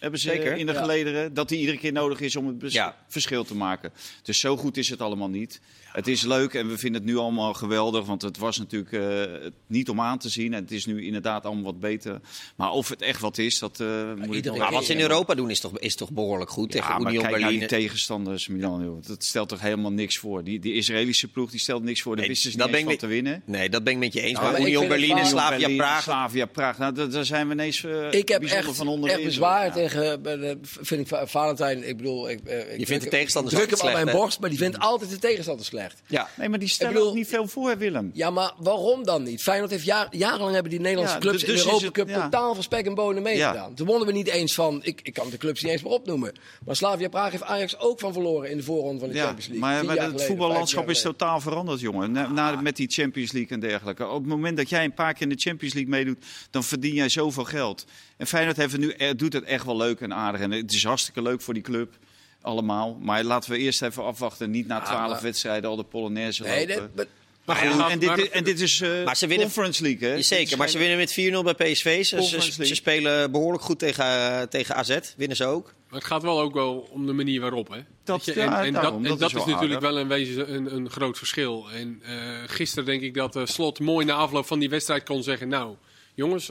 hebben 0.00 0.20
ze 0.20 0.28
Zeker. 0.28 0.56
in 0.56 0.66
de 0.66 0.72
Ja. 0.72 0.80
gelederen, 0.80 1.34
dat 1.34 1.48
die 1.48 1.58
iedere 1.58 1.78
keer 1.78 1.92
nodig 1.92 2.20
is 2.20 2.36
om 2.36 2.46
het 2.60 2.72
Ja. 2.72 2.96
verschil 3.08 3.44
te 3.44 3.54
maken. 3.54 3.92
Dus 4.22 4.40
zo 4.40 4.56
goed 4.56 4.76
is 4.76 4.88
het 4.88 5.00
allemaal 5.00 5.28
niet. 5.28 5.60
Het 5.88 6.06
is 6.06 6.22
leuk 6.22 6.54
en 6.54 6.68
we 6.68 6.78
vinden 6.78 7.00
het 7.02 7.10
nu 7.10 7.16
allemaal 7.16 7.54
geweldig, 7.54 8.04
want 8.04 8.22
het 8.22 8.38
was 8.38 8.58
natuurlijk 8.58 8.92
eh, 8.92 9.50
niet 9.66 9.88
om 9.88 10.00
aan 10.00 10.18
te 10.18 10.28
zien. 10.28 10.54
En 10.54 10.62
het 10.62 10.70
is 10.70 10.86
nu 10.86 11.04
inderdaad 11.04 11.44
allemaal 11.44 11.64
wat 11.64 11.80
beter. 11.80 12.20
Maar 12.56 12.70
of 12.70 12.88
het 12.88 13.02
echt 13.02 13.20
wat 13.20 13.38
is, 13.38 13.58
dat 13.58 13.80
eh, 13.80 14.12
moet 14.26 14.36
ik 14.46 14.56
maar 14.56 14.72
wat 14.72 14.84
ze 14.84 14.92
in 14.92 15.00
Europa 15.00 15.34
doen 15.34 15.50
is 15.50 15.60
toch, 15.60 15.78
is 15.78 15.94
toch 15.96 16.10
behoorlijk 16.10 16.50
goed 16.50 16.70
tegen 16.70 16.88
Ja, 16.92 16.98
maar 16.98 17.06
Union 17.12 17.22
kijk 17.22 17.32
naar 17.34 17.40
Berlin. 17.42 17.58
die 17.58 17.68
tegenstanders, 17.68 18.48
Milan. 18.48 18.82
Joh. 18.84 19.02
Dat 19.06 19.24
stelt 19.24 19.48
toch 19.48 19.60
helemaal 19.60 19.92
niks 19.92 20.18
voor. 20.18 20.44
Die, 20.44 20.58
die 20.58 20.72
Israëlische 20.74 21.28
ploeg 21.28 21.50
die 21.50 21.60
stelt 21.60 21.82
niks 21.82 22.02
voor. 22.02 22.12
Daar 22.12 22.20
Nee, 22.24 22.34
wisten 22.34 22.50
ze 22.50 22.56
dat 22.56 22.66
niet 22.66 22.76
eens 22.76 22.84
ben 22.86 22.96
van 22.98 23.08
ik 23.08 23.08
te 23.10 23.22
winnen. 23.22 23.42
Nee, 23.44 23.68
dat 23.68 23.84
ben 23.84 23.92
ik 23.92 23.98
met 23.98 24.12
je 24.12 24.20
eens. 24.20 24.38
Nou, 24.38 24.50
maar 24.52 24.60
ik 24.60 24.66
Union 24.66 24.88
Berlin 24.88 25.16
en 25.18 25.26
Slavia 25.26 25.76
Praag. 25.76 26.02
Slavia 26.02 26.46
Praag. 26.46 26.78
Nou, 26.78 27.08
daar, 27.10 27.24
zijn 27.24 27.46
we 27.46 27.52
ineens 27.52 27.84
eh, 27.84 28.12
Ik 28.12 28.28
heb 28.28 28.40
bijzonder 28.40 28.68
echt, 28.68 28.76
van 28.76 28.88
onder 28.88 29.04
de 29.08 29.14
echt 29.14 29.22
indruk. 29.24 29.24
bezwaar 29.40 29.64
Ja. 29.66 29.72
tegen, 29.72 29.87
bij 30.22 30.36
de- 30.36 30.58
vind 30.62 31.00
ik 31.00 31.06
Va- 31.08 31.26
Valentijn, 31.26 31.88
ik 31.88 31.96
bedoel... 31.96 32.30
Ik, 32.30 32.40
eh, 32.44 32.78
ik 32.78 32.86
vindt 32.86 33.04
de 33.04 33.10
tegenstanders 33.10 33.54
ik 33.56 33.60
druk 33.62 33.78
hem 33.78 33.86
aan 33.88 33.94
mijn 33.94 34.06
hè? 34.06 34.12
borst, 34.12 34.40
maar 34.40 34.48
die 34.50 34.58
vindt 34.58 34.78
altijd 34.78 35.10
de 35.10 35.18
tegenstander 35.18 35.64
slecht. 35.64 36.02
Ja. 36.06 36.28
Nee, 36.36 36.48
maar 36.48 36.58
die 36.58 36.68
stellen 36.68 36.92
bedoel- 36.92 37.08
ook 37.08 37.14
niet 37.14 37.28
veel 37.28 37.48
voor, 37.48 37.68
hè, 37.68 37.76
Willem. 37.76 38.10
Ja, 38.14 38.30
maar 38.30 38.52
waarom 38.58 39.04
dan 39.04 39.22
niet? 39.22 39.42
Feyenoord 39.42 39.70
heeft 39.70 39.84
jaar, 39.84 40.06
jarenlang 40.10 40.52
hebben 40.52 40.70
die 40.70 40.80
Nederlandse 40.80 41.14
Ja, 41.14 41.20
clubs 41.20 41.38
dus 41.40 41.48
in 41.48 41.54
de 41.54 41.60
is 41.60 41.64
Europa 41.66 41.90
Cup 41.90 42.08
ja. 42.08 42.22
totaal 42.22 42.54
van 42.54 42.62
spek 42.62 42.86
en 42.86 42.94
bonen 42.94 43.22
meegedaan. 43.22 43.74
Toen 43.74 43.86
wonnen 43.86 44.06
we 44.06 44.12
niet 44.12 44.28
eens 44.28 44.54
van, 44.54 44.80
ik, 44.82 45.00
ik 45.02 45.12
kan 45.14 45.30
de 45.30 45.36
clubs 45.36 45.62
niet 45.62 45.72
eens 45.72 45.82
meer 45.82 45.92
opnoemen. 45.92 46.32
Maar 46.64 46.76
Slavia 46.76 47.08
Praag 47.08 47.30
heeft 47.30 47.42
Ajax 47.42 47.78
ook 47.78 48.00
van 48.00 48.12
verloren 48.12 48.50
in 48.50 48.56
de 48.56 48.62
voorronde 48.62 49.00
van 49.00 49.08
de 49.08 49.14
Ja, 49.14 49.24
Champions 49.24 49.46
League. 49.48 49.84
maar, 49.84 49.84
maar 49.96 50.12
het 50.12 50.22
voetballandschap 50.22 50.90
is 50.90 51.00
totaal 51.02 51.40
veranderd, 51.40 51.80
jongen. 51.80 52.12
Na, 52.12 52.28
na- 52.32 52.60
met 52.60 52.76
die 52.76 52.88
Champions 52.90 53.32
League 53.32 53.50
en 53.50 53.60
dergelijke. 53.60 54.06
Op 54.06 54.18
het 54.20 54.26
moment 54.28 54.56
dat 54.56 54.68
jij 54.68 54.84
een 54.84 54.94
paar 54.94 55.12
keer 55.12 55.22
in 55.22 55.28
de 55.28 55.40
Champions 55.42 55.74
League 55.74 55.90
meedoet, 55.92 56.24
dan 56.50 56.64
verdien 56.64 56.94
jij 56.94 57.08
zoveel 57.08 57.44
geld. 57.44 57.84
En 58.18 58.26
Feyenoord 58.26 58.56
heeft 58.56 58.78
nu, 58.78 58.90
eh, 58.90 59.10
doet 59.16 59.32
het 59.32 59.44
echt 59.44 59.64
wel 59.64 59.76
leuk 59.76 60.00
en 60.00 60.14
aardig. 60.14 60.40
En 60.40 60.50
het 60.50 60.72
is 60.72 60.84
hartstikke 60.84 61.22
leuk 61.22 61.40
voor 61.40 61.54
die 61.54 61.62
club. 61.62 61.94
Allemaal. 62.42 62.98
Maar 63.00 63.24
laten 63.24 63.50
we 63.50 63.58
eerst 63.58 63.82
even 63.82 64.04
afwachten. 64.04 64.50
Niet 64.50 64.66
na 64.66 64.80
twaalf 64.80 65.10
maar- 65.12 65.22
wedstrijden 65.22 65.70
al 65.70 65.76
de 65.76 65.84
Polonaise. 65.84 66.42
Nee, 66.42 66.68
lopen. 66.68 66.90
dat- 66.94 66.94
maar- 66.96 67.06
Maar 67.44 67.62
En- 67.62 67.76
ja, 67.78 67.90
en, 67.90 67.98
dit, 67.98 68.28
en 68.30 68.44
dit 68.44 68.60
is 68.60 68.80
eh, 68.80 69.04
Maar 69.04 69.16
ze 69.16 69.26
winnen- 69.26 69.46
Conference 69.46 69.82
League, 69.82 70.08
hè? 70.08 70.22
Zeker, 70.22 70.58
maar 70.58 70.68
ze 70.68 70.78
winnen 70.78 70.96
met 70.96 71.12
4-0 71.12 71.42
bij 71.42 71.54
PSV. 71.54 72.04
Ze, 72.04 72.40
ze, 72.64 72.74
spelen 72.74 73.30
behoorlijk 73.30 73.62
goed 73.62 73.78
tegen, 73.78 74.48
tegen 74.48 74.74
AZ. 74.74 74.98
Winnen 75.16 75.36
ze 75.36 75.44
ook. 75.44 75.64
Maar 75.88 75.98
het 75.98 76.08
gaat 76.08 76.22
wel 76.22 76.40
ook 76.40 76.54
wel 76.54 76.88
om 76.90 77.06
de 77.06 77.12
manier 77.12 77.40
waarop. 77.40 77.68
Hè? 77.68 77.78
Dat- 78.04 78.24
ja, 78.24 78.64
en, 78.64 78.72
daarom, 78.72 78.72
dat, 79.02 79.12
en 79.12 79.18
dat 79.18 79.30
dat 79.32 79.40
is 79.40 79.52
natuurlijk 79.52 79.80
wel 79.80 79.98
een 79.98 80.08
wezen 80.08 80.54
een, 80.54 80.74
een 80.74 80.90
groot 80.90 81.18
verschil. 81.18 81.66
En 81.74 82.00
eh, 82.04 82.14
gisteren 82.46 82.84
denk 82.84 83.02
ik 83.02 83.14
dat 83.14 83.36
eh, 83.36 83.44
Slot 83.46 83.80
mooi 83.80 84.06
na 84.06 84.14
afloop 84.14 84.46
van 84.46 84.58
die 84.58 84.68
wedstrijd 84.70 85.02
kon 85.04 85.22
zeggen... 85.22 85.48
Nou, 85.48 85.74
jongens, 86.14 86.50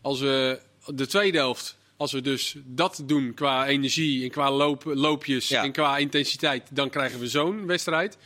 als 0.00 0.20
we 0.20 0.60
de 0.86 1.06
tweede 1.06 1.38
helft... 1.38 1.78
Als 1.96 2.12
we 2.12 2.20
dus 2.20 2.56
dat 2.64 3.02
doen 3.06 3.34
qua 3.34 3.66
energie 3.66 4.24
en 4.24 4.30
qua 4.30 4.50
loop, 4.50 4.82
loopjes 4.84 5.48
Ja. 5.48 5.64
en 5.64 5.72
qua 5.72 5.96
intensiteit... 5.98 6.68
dan 6.70 6.90
krijgen 6.90 7.20
we 7.20 7.28
zo'n 7.28 7.66
wedstrijd. 7.66 8.16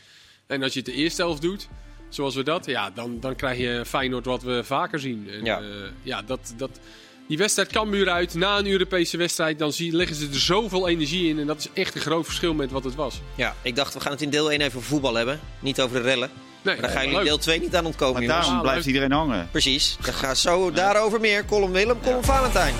En 0.47 0.63
als 0.63 0.73
je 0.73 0.79
het 0.79 0.87
de 0.87 0.93
eerste 0.93 1.21
helft 1.21 1.41
doet, 1.41 1.67
zoals 2.09 2.35
we 2.35 2.43
dat... 2.43 2.65
Ja, 2.65 2.89
dan, 2.89 3.19
dan 3.19 3.35
krijg 3.35 3.57
je 3.57 3.83
Feyenoord 3.85 4.25
wat 4.25 4.43
we 4.43 4.63
vaker 4.63 4.99
zien. 4.99 5.29
En, 5.29 5.45
Ja. 5.45 5.59
ja. 5.59 5.89
ja, 6.03 6.21
dat... 6.21 6.53
dat 6.57 6.79
die 7.27 7.37
wedstrijd 7.37 7.71
Cambuur 7.71 8.09
uit 8.09 8.33
na 8.33 8.57
een 8.57 8.67
Europese 8.67 9.17
wedstrijd, 9.17 9.59
dan 9.59 9.73
zie, 9.73 9.95
leggen 9.95 10.15
ze 10.15 10.27
er 10.27 10.39
zoveel 10.39 10.87
energie 10.87 11.29
in. 11.29 11.39
En 11.39 11.47
dat 11.47 11.57
is 11.59 11.67
echt 11.73 11.95
een 11.95 12.01
groot 12.01 12.25
verschil 12.25 12.53
met 12.53 12.71
wat 12.71 12.83
het 12.83 12.95
was. 12.95 13.21
Ja, 13.35 13.55
ik 13.61 13.75
dacht 13.75 13.93
we 13.93 13.99
gaan 13.99 14.11
het 14.11 14.21
in 14.21 14.29
deel 14.29 14.51
1 14.51 14.61
even 14.61 14.77
over 14.77 14.89
voetbal 14.89 15.13
hebben. 15.15 15.39
Niet 15.59 15.81
over 15.81 15.95
de 15.97 16.03
rellen. 16.03 16.29
Nee, 16.65 16.75
Maar 16.81 16.91
daar 16.91 17.01
jullie 17.01 17.15
leuk. 17.15 17.25
deel 17.25 17.37
2 17.37 17.59
niet 17.59 17.75
aan 17.75 17.85
ontkomen, 17.85 18.25
Maar 18.25 18.41
daarom 18.41 18.61
blijft 18.61 18.85
iedereen 18.85 19.11
hangen. 19.11 19.47
Precies. 19.51 19.97
Dan 20.01 20.13
gaan 20.13 20.35
zo 20.35 20.71
daarover 20.71 21.19
meer. 21.19 21.45
Column 21.45 21.71
Willem, 21.71 21.97
column 22.03 22.23
Valentijn. 22.23 22.73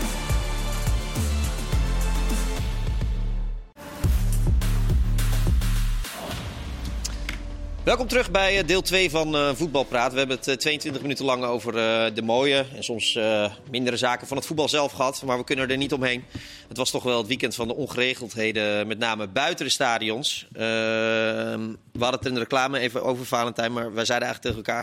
Welkom 7.86 8.08
terug 8.08 8.32
bij 8.32 8.60
eh, 8.60 8.68
deel 8.68 8.82
2 8.82 9.10
van 9.10 9.36
eh 9.36 9.54
Voetbalpraat. 9.54 10.12
We 10.12 10.18
hebben 10.18 10.38
het 10.38 10.48
eh, 10.48 10.56
22 10.56 11.02
minuten 11.02 11.26
lang 11.26 11.44
over 11.44 11.78
eh, 11.78 12.16
de 12.16 12.22
mooie 12.22 12.66
en 12.76 12.84
soms 12.84 13.16
eh, 13.16 13.52
mindere 13.70 13.98
zaken 13.98 14.28
van 14.28 14.38
het 14.38 14.46
voetbal 14.46 14.70
zelf 14.70 14.92
gehad. 14.92 15.24
Maar 15.26 15.38
we 15.38 15.44
kunnen 15.44 15.70
er 15.70 15.78
niet 15.78 15.94
omheen. 15.94 16.24
Het 16.68 16.78
was 16.78 16.92
toch 16.92 17.04
wel 17.04 17.18
het 17.18 17.28
weekend 17.28 17.56
van 17.56 17.68
de 17.68 17.76
ongeregeldheden, 17.76 18.88
met 18.88 18.98
name 18.98 19.28
buiten 19.28 19.66
de 19.66 19.72
stadions. 19.72 20.48
Eh, 20.52 20.62
we 20.62 22.00
hadden 22.00 22.20
het 22.20 22.26
in 22.26 22.34
de 22.34 22.40
reclame 22.40 22.80
even 22.80 23.04
over 23.04 23.26
Valentijn, 23.26 23.74
maar 23.74 23.94
wij 23.94 24.06
zeiden 24.06 24.28
eigenlijk 24.28 24.56
tegen 24.58 24.74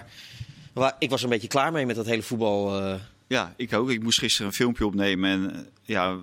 elkaar... 0.75 0.97
Ik 0.99 1.11
was 1.11 1.23
een 1.23 1.29
beetje 1.29 1.49
klaar 1.49 1.73
mee 1.73 1.87
met 1.87 1.97
dat 1.97 2.07
hele 2.07 2.23
voetbal. 2.23 2.81
eh. 2.81 2.95
Ja, 3.27 3.55
ik 3.57 3.73
ook. 3.73 3.91
Ik 3.91 4.03
moest 4.03 4.19
gisteren 4.19 4.47
een 4.47 4.53
filmpje 4.53 4.87
opnemen 4.87 5.31
en 5.31 5.55
eh, 5.55 5.61
ja, 5.83 6.17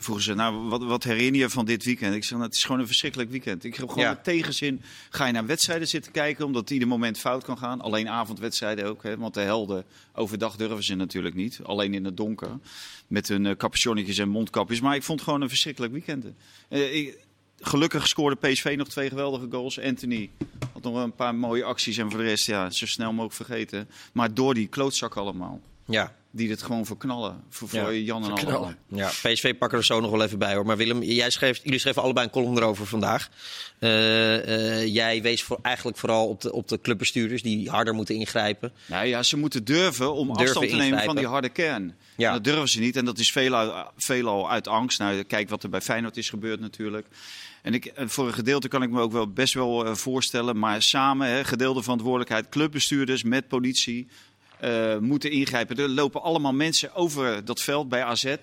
vroegen 0.00 0.24
ze, 0.24 0.34
nou, 0.34 0.68
wat, 0.68 0.82
wat 0.82 1.04
herinner 1.04 1.40
je 1.40 1.50
van 1.50 1.64
dit 1.64 1.84
weekend? 1.84 2.14
Ik 2.14 2.22
zeg, 2.24 2.32
nou, 2.32 2.44
het 2.44 2.54
is 2.54 2.64
gewoon 2.64 2.80
een 2.80 2.86
verschrikkelijk 2.86 3.30
weekend. 3.30 3.64
Ik 3.64 3.76
heb 3.76 3.88
gewoon 3.88 4.04
Ja. 4.04 4.10
met 4.10 4.24
tegenzin, 4.24 4.82
ga 5.10 5.26
je 5.26 5.32
naar 5.32 5.46
wedstrijden 5.46 5.88
zitten 5.88 6.12
kijken, 6.12 6.44
omdat 6.44 6.70
ieder 6.70 6.88
moment 6.88 7.18
fout 7.18 7.44
kan 7.44 7.58
gaan. 7.58 7.80
Alleen 7.80 8.08
avondwedstrijden 8.08 8.84
ook, 8.86 9.02
hè, 9.02 9.16
want 9.16 9.34
de 9.34 9.40
helden 9.40 9.84
overdag 10.14 10.56
durven 10.56 10.84
ze 10.84 10.94
natuurlijk 10.94 11.34
niet. 11.34 11.60
Alleen 11.62 11.94
in 11.94 12.04
het 12.04 12.16
donker, 12.16 12.50
met 13.06 13.28
hun 13.28 13.44
uh, 13.44 13.56
capuchonnetjes 13.56 14.18
en 14.18 14.28
mondkapjes. 14.28 14.80
Maar 14.80 14.94
ik 14.94 15.02
vond 15.02 15.18
het 15.18 15.28
gewoon 15.28 15.42
een 15.42 15.48
verschrikkelijk 15.48 15.92
weekend. 15.92 16.24
Eh, 16.68 16.94
ik- 16.96 17.26
Gelukkig 17.60 18.08
scoorde 18.08 18.36
PSV 18.48 18.74
nog 18.78 18.88
twee 18.88 19.08
geweldige 19.08 19.46
goals. 19.50 19.80
Anthony 19.80 20.30
had 20.72 20.82
nog 20.82 21.02
een 21.02 21.12
paar 21.14 21.34
mooie 21.34 21.64
acties 21.64 21.96
en 21.98 22.10
voor 22.10 22.20
de 22.20 22.26
rest 22.26 22.46
ja, 22.46 22.70
zo 22.70 22.86
snel 22.86 23.10
mogelijk 23.12 23.34
vergeten. 23.34 23.88
Maar 24.12 24.34
door 24.34 24.54
die 24.54 24.66
klootzak 24.66 25.16
allemaal 25.16 25.60
ja. 25.86 26.14
Die 26.30 26.48
dit 26.48 26.62
gewoon 26.62 26.86
verknallen. 26.86 27.42
Voor, 27.48 27.68
voor 27.68 27.92
Ja, 27.92 27.98
Jan 27.98 28.22
en 28.22 28.28
verknallen. 28.36 28.58
allen. 28.58 28.78
Ja, 28.88 29.08
PSV 29.08 29.54
pakken 29.58 29.78
er 29.78 29.84
zo 29.84 30.00
nog 30.00 30.10
wel 30.10 30.22
even 30.22 30.38
bij 30.38 30.54
hoor. 30.54 30.66
Maar 30.66 30.76
Willem, 30.76 31.02
jij 31.02 31.30
schreef, 31.30 31.60
jullie 31.62 31.78
schreven 31.78 32.02
allebei 32.02 32.26
een 32.26 32.32
column 32.32 32.56
erover 32.56 32.86
vandaag. 32.86 33.28
Eh, 33.78 34.80
eh, 34.80 34.94
jij 34.94 35.22
wees 35.22 35.42
voor, 35.42 35.58
eigenlijk 35.62 35.96
vooral 35.96 36.28
op 36.28 36.40
de, 36.40 36.52
op 36.52 36.68
de 36.68 36.80
clubbestuurders 36.80 37.42
die 37.42 37.70
harder 37.70 37.94
moeten 37.94 38.14
ingrijpen. 38.14 38.72
Nou 38.86 39.06
ja, 39.06 39.22
ze 39.22 39.36
moeten 39.36 39.64
durven 39.64 40.12
om 40.14 40.26
Durven 40.26 40.44
afstand 40.44 40.64
te 40.64 40.70
nemen 40.72 40.84
ingrijpen. 40.86 41.12
van 41.14 41.16
die 41.22 41.26
harde 41.32 41.48
kern. 41.48 41.96
Ja. 42.16 42.26
En 42.26 42.32
dat 42.34 42.44
durven 42.44 42.68
ze 42.68 42.80
niet. 42.80 42.96
En 42.96 43.04
dat 43.04 43.18
is 43.18 43.32
veelal, 43.32 43.90
veelal 43.96 44.50
uit 44.50 44.68
angst. 44.68 44.98
Nou, 44.98 45.22
kijk 45.22 45.48
wat 45.48 45.62
er 45.62 45.68
bij 45.68 45.80
Feyenoord 45.80 46.16
is 46.16 46.30
gebeurd 46.30 46.60
natuurlijk. 46.60 47.06
En 47.62 47.74
ik, 47.74 47.84
en 47.84 48.10
voor 48.10 48.26
een 48.26 48.34
gedeelte 48.34 48.68
kan 48.68 48.82
ik 48.82 48.90
me 48.90 49.00
ook 49.00 49.12
wel 49.12 49.32
best 49.32 49.54
wel 49.54 49.86
eh, 49.86 49.94
voorstellen. 49.94 50.58
Maar 50.58 50.82
samen, 50.82 51.28
hè, 51.28 51.44
gedeelde 51.44 51.82
verantwoordelijkheid, 51.82 52.48
clubbestuurders 52.48 53.22
met 53.22 53.48
politie 53.48 54.08
eh, 54.60 54.98
moeten 54.98 55.30
ingrijpen. 55.30 55.76
Er 55.76 55.88
lopen 55.88 56.22
allemaal 56.22 56.52
mensen 56.52 56.94
over 56.94 57.44
dat 57.44 57.60
veld 57.60 57.88
bij 57.88 58.04
AZ. 58.04 58.34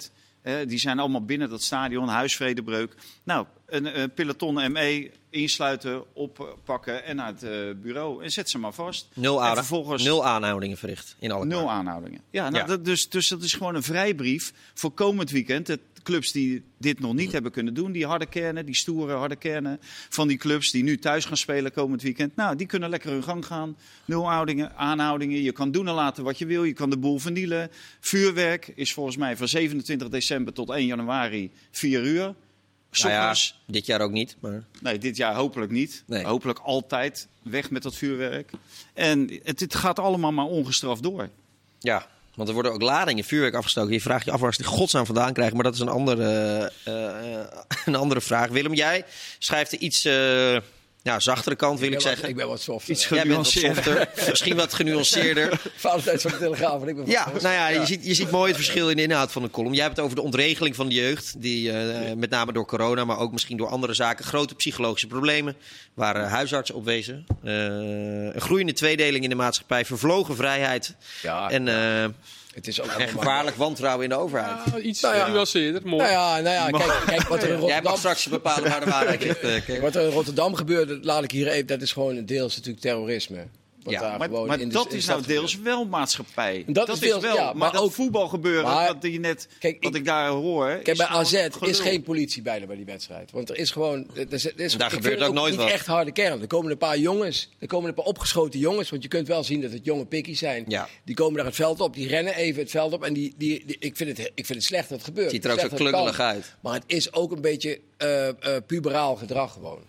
hè, 0.41 0.65
die 0.65 0.79
zijn 0.79 0.99
allemaal 0.99 1.25
binnen 1.25 1.49
dat 1.49 1.61
stadion, 1.63 2.07
huisvredebreuk. 2.07 2.95
Nou, 3.23 3.45
een, 3.65 3.99
een 3.99 4.13
peloton 4.13 4.71
ME 4.71 5.11
insluiten, 5.29 6.03
oppakken 6.15 7.03
en 7.03 7.15
naar 7.15 7.27
het 7.27 7.43
eh, 7.43 7.51
bureau. 7.75 8.23
En 8.23 8.31
zet 8.31 8.49
ze 8.49 8.57
maar 8.57 8.73
vast. 8.73 9.07
Nul, 9.13 9.39
vervolgens- 9.55 10.21
aanhoudingen 10.23 10.77
verricht 10.77 11.15
in 11.19 11.31
alle 11.31 11.45
Nul 11.45 11.69
aanhoudingen. 11.71 12.21
Ja, 12.29 12.43
nou, 12.49 12.55
Ja. 12.63 12.67
Dat, 12.67 12.85
dus, 12.85 13.09
dus 13.09 13.27
dat 13.27 13.43
is 13.43 13.53
gewoon 13.53 13.75
een 13.75 13.83
vrijbrief 13.83 14.53
voor 14.73 14.91
komend 14.91 15.31
weekend. 15.31 15.65
De 15.65 15.79
clubs 16.05 16.31
die 16.31 16.63
dit 16.77 16.99
nog 16.99 17.13
niet 17.13 17.31
hebben 17.31 17.51
kunnen 17.51 17.73
doen, 17.73 17.91
die 17.91 18.05
harde 18.05 18.25
kernen, 18.25 18.65
die 18.65 18.75
stoere 18.75 19.13
harde 19.13 19.35
kernen 19.35 19.77
van 20.09 20.27
die 20.27 20.37
clubs 20.37 20.71
die 20.71 20.83
nu 20.83 20.97
thuis 20.97 21.25
gaan 21.25 21.37
spelen 21.37 21.71
komend 21.71 22.01
weekend. 22.01 22.35
Nou, 22.35 22.55
die 22.55 22.67
kunnen 22.67 22.89
lekker 22.89 23.11
hun 23.11 23.23
gang 23.23 23.45
gaan. 23.45 23.77
Nul 24.05 24.25
aanhoudingen, 24.25 24.75
aanhoudingen. 24.75 25.41
Je 25.41 25.51
kan 25.51 25.71
doen 25.71 25.87
en 25.87 25.93
laten 25.93 26.23
wat 26.23 26.37
je 26.37 26.45
wil. 26.45 26.63
Je 26.63 26.73
kan 26.73 26.89
de 26.89 26.97
boel 26.97 27.19
vernielen. 27.19 27.71
Vuurwerk 27.99 28.71
is 28.75 28.93
volgens 28.93 29.17
mij 29.17 29.37
van 29.37 29.47
27 29.47 30.09
december 30.09 30.53
tot 30.53 30.69
1 30.69 30.85
januari 30.85 31.51
4 31.71 32.03
uur. 32.03 32.35
Nou 33.01 33.13
ja, 33.13 33.35
dit 33.67 33.85
jaar 33.85 34.01
ook 34.01 34.11
niet. 34.11 34.35
Maar... 34.39 34.63
Nee, 34.81 34.97
dit 34.97 35.17
jaar 35.17 35.35
hopelijk 35.35 35.71
niet. 35.71 36.03
Nee. 36.07 36.23
Hopelijk 36.23 36.59
altijd 36.59 37.27
weg 37.41 37.71
met 37.71 37.83
dat 37.83 37.95
vuurwerk. 37.95 38.51
En 38.93 39.39
het, 39.43 39.59
het 39.59 39.75
gaat 39.75 39.99
allemaal 39.99 40.31
maar 40.31 40.45
ongestraft 40.45 41.03
door. 41.03 41.29
Ja, 41.79 42.07
want 42.35 42.47
er 42.47 42.53
worden 42.53 42.73
ook 42.73 42.81
ladingen 42.81 43.23
vuurwerk 43.23 43.53
afgestoken. 43.53 43.93
Je 43.93 44.01
vraagt 44.01 44.25
je 44.25 44.31
af 44.31 44.39
waar 44.39 44.53
ze 44.53 44.61
die 44.61 44.71
godsnaam 44.71 45.05
vandaan 45.05 45.33
krijgen. 45.33 45.55
Maar 45.55 45.63
dat 45.63 45.73
is 45.73 45.79
een 45.79 45.87
andere, 45.87 46.23
eh, 46.83 47.39
eh, 47.39 47.47
een 47.85 47.95
andere 47.95 48.21
vraag. 48.21 48.49
Willem, 48.49 48.73
jij 48.73 49.05
schrijft 49.39 49.71
er 49.71 49.79
iets, 49.79 50.05
eh, 50.05 50.57
ja, 51.05 51.19
zachtere 51.19 51.55
kant 51.55 51.79
wil 51.79 51.87
ik, 51.87 51.93
wat- 51.93 52.03
zeggen. 52.03 52.29
ik 52.29 52.35
ben 52.35 52.47
wat 52.47 52.61
softer. 52.61 52.91
Iets 52.93 53.05
genuanceerder. 53.05 53.83
softer, 53.83 54.09
misschien 54.29 54.55
wat 54.55 54.73
genuanceerder. 54.73 55.61
Valentijns 55.75 56.21
van 56.21 56.31
de 56.31 56.37
Telegraaf. 56.37 56.81
en 56.81 56.87
ik 56.87 56.95
ben 56.95 57.05
Ja, 57.07 57.27
nou 57.41 57.53
ja, 57.53 57.67
Je, 57.67 57.85
ziet, 57.85 58.05
je 58.05 58.13
ziet 58.13 58.31
mooi 58.31 58.47
het 58.47 58.55
verschil 58.55 58.89
in 58.89 58.95
de 58.95 59.01
inhoud 59.01 59.31
van 59.31 59.41
de 59.41 59.49
column. 59.49 59.73
Jij 59.73 59.83
hebt 59.83 59.95
het 59.95 60.05
over 60.05 60.17
de 60.17 60.23
ontregeling 60.23 60.75
van 60.75 60.87
de 60.89 60.95
jeugd. 60.95 61.33
Die 61.41 61.71
eh, 61.71 62.13
met 62.15 62.29
name 62.29 62.53
door 62.53 62.65
corona, 62.65 63.05
maar 63.05 63.17
ook 63.19 63.31
misschien 63.31 63.57
door 63.57 63.67
andere 63.67 63.93
zaken. 63.93 64.25
Grote 64.25 64.55
psychologische 64.55 65.07
problemen. 65.07 65.55
Waar 65.93 66.15
eh, 66.15 66.31
huisartsen 66.31 66.75
op 66.75 66.85
wezen. 66.85 67.25
Eh, 67.43 67.53
een 68.33 68.41
groeiende 68.41 68.73
tweedeling 68.73 69.23
in 69.23 69.29
de 69.29 69.35
maatschappij. 69.35 69.85
Vervlogen 69.85 70.35
vrijheid. 70.35 70.95
Ja, 71.21 71.49
En, 71.49 71.67
eh, 71.67 72.05
het 72.55 72.67
is 72.67 72.81
ook 72.81 72.87
en 72.87 73.07
gevaarlijk 73.07 73.55
wantrouwen 73.55 74.03
in 74.03 74.09
de 74.09 74.15
overheid. 74.15 74.57
Ja, 74.71 74.79
iets 74.79 75.01
Nou 75.01 75.15
ja. 75.15 75.25
genuanceerder. 75.25 75.81
Mooi. 75.85 76.03
Nou 76.03 76.13
ja, 76.13 76.39
nou 76.39 76.55
ja 76.55 76.77
kijk, 76.77 77.03
kijk 77.05 77.27
wat 77.27 77.43
er 77.43 77.49
in 77.49 77.49
Jij 77.49 77.59
mag 77.59 77.61
Rotterdam... 77.61 77.97
straks 77.97 78.27
bepalen 78.27 78.69
waar 78.69 78.79
de 78.79 78.89
waarheid 78.89 79.23
ligt. 79.23 79.43
eh. 79.69 79.81
Wat 79.81 79.95
er 79.95 80.01
in 80.01 80.11
Rotterdam 80.11 80.55
gebeurde, 80.55 80.99
laat 81.01 81.23
ik 81.23 81.31
hier 81.31 81.47
even... 81.47 81.67
Dat 81.67 81.81
is 81.81 81.91
gewoon 81.91 82.25
deels 82.25 82.55
natuurlijk 82.55 82.83
terrorisme. 82.83 83.47
Wat 83.85 83.93
Ja, 83.93 83.99
daar 83.99 84.17
Maar, 84.17 84.27
gewoon 84.27 84.47
maar 84.47 84.59
in 84.59 84.67
de- 84.67 84.73
dat 84.73 84.89
de 84.91 84.97
is 84.97 85.05
nou 85.05 85.21
deels 85.25 85.51
gebeurt. 85.55 85.75
wel 85.75 85.85
maatschappij. 85.85 86.63
Dat 86.67 86.89
is 86.89 86.99
deels- 86.99 87.21
wel. 87.21 87.35
ja, 87.35 87.53
maar, 87.53 87.81
ook- 87.81 87.91
voetbalgebeuren, 87.91 88.63
Maar- 88.63 88.87
wat 88.93 89.11
je 89.11 89.19
net, 89.19 89.47
Kijk, 89.59 89.83
wat 89.83 89.93
ik- 89.93 89.99
ik, 89.99 90.05
daar 90.05 90.29
hoor. 90.29 90.79
Kijk, 90.83 90.97
bij 90.97 91.05
AZ 91.07 91.47
is 91.61 91.79
geen 91.79 92.03
politie 92.03 92.41
bijna 92.41 92.65
bij 92.65 92.75
die 92.75 92.85
wedstrijd. 92.85 93.31
Want 93.31 93.49
er 93.49 93.57
is 93.57 93.71
gewoon... 93.71 94.07
Er 94.15 94.33
is, 94.33 94.45
er 94.45 94.59
is, 94.59 94.73
Daar 94.77 94.91
gebeurt 94.91 95.19
het 95.19 95.27
ook 95.27 95.33
nooit 95.33 95.51
niet 95.51 95.61
wat. 95.61 95.69
echt 95.71 95.85
harde 95.85 96.11
kern. 96.11 96.41
Er 96.41 96.47
komen 96.47 96.71
een 96.71 96.77
paar 96.77 96.97
jongens. 96.97 97.49
Er 97.59 97.67
komen 97.67 97.89
een 97.89 97.95
paar 97.95 98.05
opgeschoten 98.05 98.59
jongens. 98.59 98.89
Want 98.89 99.03
je 99.03 99.09
kunt 99.09 99.27
wel 99.27 99.43
zien 99.43 99.61
dat 99.61 99.71
het 99.71 99.85
jonge 99.85 100.05
pikkies 100.05 100.39
zijn. 100.39 100.65
Ja. 100.67 100.87
Die 101.03 101.15
komen 101.15 101.35
daar 101.35 101.45
het 101.45 101.55
veld 101.55 101.79
op. 101.79 101.93
Die 101.93 102.07
rennen 102.07 102.35
even 102.35 102.61
het 102.61 102.71
veld 102.71 102.93
op. 102.93 103.03
En 103.03 103.13
die, 103.13 103.33
die, 103.37 103.63
die- 103.65 103.77
ik, 103.79 103.95
vind 103.97 104.17
het, 104.17 104.31
ik 104.35 104.45
vind 104.45 104.57
het 104.59 104.63
slecht 104.67 104.89
dat 104.89 104.97
het 104.97 105.07
gebeurt. 105.07 105.31
Ziet 105.31 105.45
er 105.45 105.51
ook 105.51 105.59
zo 105.59 105.67
klungelig 105.67 106.19
uit. 106.19 106.55
Maar 106.61 106.73
het 106.73 106.83
is 106.87 107.13
ook 107.13 107.31
een 107.31 107.41
beetje 107.41 107.79
eh, 107.97 108.27
eh, 108.27 108.35
puberaal 108.67 109.15
gedrag 109.15 109.53
gewoon. 109.53 109.79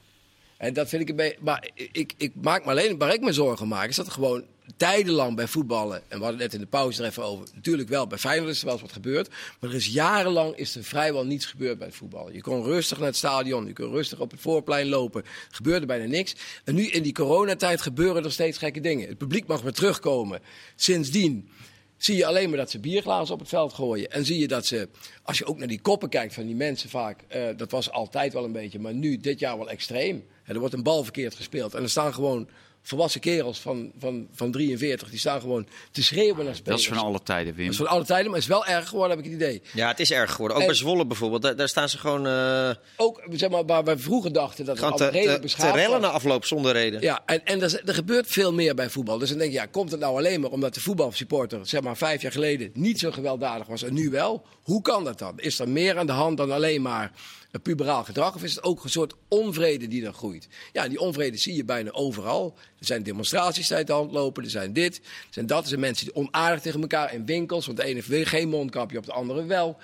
En 0.59 0.73
dat 0.73 0.89
vind 0.89 1.03
ik 1.03 1.09
een 1.09 1.17
beetje. 1.17 1.39
Maar 1.41 1.69
ik, 1.75 2.13
ik 2.17 2.33
maak 2.43 2.65
me 2.65 2.71
alleen. 2.71 2.99
Waar 2.99 3.15
ik 3.15 3.21
me 3.21 3.33
zorgen 3.33 3.69
maak, 3.69 3.89
is 3.89 3.97
dat 3.97 4.07
er 4.07 4.13
gewoon 4.13 4.45
tijdenlang 4.77 5.37
bij 5.37 5.47
voetballen. 5.47 6.03
En 6.09 6.19
we 6.19 6.23
hadden 6.23 6.41
net 6.41 6.55
in 6.55 6.61
de 6.61 6.67
pauze 6.67 7.03
er 7.03 7.09
even 7.09 7.25
over. 7.25 7.47
Natuurlijk 7.55 7.89
wel, 7.89 8.07
bij 8.07 8.19
Feyenoord 8.19 8.51
is 8.51 8.59
er 8.59 8.65
wel 8.65 8.73
eens 8.73 8.83
wat 8.83 8.93
gebeurd. 8.93 9.29
Maar 9.61 9.71
er 9.71 9.77
is 9.77 9.87
jarenlang 9.87 10.57
is 10.57 10.77
er 10.77 10.85
vrijwel 10.85 11.27
niets 11.27 11.47
gebeurd 11.47 11.79
bij 11.79 11.87
het 11.87 11.97
voetballen. 11.97 12.33
Je 12.33 12.41
kon 12.41 12.63
rustig 12.63 12.99
naar 12.99 13.07
het 13.07 13.17
stadion. 13.17 13.67
Je 13.67 13.73
kon 13.73 13.91
rustig 13.91 14.21
op 14.21 14.31
het 14.31 14.41
voorplein 14.41 14.89
lopen. 14.89 15.23
Er 15.23 15.31
gebeurde 15.51 15.87
bijna 15.87 16.05
niks. 16.05 16.35
En 16.65 16.75
nu 16.75 16.87
in 16.87 17.03
die 17.03 17.13
coronatijd 17.13 17.81
gebeuren 17.81 18.25
er 18.25 18.33
steeds 18.33 18.59
gekke 18.59 18.81
dingen. 18.81 19.09
Het 19.09 19.19
publiek 19.19 19.47
mag 19.47 19.61
weer 19.63 19.73
terugkomen. 19.73 20.41
Sindsdien 20.77 21.49
zie 21.97 22.17
je 22.17 22.27
alleen 22.27 22.49
maar 22.49 22.59
dat 22.59 22.71
ze 22.71 22.79
bierglazen 22.79 23.35
op 23.35 23.41
het 23.41 23.49
veld 23.49 23.73
gooien. 23.73 24.11
En 24.11 24.25
zie 24.25 24.39
je 24.39 24.49
dat 24.49 24.67
ze, 24.67 24.89
als 25.23 25.39
je 25.39 25.47
ook 25.47 25.59
naar 25.59 25.69
die 25.69 25.81
koppen 25.81 26.09
kijkt 26.09 26.35
van 26.35 26.47
die 26.47 26.55
mensen 26.55 26.89
vaak, 26.89 27.25
eh, 27.29 27.43
dat 27.57 27.71
was 27.71 27.91
altijd 27.91 28.33
wel 28.33 28.45
een 28.45 28.53
beetje, 28.53 28.79
maar 28.79 28.95
nu 28.95 29.17
dit 29.17 29.39
jaar 29.39 29.59
wel 29.59 29.71
extreem. 29.71 30.25
Er 30.45 30.59
wordt 30.59 30.75
een 30.75 30.83
bal 30.83 31.03
verkeerd 31.03 31.35
gespeeld. 31.35 31.75
En 31.75 31.83
er 31.83 31.91
staan 31.91 32.15
gewoon 32.15 32.49
volwassen 32.89 33.21
kerels 33.21 33.59
van, 33.61 33.93
van, 33.99 34.29
van 34.33 34.51
43, 34.51 35.11
die 35.11 35.19
staan 35.19 35.41
gewoon 35.41 35.67
te 35.91 36.03
schreeuwen 36.03 36.37
naar 36.37 36.47
Dat 36.47 36.57
spelers. 36.57 36.83
is 36.83 36.89
van 36.89 36.99
alle 36.99 37.23
tijden, 37.23 37.55
Wim. 37.55 37.65
Dat 37.65 37.73
is 37.75 37.81
van 37.81 37.89
alle 37.89 38.05
tijden, 38.05 38.27
maar 38.27 38.35
het 38.41 38.43
is 38.43 38.55
wel 38.55 38.67
erg 38.67 38.89
geworden, 38.89 39.17
heb 39.17 39.27
ik 39.27 39.33
het 39.33 39.41
idee. 39.43 39.63
Ja, 39.73 39.89
het 39.89 40.01
is 40.01 40.11
erg 40.11 40.31
geworden. 40.31 40.57
Ook 40.57 40.63
En- 40.63 40.69
bij 40.69 40.77
Zwolle 40.79 41.07
bijvoorbeeld. 41.07 41.43
Daar, 41.43 41.57
daar 41.57 41.69
staan 41.69 41.89
ze 41.89 41.99
gewoon, 41.99 42.27
eh, 42.27 42.71
Ook, 42.97 43.23
zeg 43.31 43.51
maar, 43.51 43.65
waar 43.65 43.85
wij 43.85 43.99
vroeger 43.99 44.33
dachten 44.33 44.65
dat 44.65 44.81
het 44.81 44.97
te, 44.97 45.05
redelijk 45.05 45.27
te, 45.29 45.35
te 45.35 45.41
beschaafd 45.41 45.75
rellen 45.75 45.91
was. 46.01 46.01
na 46.01 46.15
afloop 46.17 46.45
zonder 46.45 46.73
reden. 46.73 47.01
Ja, 47.01 47.23
en, 47.27 47.45
en 47.45 47.63
er, 47.63 47.83
er 47.85 47.95
gebeurt 47.95 48.27
veel 48.27 48.53
meer 48.53 48.75
bij 48.75 48.91
voetbal. 48.91 49.19
Dus 49.19 49.29
dan 49.29 49.39
denk 49.39 49.51
je, 49.51 49.57
ja, 49.59 49.67
komt 49.67 49.91
het 49.91 50.01
nou 50.01 50.17
alleen 50.17 50.41
maar 50.41 50.51
omdat 50.51 50.75
de 50.75 50.81
voetbalsupporter, 50.81 51.61
zeg 51.67 51.81
maar 51.83 51.97
vijf 51.97 52.23
jaar 52.23 52.33
geleden, 52.33 52.71
niet 52.75 52.99
zo 52.99 53.11
gewelddadig 53.11 53.67
was 53.67 53.83
en 53.83 53.95
nu 53.95 54.11
wel? 54.11 54.45
Hoe 54.63 54.83
kan 54.83 55.05
dat 55.05 55.19
dan? 55.19 55.33
Is 55.37 55.59
er 55.59 55.69
meer 55.69 55.99
aan 55.99 56.07
de 56.07 56.13
hand 56.13 56.37
dan 56.37 56.51
alleen 56.51 56.83
maar 56.83 57.13
puberaal 57.59 58.05
gedrag? 58.05 58.35
Of 58.35 58.43
is 58.43 58.55
het 58.55 58.65
ook 58.65 58.85
een 58.85 58.91
soort 58.91 59.15
onvrede 59.29 59.89
die 59.89 60.07
er 60.07 60.13
groeit? 60.13 60.49
Ja, 60.73 60.89
die 60.89 61.01
onvrede 61.01 61.37
zie 61.37 61.55
je 61.57 61.65
bijna 61.65 61.91
overal. 61.91 62.55
Er 62.79 62.87
zijn 62.87 63.03
demonstraties 63.03 63.69
die 63.69 63.77
uit 63.77 63.87
de 63.87 63.93
hand 63.93 64.13
lopen, 64.13 64.45
er 64.45 64.51
zijn 64.51 64.73
dit, 64.73 64.97
er 64.97 65.03
zijn 65.31 65.47
dat. 65.47 65.63
Er 65.63 65.69
zijn 65.69 65.81
mensen 65.81 66.05
die 66.07 66.15
onaardig 66.15 66.61
tegen 66.63 66.81
elkaar 66.81 67.15
in 67.15 67.27
winkels, 67.27 67.67
want 67.67 67.79
de 67.79 67.85
ene 67.85 68.03
wil 68.07 68.25
geen 68.25 68.49
mondkapje, 68.49 68.99
op 68.99 69.07
de 69.07 69.13
andere 69.13 69.45
wel. 69.45 69.77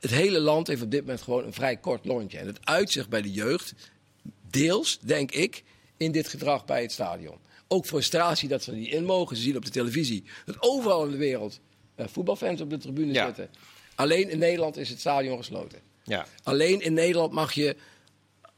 Het 0.00 0.10
hele 0.10 0.38
land 0.38 0.66
heeft 0.66 0.82
op 0.82 0.90
dit 0.90 1.00
moment 1.00 1.22
gewoon 1.22 1.44
een 1.44 1.52
vrij 1.52 1.76
kort 1.76 2.04
lontje. 2.04 2.38
En 2.38 2.46
het 2.46 2.58
uitzicht 2.64 3.08
bij 3.08 3.22
de 3.22 3.32
jeugd, 3.32 3.74
deels, 4.50 4.98
denk 5.00 5.30
ik, 5.32 5.62
in 5.96 6.12
dit 6.12 6.28
gedrag 6.28 6.64
bij 6.64 6.82
het 6.82 6.92
stadion. 6.92 7.36
Ook 7.68 7.86
frustratie 7.86 8.48
dat 8.48 8.62
ze 8.62 8.70
er 8.70 8.76
niet 8.76 8.92
in 8.92 9.04
mogen. 9.04 9.36
Ze 9.36 9.42
zien 9.42 9.56
op 9.56 9.64
de 9.64 9.70
televisie 9.70 10.24
dat 10.44 10.56
overal 10.58 11.04
in 11.04 11.10
de 11.10 11.16
wereld 11.16 11.60
eh, 11.94 12.06
voetbalfans 12.06 12.60
op 12.60 12.70
de 12.70 12.78
tribune 12.78 13.12
Ja. 13.12 13.26
zitten. 13.26 13.50
Alleen 13.94 14.30
in 14.30 14.38
Nederland 14.38 14.76
is 14.76 14.88
het 14.88 15.00
stadion 15.00 15.36
gesloten. 15.36 15.78
Ja. 16.04 16.26
Alleen 16.42 16.80
in 16.80 16.94
Nederland 16.94 17.32
mag 17.32 17.52
je 17.52 17.76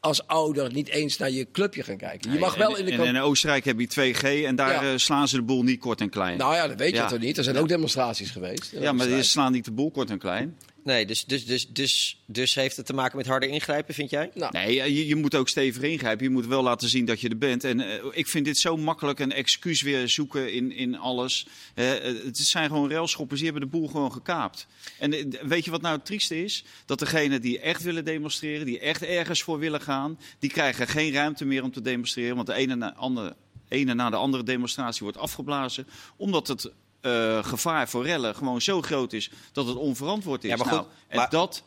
als 0.01 0.27
ouder 0.27 0.73
niet 0.73 0.89
eens 0.89 1.17
naar 1.19 1.31
je 1.31 1.51
clubje 1.53 1.83
gaan 1.83 1.97
kijken. 1.97 2.33
Je 2.33 2.39
mag 2.39 2.57
Nee, 2.57 2.67
wel 2.67 2.77
in 2.77 2.85
de 2.85 2.93
en, 2.93 3.05
in 3.15 3.21
Oostenrijk 3.21 3.65
heb 3.65 3.81
je 3.81 3.89
2G 4.15 4.45
en 4.45 4.57
daar 4.57 4.85
Ja. 4.85 4.93
eh, 4.93 4.97
slaan 4.99 5.29
ze 5.29 5.37
de 5.37 5.43
boel 5.43 5.63
niet 5.63 5.81
kort 5.81 6.01
en 6.01 6.11
klein. 6.11 6.39
Nou 6.39 6.55
ja, 6.55 6.69
dat 6.69 6.79
weet 6.79 6.91
je 6.91 6.97
Ja. 6.97 7.07
toch 7.09 7.19
niet. 7.19 7.39
Er 7.39 7.45
zijn 7.45 7.57
ook 7.59 7.69
demonstraties 7.69 8.31
geweest. 8.31 8.73
ja, 8.79 8.93
maar 8.93 9.07
die 9.07 9.23
slaan 9.23 9.53
niet 9.53 9.65
de 9.65 9.71
boel 9.73 9.91
kort 9.91 10.11
en 10.11 10.19
klein. 10.19 10.57
Nee, 10.87 11.07
dus, 11.07 11.25
dus, 11.25 11.47
dus, 11.47 11.69
dus, 11.69 12.19
dus 12.27 12.55
heeft 12.55 12.77
het 12.77 12.87
te 12.87 12.93
maken 12.93 13.17
met 13.17 13.27
harder 13.27 13.49
ingrijpen, 13.49 13.95
vind 13.95 14.11
jij? 14.11 14.31
Nou, 14.35 14.53
Nee, 14.53 14.75
je, 14.75 15.07
je 15.07 15.17
moet 15.17 15.35
ook 15.35 15.49
stevig 15.49 15.83
ingrijpen. 15.83 16.25
Je 16.25 16.31
moet 16.31 16.47
wel 16.47 16.63
laten 16.63 16.89
zien 16.89 17.05
dat 17.05 17.21
je 17.21 17.29
er 17.29 17.39
bent. 17.39 17.65
En 17.65 17.81
eh, 17.81 18.05
ik 18.11 18.27
vind 18.27 18.45
dit 18.45 18.59
zo 18.59 18.77
makkelijk 18.77 19.19
een 19.19 19.33
excuus 19.33 19.83
weer 19.83 20.09
zoeken 20.09 20.53
in, 20.53 20.73
in 20.73 20.99
alles. 20.99 21.47
Eh, 21.75 21.91
het 22.25 22.39
zijn 22.39 22.69
gewoon 22.69 22.91
railschoppers, 22.91 23.41
die 23.41 23.51
hebben 23.51 23.71
de 23.71 23.77
boel 23.77 23.89
gewoon 23.89 24.13
gekaapt. 24.13 24.67
En 24.99 25.13
eh, 25.13 25.43
weet 25.43 25.65
je 25.65 25.71
wat 25.71 25.83
nou 25.83 25.97
het 25.97 26.07
trieste 26.07 26.45
is? 26.45 26.65
Dat 26.85 26.99
degenen 26.99 27.41
die 27.41 27.61
echt 27.61 27.83
willen 27.83 28.05
demonstreren, 28.05 28.67
die 28.67 28.79
echt 28.79 29.03
ergens 29.03 29.43
voor 29.43 29.59
willen 29.59 29.81
gaan, 29.81 30.19
die 30.39 30.51
krijgen 30.51 30.89
geen 30.89 31.13
ruimte 31.13 31.45
meer 31.45 31.63
om 31.63 31.73
te 31.73 31.83
demonstreren. 31.83 32.35
Want 32.35 32.47
de 32.47 32.55
ene 32.55 32.75
na, 32.75 32.95
andere, 32.95 33.37
ene 33.69 33.95
na 33.95 34.11
de 34.11 34.17
andere 34.17 34.43
demonstratie 34.43 35.03
wordt 35.03 35.19
afgeblazen. 35.19 35.87
Omdat 36.17 36.49
het 36.49 36.71
eh, 37.01 37.45
gevaar 37.45 37.89
voor 37.89 38.05
rellen 38.05 38.35
gewoon 38.35 38.61
zo 38.61 38.83
groot 38.83 39.13
is 39.13 39.31
dat 39.53 39.67
het 39.67 39.77
onverantwoord 39.77 40.45
is. 40.45 40.51
Ja, 40.51 40.57
maar 40.57 40.67
goed, 40.67 40.77
Nou, 40.77 40.87
en 41.09 41.17
maar- 41.17 41.31
dat... 41.31 41.63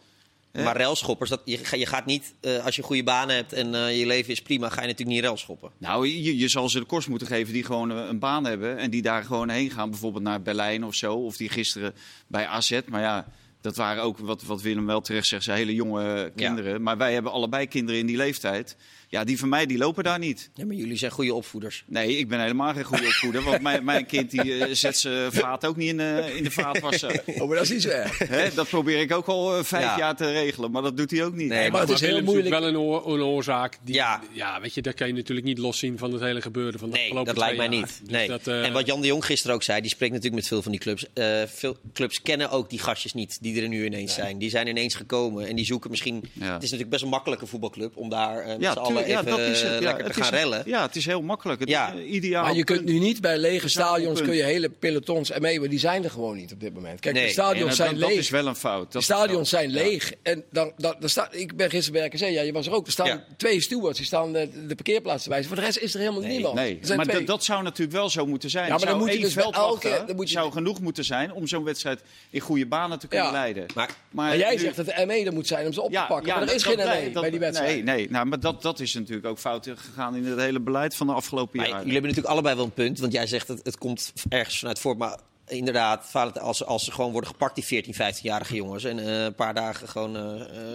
Maar 0.52 0.78
relschoppers, 0.78 1.30
dat, 1.30 1.42
je, 1.46 1.60
je 1.72 1.86
gaat 1.86 2.06
niet, 2.06 2.34
eh, 2.42 2.66
als 2.66 2.76
je 2.76 2.82
een 2.82 2.88
goede 2.88 3.04
baan 3.04 3.30
hebt 3.30 3.54
en 3.54 3.76
eh, 3.76 4.00
je 4.00 4.06
leven 4.06 4.32
is 4.32 4.42
prima, 4.42 4.70
ga 4.70 4.82
je 4.82 4.88
natuurlijk 4.88 5.16
niet 5.16 5.26
relschoppen. 5.26 5.72
Nou, 5.78 6.08
je, 6.08 6.38
je 6.38 6.48
zal 6.48 6.70
ze 6.70 6.80
de 6.80 6.86
kost 6.86 7.08
moeten 7.08 7.28
geven 7.28 7.54
die 7.54 7.64
gewoon 7.64 7.90
een 7.90 8.20
baan 8.20 8.46
hebben. 8.46 8.78
En 8.78 8.90
die 8.90 9.02
daar 9.02 9.24
gewoon 9.24 9.50
heen 9.50 9.72
gaan. 9.72 9.90
Bijvoorbeeld 9.90 10.24
naar 10.24 10.42
Berlijn 10.42 10.86
of 10.86 10.96
zo. 10.96 11.14
Of 11.14 11.38
die 11.38 11.50
gisteren 11.50 11.94
bij 12.28 12.48
AZ. 12.48 12.80
Maar 12.88 13.02
ja, 13.02 13.28
dat 13.62 13.76
waren 13.76 14.04
ook, 14.04 14.18
wat, 14.18 14.44
wat 14.44 14.62
Willem 14.62 14.86
wel 14.86 15.02
terecht 15.02 15.28
zegt, 15.28 15.44
zijn 15.44 15.58
hele 15.58 15.74
jonge 15.74 16.32
kinderen. 16.36 16.82
Maar 16.82 16.98
wij 16.98 17.14
hebben 17.14 17.32
allebei 17.32 17.68
kinderen 17.68 18.00
in 18.00 18.06
die 18.06 18.18
leeftijd. 18.18 18.76
Ja, 19.12 19.24
die 19.24 19.40
van 19.40 19.50
mij, 19.50 19.66
die 19.66 19.78
lopen 19.78 20.04
daar 20.04 20.20
niet. 20.20 20.50
Ja, 20.54 20.66
maar 20.66 20.76
jullie 20.76 20.98
zijn 20.98 21.12
goede 21.12 21.34
opvoeders. 21.34 21.84
Nee, 21.88 22.18
ik 22.18 22.28
ben 22.28 22.42
helemaal 22.42 22.74
geen 22.74 22.84
goede 22.84 23.06
opvoeder. 23.08 23.44
Want 23.44 23.62
mijn, 23.62 23.84
mijn 23.84 24.06
kind 24.06 24.32
die, 24.32 24.64
eh, 24.66 24.74
zet 24.74 24.98
zijn 24.98 25.32
vaat 25.32 25.66
ook 25.66 25.76
niet 25.76 25.90
in, 25.90 25.98
de 25.98 26.32
in 26.36 26.44
de 26.44 26.52
vaatwasser. 26.52 27.24
oh, 27.40 27.48
maar 27.48 27.56
dat 27.56 27.64
is 27.66 27.70
niet 27.70 27.82
zo 27.82 27.90
erg. 27.90 28.18
Hè, 28.18 28.54
dat 28.54 28.68
probeer 28.70 29.00
ik 29.00 29.14
ook 29.14 29.26
al 29.28 29.58
eh, 29.58 29.64
vijf 29.64 29.84
Ja. 29.84 29.98
jaar 29.98 30.16
te 30.16 30.32
regelen. 30.32 30.72
Maar 30.72 30.82
dat 30.82 30.98
doet 30.98 31.12
hij 31.12 31.26
ook 31.26 31.34
niet. 31.34 31.48
Nee, 31.48 31.72
maar 31.72 31.82
het 31.82 31.90
is 31.90 32.00
heel 32.02 32.22
moeilijk. 32.24 32.50
wel 32.50 32.68
een, 32.68 32.78
oor- 32.78 33.14
een 33.14 33.22
oorzaak. 33.22 33.78
Die, 33.84 33.96
Ja. 33.96 34.22
ja. 34.32 34.62
weet 34.62 34.74
je, 34.74 34.82
dat 34.82 34.94
kan 34.94 35.08
je 35.08 35.14
natuurlijk 35.14 35.48
niet 35.48 35.58
loszien 35.58 35.98
van 35.98 36.12
het 36.12 36.22
hele 36.22 36.42
gebeuren 36.42 36.80
van 36.80 36.90
de 36.90 36.96
Nee, 36.96 37.04
afgelopen 37.04 37.34
dat 37.34 37.44
lijkt 37.44 37.58
mij 37.58 37.68
niet. 37.68 38.00
Dus 38.04 38.12
Nee. 38.12 38.28
dat, 38.28 38.48
eh, 38.48 38.66
En 38.66 38.74
wat 38.74 38.86
Jan 38.86 39.02
de 39.02 39.08
Jong 39.08 39.26
gisteren 39.26 39.56
ook 39.56 39.64
zei, 39.64 39.82
die 39.82 39.90
spreekt 39.90 40.14
natuurlijk 40.14 40.42
met 40.42 40.48
veel 40.52 40.62
van 40.62 40.72
die 40.72 40.82
clubs. 40.82 41.06
Eh, 41.14 41.42
veel 41.48 41.78
clubs 41.94 42.22
kennen 42.22 42.50
ook 42.50 42.70
die 42.70 42.80
gastjes 42.80 43.14
niet 43.14 43.38
die 43.42 43.62
er 43.62 43.68
nu 43.68 43.86
ineens 43.86 44.14
zijn. 44.14 44.38
Die 44.38 44.50
zijn 44.50 44.68
ineens 44.68 44.96
gekomen 44.96 45.48
en 45.48 45.56
die 45.56 45.66
zoeken 45.66 45.90
misschien... 45.90 46.16
Het 46.40 46.64
is 46.64 46.72
natuurlijk 46.72 46.90
best 46.90 47.04
een 47.04 47.10
makkelijke 47.10 47.46
voetbalclub 47.46 47.98
om 47.98 48.10
daar 48.10 48.40
eh, 48.40 48.48
met 48.48 48.62
Ja, 48.62 48.72
z'n 48.72 48.78
allen 48.78 48.99
ja, 49.08 49.22
dat 49.22 49.40
is 49.40 49.62
het. 49.62 49.72
eh, 49.72 49.80
Ja, 49.80 49.86
lekker 49.86 50.04
het 50.04 50.14
te 50.14 50.22
gaan 50.24 50.34
is- 50.34 50.40
rellen. 50.40 50.64
Ja, 50.66 50.82
het 50.82 50.96
is 50.96 51.06
heel 51.06 51.22
makkelijk. 51.22 51.60
Het 51.60 51.70
Ja. 51.70 51.94
is, 51.94 52.00
eh, 52.02 52.12
ideaal. 52.14 52.44
Maar 52.44 52.56
je 52.56 52.64
kunt 52.64 52.86
nu 52.86 53.00
niet 53.00 53.22
bij 53.22 53.38
lege 53.38 53.66
is 53.66 53.74
wel 53.76 53.86
stadions 53.86 54.22
kun 54.22 54.36
je 54.36 54.44
hele 54.44 54.70
pelotons 54.70 55.32
en 55.32 55.42
mee, 55.42 55.60
maar 55.60 55.70
die 55.70 55.80
zijn 55.80 56.04
er 56.04 56.10
gewoon 56.10 56.36
niet 56.38 56.52
op 56.54 56.60
dit 56.60 56.74
moment. 56.74 57.00
Kijk, 57.00 57.16
Nee. 57.16 57.26
de 57.26 57.32
stadions 57.32 57.68
dat- 57.68 57.76
zijn 57.76 57.90
dat, 57.92 58.00
dat 58.00 58.10
leeg. 58.10 58.20
is 58.20 58.30
wel 58.30 58.48
een 58.48 58.56
fout. 58.56 58.86
De 58.86 58.92
Dat 58.92 59.02
is 59.02 59.08
stadions 59.08 59.50
zijn 59.50 59.70
leeg. 59.70 60.14
En 60.24 60.44
dan, 60.52 60.72
dan, 60.78 60.96
dan 61.00 61.10
staat, 61.10 61.36
ik 61.36 61.56
ben 61.56 61.70
gisteren 61.70 62.00
bij 62.00 62.10
RKC, 62.10 62.34
ja, 62.34 62.42
je 62.42 62.52
was 62.52 62.68
er 62.68 62.74
ook. 62.74 62.86
Er 62.86 62.92
staan 62.92 63.08
Ja. 63.08 63.24
twee 63.38 63.62
stewards, 63.62 63.98
die 63.98 64.08
staan 64.08 64.34
de, 64.34 64.50
de 64.68 64.76
parkeerplaats 64.76 65.24
te 65.24 65.30
wijzen. 65.30 65.48
Voor 65.48 65.58
de 65.58 65.64
rest 65.64 65.78
is 65.78 65.94
er 65.94 66.00
helemaal 66.00 66.22
niemand. 66.22 66.56
Nee, 66.56 66.80
Er 66.90 66.96
maar 66.96 67.06
twee. 67.06 67.18
dat- 67.18 67.28
dat 67.28 67.44
zou 67.44 67.64
natuurlijk 67.64 67.98
wel 67.98 68.10
zo 68.10 68.26
moeten 68.26 68.50
zijn. 68.50 68.64
Ja, 68.64 68.70
maar 68.70 68.80
dan 68.80 68.88
zou 68.90 69.02
moet 69.02 69.14
je 69.14 69.20
dus 69.20 69.34
veldwachter 69.34 69.92
elke- 70.08 70.28
zou 70.28 70.52
genoeg 70.52 70.80
moeten 70.82 71.04
zijn 71.06 71.34
om 71.34 71.48
zo'n 71.48 71.64
wedstrijd 71.64 72.02
in 72.30 72.40
goede 72.40 72.66
banen 72.66 73.00
te 73.00 73.08
kunnen 73.08 73.32
leiden. 73.32 73.66
Maar, 73.76 73.90
Maar 74.12 74.38
jij 74.38 74.58
zegt 74.58 74.76
dat 74.76 74.86
de 74.86 75.04
ME 75.06 75.26
er 75.26 75.34
moet 75.34 75.48
zijn 75.48 75.66
om 75.66 75.74
ze 75.74 75.82
op 75.82 75.92
te 75.92 76.06
pakken. 76.08 76.28
ja, 76.28 76.34
maar 76.40 76.48
er 76.48 76.54
is 76.56 76.64
dat- 76.64 76.74
geen 76.74 76.86
dat- 76.86 76.96
ME 77.04 77.12
dat- 77.12 77.22
bij 77.22 77.32
die 77.32 77.40
wedstrijd. 77.40 77.84
Nee, 77.84 77.96
nee 77.96 78.08
nou, 78.10 78.26
maar 78.26 78.40
dat, 78.40 78.62
dat 78.62 78.80
is 78.90 79.00
natuurlijk 79.00 79.28
ook 79.28 79.38
fout 79.40 79.68
gegaan 79.76 80.16
in 80.16 80.26
het 80.26 80.40
hele 80.40 80.60
beleid 80.60 80.96
van 80.96 81.08
de 81.08 81.14
afgelopen 81.14 81.60
jaren. 81.60 81.76
jullie 81.78 81.92
hebben 81.94 82.10
natuurlijk 82.10 82.34
allebei 82.34 82.56
wel 82.56 82.66
een 82.66 82.72
punt. 82.72 83.00
Want 83.00 83.14
jij 83.14 83.28
zegt 83.28 83.48
dat 83.48 83.60
het 83.64 83.78
komt 83.78 84.14
ergens 84.30 84.60
vanuit 84.60 84.80
voort. 84.80 84.98
Maar 84.98 85.20
inderdaad, 85.48 86.12
als, 86.42 86.58
ze- 86.58 86.66
als 86.66 86.84
ze 86.84 86.92
gewoon 86.92 87.12
worden 87.12 87.30
gepakt, 87.30 87.56
die 87.56 87.64
14, 87.64 87.94
15-jarige 87.94 88.56
jongens. 88.56 88.84
En 88.84 89.00
eh, 89.00 89.24
een 89.24 89.36
paar 89.36 89.54
dagen 89.54 89.88
gewoon 89.88 90.12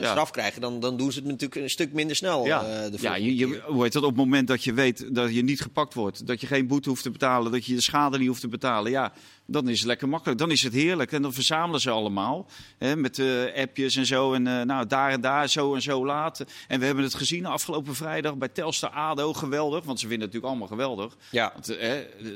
Ja. 0.01 0.11
straf 0.11 0.31
krijgen. 0.31 0.61
Dan, 0.61 0.81
dan 0.81 0.97
doen 0.97 1.13
ze 1.13 1.19
het 1.19 1.29
natuurlijk 1.29 1.61
een 1.61 1.71
stuk 1.71 1.93
minder 1.93 2.17
snel. 2.17 2.45
Ja, 2.47 2.89
de 2.89 2.97
ja 3.01 3.15
je, 3.15 3.37
je, 3.37 3.63
hoe 3.67 3.83
heet 3.83 3.93
dat, 3.93 4.03
op 4.03 4.09
het 4.09 4.19
moment 4.19 4.49
dat 4.49 4.65
je 4.65 4.73
weet 4.73 5.15
dat 5.15 5.35
je 5.35 5.43
niet 5.43 5.61
gepakt 5.61 5.95
wordt, 5.95 6.27
dat 6.27 6.41
je 6.41 6.47
geen 6.47 6.67
boete 6.67 6.89
hoeft 6.89 7.03
te 7.03 7.11
betalen, 7.11 7.53
dat 7.53 7.67
je 7.67 7.75
de 7.75 7.81
schade 7.81 8.19
niet 8.19 8.29
hoeft 8.29 8.41
te 8.41 8.49
betalen, 8.49 8.91
ja, 8.91 9.13
Dan 9.47 9.69
is 9.69 9.79
het 9.79 9.87
lekker 9.87 10.09
makkelijk. 10.09 10.39
Dan 10.39 10.51
is 10.51 10.63
het 10.63 10.73
heerlijk. 10.73 11.13
En 11.13 11.23
dan 11.23 11.33
verzamelen 11.33 11.81
ze 11.81 11.91
allemaal. 11.91 12.47
Hè, 12.79 12.97
met 12.97 13.19
uh, 13.19 13.55
appjes 13.57 13.97
en 13.97 14.07
zo. 14.07 14.33
En 14.33 14.47
uh, 14.47 14.63
nou, 14.63 14.87
daar 14.87 15.11
en 15.11 15.21
daar, 15.21 15.49
zo 15.49 15.75
en 15.75 15.83
zo 15.83 16.07
laat. 16.07 16.45
En 16.69 16.81
we 16.81 16.87
hebben 16.87 17.05
het 17.05 17.15
gezien 17.15 17.47
afgelopen 17.47 17.95
vrijdag 17.95 18.37
bij 18.37 18.49
Telstar 18.49 18.91
ADO. 18.91 19.33
Geweldig. 19.33 19.85
Want 19.85 20.01
ze 20.01 20.07
vinden 20.09 20.27
het 20.27 20.35
natuurlijk 20.35 20.63
allemaal 20.63 20.79
geweldig. 20.79 21.17
Ja. 21.31 21.51
Want, 21.53 21.71
uh, 21.71 21.79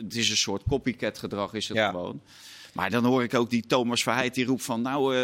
het 0.02 0.16
is 0.16 0.30
een 0.30 0.36
soort 0.36 0.62
copycat 0.68 1.18
gedrag 1.18 1.54
is 1.54 1.68
het 1.68 1.76
ja. 1.76 1.90
gewoon. 1.90 2.20
Maar 2.72 2.90
dan 2.90 3.04
hoor 3.04 3.22
ik 3.22 3.34
ook 3.34 3.50
die 3.50 3.66
Thomas 3.66 4.02
Verheid 4.02 4.34
die 4.34 4.44
roept 4.44 4.64
van... 4.64 4.82
Nou, 4.82 5.16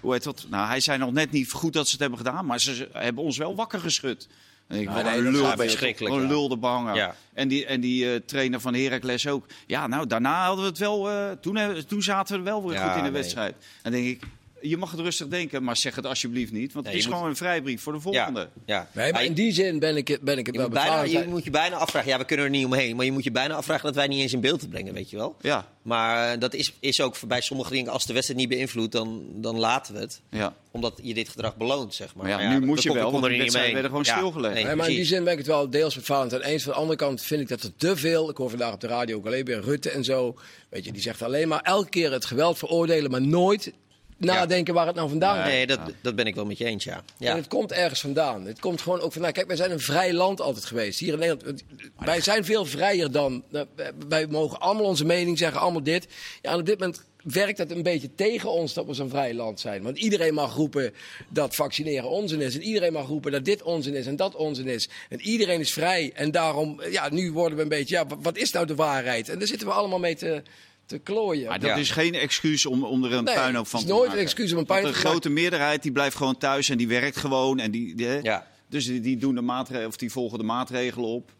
hoe 0.00 0.12
heet 0.12 0.22
dat? 0.22 0.46
Nou, 0.48 0.66
hij 0.66 0.80
zei 0.80 0.98
nog 0.98 1.12
net 1.12 1.30
niet 1.30 1.52
goed 1.52 1.72
dat 1.72 1.86
ze 1.86 1.92
het 1.92 2.00
hebben 2.00 2.18
gedaan. 2.18 2.46
Maar 2.46 2.60
ze 2.60 2.88
hebben 2.92 3.24
ons 3.24 3.36
wel 3.36 3.54
wakker 3.54 3.80
geschud. 3.80 4.28
En 4.68 4.80
ik, 4.80 4.88
Nou, 4.88 5.04
nee, 5.04 5.18
een 5.18 5.30
lul, 5.30 5.56
verschrikkelijk, 5.56 6.14
een 6.14 6.26
lul 6.26 6.48
de 6.48 6.56
banger. 6.56 6.94
Ja. 6.94 7.14
En 7.34 7.48
die, 7.48 7.66
en 7.66 7.80
die 7.80 8.12
eh, 8.12 8.20
trainer 8.26 8.60
van 8.60 8.74
Heracles 8.74 9.26
ook. 9.28 9.46
Ja, 9.66 9.86
nou, 9.86 10.06
daarna 10.06 10.44
hadden 10.46 10.64
we 10.64 10.70
het 10.70 10.78
wel... 10.78 11.10
eh, 11.10 11.30
toen, 11.40 11.58
toen 11.86 12.02
zaten 12.02 12.38
we 12.38 12.42
wel 12.44 12.64
weer 12.66 12.72
Ja, 12.72 12.82
goed 12.86 12.90
in 12.90 12.96
de 12.96 13.02
nee. 13.02 13.20
wedstrijd. 13.20 13.52
En 13.82 13.92
dan 13.92 14.00
denk 14.00 14.06
ik, 14.06 14.22
je 14.68 14.76
mag 14.76 14.90
het 14.90 15.00
rustig 15.00 15.28
denken, 15.28 15.62
maar 15.62 15.76
zeg 15.76 15.94
het 15.94 16.06
alsjeblieft 16.06 16.52
niet. 16.52 16.72
Want 16.72 16.84
Nee, 16.84 16.94
het 16.94 17.02
is 17.02 17.08
moet- 17.08 17.16
gewoon 17.16 17.30
een 17.30 17.36
vrijbrief 17.36 17.82
voor 17.82 17.92
de 17.92 18.00
volgende. 18.00 18.40
Ja, 18.40 18.48
ja. 18.66 18.88
Nee, 18.92 19.12
maar 19.12 19.24
in 19.24 19.32
die 19.34 19.52
zin 19.52 19.78
ben 19.78 19.96
ik, 19.96 20.08
het- 20.08 20.20
ben 20.20 20.38
ik 20.38 20.46
het 20.46 20.54
je, 20.54 20.60
wel 20.60 20.70
moet 20.70 20.78
bijna, 20.78 21.02
je 21.02 21.24
moet 21.28 21.44
je 21.44 21.50
bijna 21.50 21.76
afvragen, 21.76 22.10
ja, 22.10 22.18
we 22.18 22.24
kunnen 22.24 22.44
er 22.44 22.50
niet 22.50 22.64
omheen, 22.64 22.96
maar 22.96 23.04
je 23.04 23.12
moet 23.12 23.24
je 23.24 23.30
bijna 23.30 23.54
afvragen 23.54 23.84
dat 23.84 23.94
wij 23.94 24.06
niet 24.06 24.20
eens 24.20 24.32
in 24.32 24.40
beeld 24.40 24.60
te 24.60 24.68
brengen, 24.68 24.94
weet 24.94 25.10
je 25.10 25.16
wel. 25.16 25.36
Ja, 25.40 25.68
Maar 25.82 26.32
eh, 26.32 26.40
dat 26.40 26.54
is, 26.54 26.72
is 26.80 27.00
ook 27.00 27.16
bij 27.28 27.40
sommige 27.40 27.70
dingen, 27.70 27.92
als 27.92 28.06
de 28.06 28.12
wedstrijd 28.12 28.40
niet 28.40 28.48
beïnvloedt, 28.48 28.92
dan, 28.92 29.22
dan 29.34 29.58
laten 29.58 29.94
we 29.94 30.00
het. 30.00 30.20
ja. 30.30 30.54
Omdat 30.70 30.98
je 31.02 31.14
dit 31.14 31.28
gedrag 31.28 31.56
beloont, 31.56 31.94
zeg 31.94 32.14
maar. 32.14 32.26
Maar 32.28 32.42
ja, 32.42 32.58
nu 32.58 32.66
moet 32.66 32.82
je 32.82 32.92
wel, 32.92 33.12
want 33.12 33.26
wedstrijden 33.26 33.72
werden 33.72 33.90
gewoon 33.90 34.04
stilgelegd. 34.04 34.54
Nee, 34.54 34.74
maar 34.74 34.88
in 34.88 34.94
die 34.96 35.04
zin 35.04 35.24
ben 35.24 35.32
ik 35.32 35.38
het 35.38 35.46
wel 35.46 35.70
deels 35.70 35.94
met 35.96 36.04
Valentijn 36.04 36.42
eens. 36.42 36.62
Van 36.62 36.72
de 36.72 36.78
andere 36.78 36.98
kant 36.98 37.22
vind 37.22 37.40
ik 37.40 37.48
dat 37.48 37.62
er 37.62 37.76
te 37.76 37.96
veel... 37.96 38.30
Ik 38.30 38.36
hoor 38.36 38.48
vandaag 38.50 38.72
op 38.72 38.80
de 38.80 38.86
radio 38.86 39.16
ook 39.16 39.26
alleen 39.26 39.44
weer 39.44 39.60
Rutte 39.60 39.90
en 39.90 40.04
zo. 40.04 40.38
Weet 40.68 40.84
je, 40.84 40.92
die 40.92 41.02
zegt 41.02 41.22
alleen 41.22 41.48
maar 41.48 41.60
elke 41.60 41.88
keer 41.88 42.12
het 42.12 42.24
geweld 42.24 42.58
veroordelen... 42.58 43.10
maar 43.10 43.22
nooit 43.22 43.72
nadenken 44.16 44.74
waar 44.74 44.86
het 44.86 44.96
nou 44.96 45.08
vandaan 45.08 45.34
komt. 45.36 45.48
Nee, 45.48 45.66
dat, 45.66 45.80
dat 46.00 46.14
ben 46.14 46.26
ik 46.26 46.34
wel 46.34 46.44
met 46.44 46.58
je 46.58 46.64
eens, 46.64 46.84
ja. 46.84 47.02
ja. 47.18 47.30
En 47.30 47.36
het 47.36 47.48
komt 47.48 47.72
ergens 47.72 48.00
vandaan. 48.00 48.46
Het 48.46 48.60
komt 48.60 48.80
gewoon 48.80 49.00
ook 49.00 49.12
vandaan. 49.12 49.32
Kijk, 49.32 49.46
wij 49.46 49.56
zijn 49.56 49.70
een 49.70 49.80
vrij 49.80 50.12
land 50.12 50.40
altijd 50.40 50.64
geweest. 50.64 50.98
Hier 50.98 51.12
in 51.12 51.18
Nederland. 51.18 51.64
Wij 51.98 52.20
zijn 52.20 52.44
veel 52.44 52.64
vrijer 52.64 53.10
dan. 53.10 53.44
nou, 53.48 53.66
Wij 54.08 54.26
mogen 54.26 54.60
allemaal 54.60 54.84
onze 54.84 55.04
mening 55.04 55.38
zeggen, 55.38 55.60
allemaal 55.60 55.82
dit. 55.82 56.06
Ja, 56.42 56.52
en 56.52 56.58
op 56.58 56.66
dit 56.66 56.78
moment 56.78 57.04
werkt 57.32 57.58
het 57.58 57.70
een 57.70 57.82
beetje 57.82 58.14
tegen 58.14 58.50
ons 58.50 58.74
dat 58.74 58.86
we 58.86 58.94
zo'n 58.94 59.08
vrij 59.08 59.34
land 59.34 59.60
zijn. 59.60 59.82
Want 59.82 59.98
iedereen 59.98 60.34
mag 60.34 60.54
roepen 60.54 60.94
dat 61.28 61.54
vaccineren 61.54 62.08
onzin 62.08 62.40
is. 62.40 62.54
En 62.54 62.62
iedereen 62.62 62.92
mag 62.92 63.06
roepen 63.06 63.32
dat 63.32 63.44
dit 63.44 63.62
onzin 63.62 63.94
is 63.94 64.06
en 64.06 64.16
dat 64.16 64.34
onzin 64.34 64.68
is. 64.68 64.88
En 65.08 65.20
iedereen 65.20 65.60
is 65.60 65.72
vrij. 65.72 66.12
En 66.14 66.30
daarom, 66.30 66.80
ja, 66.90 67.08
nu 67.08 67.32
worden 67.32 67.56
we 67.56 67.62
een 67.62 67.68
beetje, 67.68 67.94
ja, 67.94 68.06
wat 68.20 68.36
is 68.36 68.52
nou 68.52 68.66
de 68.66 68.74
waarheid? 68.74 69.28
En 69.28 69.38
daar 69.38 69.48
zitten 69.48 69.66
we 69.66 69.72
allemaal 69.72 69.98
mee 69.98 70.14
te, 70.14 70.42
te 70.86 70.98
klooien. 70.98 71.48
Maar 71.48 71.60
dat 71.60 71.68
Ja. 71.70 71.76
is 71.76 71.90
geen 71.90 72.14
excuus 72.14 72.66
om, 72.66 72.84
om 72.84 73.04
er 73.04 73.12
een 73.12 73.24
Nee, 73.24 73.34
puinhoop 73.34 73.66
van 73.66 73.78
het 73.80 73.88
te 73.88 73.94
is 73.94 73.98
nooit 73.98 74.08
maken. 74.08 74.18
een 74.18 74.24
excuus 74.24 74.52
om 74.52 74.58
een 74.58 74.66
puinhoop 74.66 74.92
de 74.94 75.00
te 75.00 75.06
grote 75.06 75.28
meerderheid 75.30 75.82
die 75.82 75.92
blijft 75.92 76.16
gewoon 76.16 76.36
thuis 76.38 76.68
en 76.68 76.78
die 76.78 76.88
werkt 76.88 77.16
gewoon. 77.16 77.58
En 77.58 77.70
die? 77.70 78.02
Ja. 78.22 78.46
Dus 78.68 78.86
die, 78.86 79.00
die, 79.00 79.16
doen 79.16 79.34
de 79.34 79.40
maatregelen, 79.40 79.88
of 79.88 79.96
die 79.96 80.10
volgen 80.12 80.38
de 80.38 80.44
maatregelen 80.44 81.08
op. 81.08 81.30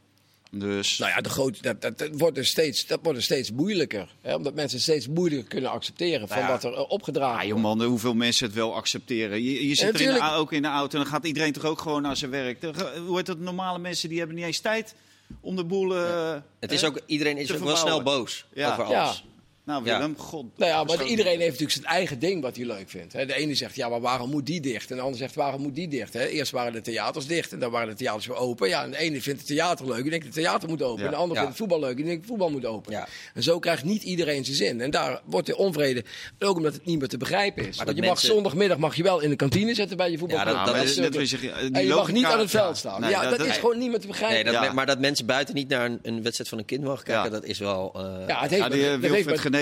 Dus 0.50 0.98
Nou 0.98 1.10
ja, 1.10 1.20
de 1.20 1.28
grote, 1.28 1.62
dat, 1.62 1.80
dat, 1.82 1.98
dat 1.98 2.08
wordt 2.12 2.34
dus 2.34 2.48
steeds, 2.48 2.86
dat 2.86 2.98
wordt 3.02 3.16
dus 3.18 3.24
steeds 3.26 3.52
moeilijker. 3.52 4.14
Hè? 4.20 4.34
Omdat 4.34 4.54
mensen 4.54 4.80
steeds 4.80 5.08
moeilijker 5.08 5.48
kunnen 5.48 5.70
accepteren 5.70 6.28
van 6.28 6.36
Nou 6.36 6.48
ja. 6.48 6.52
wat 6.54 6.64
er 6.64 6.72
eh, 6.72 6.90
opgedragen 6.90 7.40
Ah, 7.40 7.46
joh 7.46 7.58
man, 7.60 7.82
hoeveel 7.82 8.14
mensen 8.14 8.46
het 8.46 8.54
wel 8.54 8.74
accepteren. 8.74 9.42
Je, 9.42 9.68
je 9.68 9.74
zit 9.74 9.94
er 9.94 10.00
in 10.00 10.12
de, 10.14 10.30
ook 10.32 10.52
in 10.52 10.62
de 10.62 10.68
auto 10.68 10.98
en 10.98 11.02
dan 11.04 11.12
gaat 11.12 11.26
iedereen 11.26 11.52
toch 11.52 11.64
ook 11.64 11.80
gewoon 11.80 12.02
naar 12.02 12.16
zijn 12.16 12.30
werk. 12.30 12.60
De- 12.60 13.00
Hoe 13.06 13.16
heet 13.16 13.26
dat? 13.26 13.38
Normale 13.38 13.78
mensen 13.78 14.08
die 14.08 14.18
hebben 14.18 14.36
niet 14.36 14.44
eens 14.44 14.58
tijd 14.60 14.94
om 15.40 15.56
de 15.56 15.64
boel... 15.64 15.96
eh, 15.96 16.34
Het 16.60 16.72
is 16.72 16.84
ook, 16.84 17.00
iedereen 17.06 17.36
is 17.36 17.52
ook 17.52 17.64
wel 17.64 17.76
snel 17.76 18.02
boos 18.02 18.44
Ja. 18.54 18.72
over 18.72 18.88
Ja. 18.88 19.02
alles. 19.04 19.24
Nou 19.66 19.84
Ja. 19.84 19.98
Willem, 19.98 20.14
god. 20.18 20.44
Nou 20.58 20.70
ja, 20.70 20.84
dat 20.84 20.96
maar 20.96 21.06
iedereen 21.06 21.38
heeft 21.38 21.50
natuurlijk 21.50 21.72
zijn 21.80 21.84
eigen 21.84 22.18
ding 22.18 22.42
wat 22.42 22.56
hij 22.56 22.64
leuk 22.64 22.90
vindt. 22.90 23.12
Hè? 23.12 23.26
De 23.26 23.34
ene 23.34 23.54
zegt, 23.54 23.76
ja, 23.76 23.88
maar 23.88 24.00
waarom 24.00 24.30
moet 24.30 24.46
die 24.46 24.60
dicht? 24.60 24.90
En 24.90 24.96
de 24.96 25.02
ander 25.02 25.18
zegt, 25.18 25.34
waarom 25.34 25.62
moet 25.62 25.74
die 25.74 25.88
dicht? 25.88 26.12
Hè? 26.12 26.26
Eerst 26.26 26.52
waren 26.52 26.72
de 26.72 26.80
theaters 26.80 27.26
dicht 27.26 27.52
en 27.52 27.58
dan 27.58 27.70
waren 27.70 27.88
de 27.88 27.94
theaters 27.94 28.26
weer 28.26 28.36
open. 28.36 28.68
Ja, 28.68 28.82
en 28.84 28.90
de 28.90 28.96
ene 28.98 29.20
vindt 29.22 29.38
het 29.38 29.48
theater 29.48 29.86
leuk, 29.86 30.00
die 30.02 30.10
denkt 30.10 30.24
het 30.24 30.34
theater 30.34 30.68
moet 30.68 30.82
open. 30.82 30.98
Ja. 31.00 31.04
En 31.04 31.10
de 31.10 31.16
ander 31.16 31.36
Ja. 31.36 31.42
vindt 31.42 31.58
het 31.58 31.68
voetbal 31.68 31.88
leuk, 31.88 31.96
die 31.96 32.04
denkt 32.04 32.20
het 32.20 32.28
voetbal 32.30 32.50
moet 32.50 32.64
open. 32.64 32.92
Ja. 32.92 33.08
En 33.34 33.42
zo 33.42 33.58
krijgt 33.58 33.84
niet 33.84 34.02
iedereen 34.02 34.44
zijn 34.44 34.56
zin. 34.56 34.80
En 34.80 34.90
daar 34.90 35.20
wordt 35.24 35.46
de 35.46 35.56
onvrede, 35.56 36.04
ook 36.38 36.56
omdat 36.56 36.72
het 36.72 36.84
niet 36.84 36.98
meer 36.98 37.08
te 37.08 37.16
begrijpen 37.18 37.68
is. 37.68 37.76
Maar 37.76 37.84
Want 37.86 37.96
je 37.96 38.02
dat 38.02 38.10
mag 38.12 38.20
zondagmiddag 38.20 38.78
mag 38.78 38.96
je 38.96 39.02
wel 39.02 39.20
in 39.20 39.30
de 39.30 39.36
kantine 39.36 39.74
zitten 39.74 39.96
bij 39.96 40.10
je 40.10 40.18
voetbal. 40.18 40.38
Ja, 40.38 40.44
dat- 40.44 40.54
Ja, 40.54 40.64
dat 40.64 40.74
maar 40.74 40.82
is 40.84 40.96
net 40.96 41.04
natuurlijk- 41.14 41.30
wat 41.32 41.40
je 41.70 41.70
en 41.78 41.86
je 41.86 41.94
mag 41.94 42.12
niet 42.12 42.24
aan 42.24 42.38
het 42.38 42.50
veld 42.50 42.68
ja. 42.68 42.74
staan. 42.74 43.00
Nee, 43.00 43.10
ja, 43.10 43.30
dat, 43.30 43.40
is 43.46 43.56
gewoon 43.56 43.78
niet 43.78 43.90
meer 43.90 44.00
te 44.00 44.06
Nee, 44.06 44.16
begrijpen. 44.18 44.52
dat, 44.52 44.62
Ja. 44.62 44.72
Maar 44.72 44.86
dat 44.86 44.98
mensen 44.98 45.26
buiten 45.26 45.54
niet 45.54 45.68
naar 45.68 45.84
een, 45.84 45.98
een 46.02 46.22
wedstrijd 46.22 46.48
van 46.50 46.58
een 46.58 46.64
kind 46.64 46.82
mogen 46.84 47.04
kijken, 47.04 47.24
Ja. 47.24 47.30
dat 47.30 47.44
is 47.44 47.58
wel... 47.58 47.92
eh, 47.96 48.28
ja, 48.28 48.40
het 48.42 48.50
heeft 48.50 48.64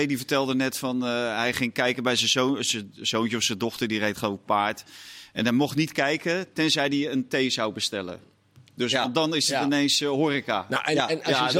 Ja, 0.01 0.07
die, 0.07 0.17
vertelde 0.17 0.55
net 0.55 0.77
van 0.77 1.05
eh, 1.05 1.37
hij 1.37 1.53
ging 1.53 1.73
kijken 1.73 2.03
bij 2.03 2.15
zijn, 2.15 2.63
zijn 2.63 2.91
zoontje 2.93 3.37
of 3.37 3.43
zijn 3.43 3.57
dochter, 3.57 3.87
die 3.87 3.99
reed 3.99 4.17
gewoon 4.17 4.43
paard. 4.45 4.83
En 5.33 5.43
hij 5.43 5.53
mocht 5.53 5.75
niet 5.75 5.91
kijken 5.91 6.53
tenzij 6.53 6.87
hij 6.87 7.11
een 7.11 7.27
thee 7.27 7.49
zou 7.49 7.73
bestellen. 7.73 8.34
Dus 8.75 8.91
Ja. 8.91 9.07
dan 9.07 9.35
is 9.35 9.47
het 9.47 9.57
Ja. 9.57 9.63
ineens 9.63 10.01
eh, 10.01 10.07
horeca. 10.07 10.65
Nou, 10.69 10.83
en, 10.83 10.97
als 11.23 11.37
je 11.37 11.45
is- 11.45 11.53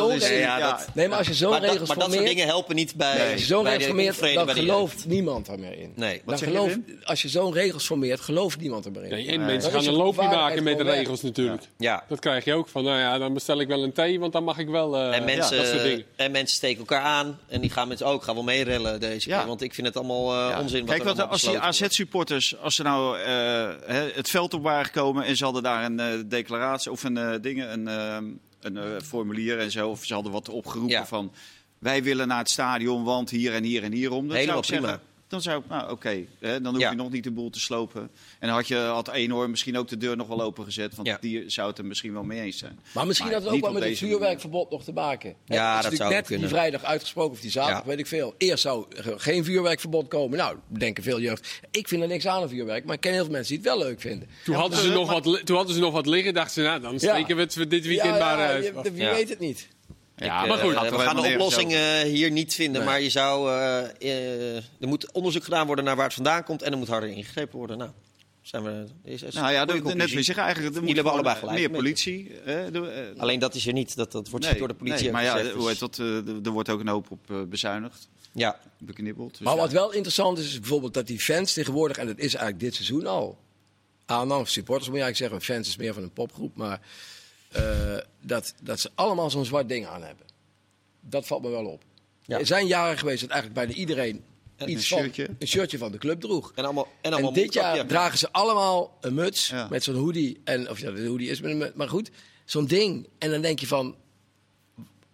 dat- 0.60 0.88
Nee, 0.94 1.08
maar 1.08 1.18
als 1.18 1.28
je 1.28 1.34
zo'n 1.34 1.50
maar, 1.50 1.60
dat, 1.62 1.70
regels 1.70 1.88
maar 1.88 1.98
dat 1.98 2.06
soort 2.06 2.16
formeert- 2.16 2.36
dingen 2.36 2.46
helpen 2.54 2.76
niet 2.76 2.96
bij, 2.96 3.18
Nee. 3.18 3.32
Als 3.32 3.40
je 3.42 3.46
zo'n 3.48 3.64
bij 3.64 3.78
regels 3.78 3.98
de 3.98 4.14
formeert, 4.14 4.36
dan 4.48 4.56
gelooft 4.56 5.06
niemand 5.06 5.48
er 5.48 5.60
meer 5.60 5.78
in. 5.80 5.92
Nee. 5.96 6.22
Dan 6.26 6.38
zeg 6.38 6.48
je, 6.48 6.54
gelooft, 6.54 6.74
Wim? 6.86 7.00
als 7.04 7.22
je 7.22 7.30
zo'n 7.30 7.54
regels 7.54 7.86
formeert, 7.86 8.20
gelooft 8.22 8.60
niemand 8.60 8.86
er 8.86 8.92
meer 8.92 9.04
in. 9.04 9.10
Nee, 9.10 9.20
en 9.28 9.28
Nee. 9.28 9.38
mensen 9.38 9.72
Dan 9.72 9.80
gaan 9.82 9.90
een 9.90 9.98
je 9.98 10.04
loopje 10.04 10.22
maken 10.28 10.64
met 10.64 10.78
de 10.78 10.84
regels 10.84 11.22
natuurlijk. 11.22 11.64
Ja. 11.78 12.04
Dat 12.08 12.20
krijg 12.20 12.46
je 12.46 12.54
ook 12.54 12.68
van, 12.68 12.84
nou 12.84 13.00
ja, 13.00 13.18
dan 13.18 13.34
bestel 13.34 13.60
ik 13.60 13.68
wel 13.68 13.84
een 13.84 13.94
thee, 13.94 14.20
want 14.20 14.34
dan 14.34 14.44
mag 14.44 14.58
ik 14.58 14.68
wel 14.68 14.96
eh, 14.98 15.16
En 15.16 15.24
mensen, 15.24 16.06
en 16.16 16.32
mensen 16.32 16.56
steken 16.58 16.80
elkaar 16.80 17.02
aan 17.02 17.40
en 17.48 17.62
die 17.62 17.70
gaan 17.70 17.88
met 17.88 17.98
z'n 17.98 18.04
ook 18.04 18.24
gaan 18.24 18.34
wel 18.36 18.44
meerellen 18.44 19.00
deze 19.00 19.30
Ja. 19.30 19.38
keer. 19.38 19.48
Want 19.48 19.62
ik 19.62 19.74
vind 19.74 19.88
het 19.88 19.96
allemaal 19.98 20.32
eh, 20.34 20.50
Ja. 20.50 20.60
onzin. 20.62 20.80
Wat 20.86 20.90
Kijk, 20.96 21.10
er 21.10 21.16
wat, 21.16 21.30
als 21.30 21.42
die. 21.42 21.60
AZ-supporters, 21.60 22.58
als 22.62 22.76
ze 22.76 22.84
nou 22.84 23.20
eh, 23.20 23.24
hè, 23.86 24.10
het 24.14 24.30
veld 24.30 24.54
op 24.54 24.64
waren 24.64 24.86
gekomen 24.86 25.24
en 25.26 25.36
ze 25.38 25.44
hadden 25.44 25.64
daar 25.64 25.86
een 25.86 26.00
eh, 26.00 26.08
declaratie 26.26 26.92
of 26.92 27.04
een, 27.06 27.42
dingen, 27.42 27.72
een, 27.74 27.88
eh, 27.88 28.18
een 28.62 28.78
eh, 28.78 29.02
formulier 29.04 29.60
en 29.60 29.72
zo, 29.72 29.90
of 29.90 30.06
ze 30.06 30.14
hadden 30.14 30.32
wat 30.32 30.50
opgeroepen 30.50 30.96
Ja. 30.98 31.06
van 31.06 31.32
wij 31.80 32.04
willen 32.04 32.28
naar 32.28 32.38
het 32.38 32.50
stadion, 32.50 33.04
want 33.04 33.30
hier 33.30 33.54
en 33.54 33.64
hier 33.64 33.84
en 33.84 33.92
hierom. 33.92 34.28
Dan 34.28 34.38
Helemaal 34.38 34.64
zou 34.64 34.76
ik 34.76 34.82
prima. 34.82 34.88
zeggen, 35.00 35.15
dan 35.44 35.54
zou 35.54 35.62
ik, 35.64 35.70
nou 35.70 35.92
oké, 35.92 36.26
hè, 36.40 36.62
dan 36.62 36.74
hoef 36.74 36.82
Ja. 36.82 36.90
je 36.90 36.96
nog 36.96 37.12
niet 37.12 37.24
de 37.24 37.32
boel 37.32 37.50
te 37.50 37.60
slopen. 37.60 38.02
En 38.40 38.48
dan 38.48 38.50
had 38.50 38.68
je 38.68 38.76
had 38.78 39.10
Eenhoorn 39.12 39.50
misschien 39.50 39.78
ook 39.78 39.88
de 39.88 39.98
deur 39.98 40.16
nog 40.18 40.28
wel 40.28 40.42
opengezet, 40.42 40.96
want 40.96 41.08
Ja. 41.08 41.18
die 41.22 41.50
zou 41.50 41.70
het 41.70 41.78
er 41.78 41.86
misschien 41.86 42.14
wel 42.14 42.24
mee 42.24 42.42
eens 42.42 42.58
zijn. 42.58 42.80
Maar 42.94 43.06
misschien 43.08 43.28
Maar 43.30 43.36
had 43.40 43.46
het 43.46 43.54
ook 43.56 43.62
wel 43.62 43.74
met 43.74 43.84
het 43.84 43.98
vuurwerkverbod 43.98 44.70
nog 44.72 44.84
te 44.84 44.92
maken. 44.94 45.30
Ja, 45.30 45.34
het 45.36 45.44
is 45.46 45.50
dat 45.50 45.74
natuurlijk 45.84 45.98
zou 46.02 46.14
net 46.14 46.26
kunnen. 46.26 46.48
die 46.48 46.56
vrijdag 46.58 46.84
uitgesproken, 46.84 47.32
of 47.32 47.40
die 47.40 47.52
zaterdag, 47.52 47.82
Ja. 47.84 47.88
weet 47.90 48.00
ik 48.00 48.08
veel. 48.08 48.34
Eerst 48.38 48.62
zou 48.64 48.86
er 48.96 49.20
geen 49.20 49.44
vuurwerkverbod 49.44 50.08
komen. 50.08 50.38
Nou, 50.38 50.58
denken 50.68 51.04
veel 51.04 51.20
jeugd. 51.20 51.62
Ik 51.72 51.88
vind 51.88 52.02
er 52.02 52.08
niks 52.08 52.28
aan 52.28 52.42
een 52.42 52.50
vuurwerk, 52.50 52.86
maar 52.86 52.96
ik 52.96 53.02
ken 53.02 53.12
heel 53.14 53.24
veel 53.24 53.32
mensen 53.34 53.56
die 53.56 53.66
het 53.70 53.78
wel 53.78 53.88
leuk 53.88 54.02
vinden. 54.02 54.28
Toen, 54.44 54.56
hadden 54.56 54.80
ze 54.80 54.90
nog 54.90 55.12
wat, 55.12 55.46
toen 55.46 55.56
hadden 55.56 55.76
ze 55.76 55.82
nog 55.82 55.94
wat 55.94 56.06
liggen, 56.06 56.34
dachten 56.34 56.54
ze, 56.54 56.62
nou, 56.62 56.82
dan 56.82 56.92
Ja. 56.92 56.98
steken 57.00 57.36
we 57.36 57.42
het 57.42 57.54
dit 57.70 57.86
weekend 57.86 58.16
ja, 58.16 58.20
maar 58.26 58.38
ja, 58.38 58.46
uit. 58.48 58.66
je- 58.84 58.92
wie 58.92 59.02
Ja. 59.04 59.14
weet 59.14 59.30
het 59.30 59.40
niet. 59.40 59.68
Ja, 60.16 60.42
Ik, 60.42 60.48
maar 60.50 60.58
eh, 60.60 60.64
goed, 60.64 60.90
we 60.90 61.00
gaan 61.00 61.16
de 61.16 61.22
oplossing 61.34 61.74
eh, 61.74 62.02
hier 62.02 62.32
niet 62.32 62.54
vinden. 62.54 62.82
Nee. 62.82 62.90
Maar 62.90 63.02
je 63.02 63.10
zou, 63.10 63.50
eh, 64.00 64.56
er 64.56 64.88
moet 64.88 65.12
onderzoek 65.12 65.44
gedaan 65.44 65.66
worden 65.68 65.86
naar 65.86 65.96
waar 65.96 66.06
het 66.06 66.14
vandaan 66.14 66.44
komt. 66.44 66.62
En 66.62 66.72
er 66.72 66.78
moet 66.78 66.88
harder 66.88 67.10
ingegrepen 67.10 67.58
worden. 67.58 67.78
Nou, 67.78 67.90
zijn 68.42 68.64
we, 68.64 68.86
is, 69.04 69.22
is 69.22 69.34
Nou 69.34 69.52
ja, 69.52 69.66
de, 69.66 69.82
de, 69.82 69.96
net 69.96 70.12
wil 70.12 70.24
zeggen 70.24 70.44
eigenlijk, 70.44 70.76
er 70.76 70.82
moet 70.82 70.90
Jullie 70.90 71.04
hebben 71.04 71.12
allebei 71.14 71.36
gelijk 71.36 71.60
meer 71.60 71.70
politie. 71.70 72.32
de, 72.46 73.12
eh, 73.16 73.22
Alleen 73.22 73.40
dat 73.40 73.56
is 73.56 73.68
er 73.68 73.74
niet. 73.74 73.96
Dat, 73.96 74.12
dat 74.12 74.30
wordt 74.30 74.46
nee, 74.46 74.58
door 74.58 74.68
de 74.68 74.74
politie 74.74 75.04
nee, 75.04 75.12
maar 75.12 75.24
ja, 75.24 75.32
gezegd, 75.36 75.54
hoe 75.54 75.62
dus- 75.70 75.80
heet 75.80 75.80
dat, 75.80 75.98
er- 76.46 76.52
wordt 76.52 76.70
ook 76.70 76.80
een 76.80 76.88
hoop 76.88 77.12
op 77.12 77.50
bezuinigd, 77.50 78.08
Ja, 78.32 78.60
beknibbeld. 78.78 79.32
Dus 79.32 79.40
Maar 79.40 79.54
ja. 79.56 79.60
wat 79.60 79.72
wel 79.72 79.92
interessant 79.92 80.38
is, 80.38 80.46
is 80.46 80.60
bijvoorbeeld 80.60 80.94
dat 80.94 81.08
die 81.08 81.20
fans 81.20 81.54
tegenwoordig, 81.54 81.98
en 81.98 82.06
dat 82.08 82.18
is 82.18 82.34
eigenlijk 82.34 82.60
dit 82.60 82.76
seizoen 82.76 83.08
al. 83.08 83.38
Aanhang, 84.06 84.48
supporters 84.48 84.88
moet 84.90 84.98
je 84.98 85.04
eigenlijk 85.04 85.34
zeggen, 85.34 85.56
fans 85.56 85.68
is 85.68 85.78
meer 85.78 85.94
van 85.94 86.04
een 86.04 86.14
popgroep, 86.14 86.56
maar 86.56 86.80
eh, 87.52 87.98
dat, 88.22 88.54
dat 88.64 88.80
ze 88.80 88.90
allemaal 88.96 89.30
zo'n 89.30 89.46
zwart 89.46 89.70
ding 89.70 89.86
aan 89.86 90.04
hebben. 90.04 90.26
Dat 91.00 91.28
valt 91.28 91.42
me 91.42 91.50
wel 91.50 91.66
op. 91.66 91.84
Ja. 92.22 92.40
Er 92.40 92.46
zijn 92.46 92.68
jaren 92.68 92.98
geweest 92.98 93.22
dat 93.22 93.30
eigenlijk 93.30 93.60
bijna 93.66 93.80
iedereen 93.80 94.24
En 94.56 94.70
iets 94.70 94.92
een 94.92 94.98
van 94.98 95.06
shirtje. 95.06 95.30
een 95.40 95.48
shirtje 95.48 95.78
van 95.78 95.92
de 95.92 95.98
club 95.98 96.22
droeg. 96.22 96.52
en 96.56 96.64
allemaal, 96.64 96.84
en 96.86 96.92
En, 97.02 97.12
allemaal 97.14 97.34
dit 97.34 97.54
jaar 97.54 97.86
dragen 97.86 98.18
ze 98.18 98.32
allemaal 98.32 98.98
een 99.02 99.14
muts 99.14 99.48
Ja. 99.50 99.68
met 99.70 99.84
zo'n 99.84 99.96
hoodie. 99.96 100.42
En, 100.44 100.70
of 100.70 100.80
ja, 100.80 100.92
de 100.92 101.06
hoodie 101.08 101.30
is 101.30 101.42
met 101.42 101.52
een 101.52 101.58
muts, 101.58 101.74
maar 101.76 101.90
goed, 101.90 102.12
zo'n 102.46 102.66
ding. 102.66 103.08
En 103.18 103.30
dan 103.32 103.42
denk 103.42 103.60
je 103.60 103.68
van, 103.68 103.96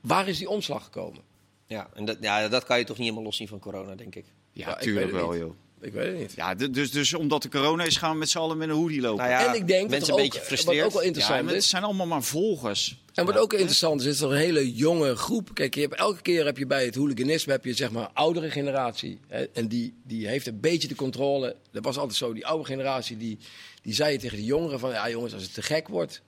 waar 0.01 0.27
is 0.27 0.37
die 0.37 0.49
omslag 0.49 0.83
gekomen? 0.83 1.21
Ja, 1.65 1.89
en 1.93 2.05
dat, 2.05 2.17
ja, 2.21 2.47
dat 2.47 2.63
kan 2.63 2.77
je 2.79 2.83
toch 2.85 2.95
niet 2.97 3.05
helemaal 3.05 3.25
loszien 3.25 3.47
van 3.47 3.59
corona, 3.59 3.95
denk 3.95 4.15
ik. 4.15 4.25
Ja, 4.51 4.67
Ja, 4.67 4.75
ik 4.75 4.81
tuurlijk 4.81 5.05
weet 5.05 5.13
het 5.15 5.21
wel, 5.21 5.31
niet. 5.31 5.39
joh. 5.41 5.55
Ik 5.81 5.93
weet 5.93 6.05
het 6.05 6.17
niet. 6.17 6.33
Ja, 6.35 6.55
dus, 6.55 6.91
dus 6.91 7.13
omdat 7.13 7.41
de 7.41 7.49
corona 7.49 7.83
is, 7.83 7.97
gaan 7.97 8.11
we 8.11 8.17
met 8.17 8.29
z'n 8.29 8.37
allen 8.37 8.57
met 8.57 8.69
een 8.69 8.75
hoodie 8.75 9.01
lopen. 9.01 9.25
Nou 9.25 9.29
ja, 9.29 9.47
en 9.47 9.55
ik 9.55 9.67
denk 9.67 9.81
dat 9.81 9.89
mensen 9.89 10.07
een 10.07 10.13
ook, 10.13 10.19
beetje 10.19 10.39
wat 10.39 10.47
gefrustreerd. 10.47 10.85
ook 10.85 10.91
wel 10.91 11.01
Ja, 11.01 11.07
interessant 11.07 11.43
maar 11.43 11.53
het 11.53 11.63
zijn 11.63 11.83
allemaal 11.83 12.05
maar 12.05 12.23
volgers. 12.23 12.99
En 13.13 13.25
wat 13.25 13.37
ook 13.37 13.53
interessant 13.53 14.01
is, 14.01 14.07
is 14.07 14.21
er 14.21 14.31
een 14.31 14.37
hele 14.37 14.73
jonge 14.73 15.15
groep. 15.15 15.49
Kijk, 15.53 15.75
je 15.75 15.81
hebt, 15.81 15.95
elke 15.95 16.21
keer 16.21 16.45
heb 16.45 16.57
je 16.57 16.65
bij 16.65 16.85
het 16.85 16.95
hooliganisme 16.95 17.51
heb 17.51 17.65
je 17.65 17.73
zeg 17.73 17.91
maar 17.91 18.09
oudere 18.13 18.51
generatie. 18.51 19.19
Hè, 19.27 19.43
en 19.43 19.67
die, 19.67 19.93
die 20.03 20.27
heeft 20.27 20.47
een 20.47 20.59
beetje 20.59 20.87
de 20.87 20.95
controle. 20.95 21.55
Dat 21.71 21.83
was 21.83 21.97
altijd 21.97 22.17
zo. 22.17 22.33
Die 22.33 22.45
oude 22.45 22.65
generatie 22.65 23.17
die, 23.17 23.37
die 23.81 23.93
zei 23.93 24.17
tegen 24.17 24.37
de 24.37 24.45
jongeren 24.45 24.79
van... 24.79 24.89
Ja 24.89 25.09
jongens, 25.09 25.33
als 25.33 25.43
het 25.43 25.53
te 25.53 25.61
gek 25.61 25.87
wordt, 25.87 26.21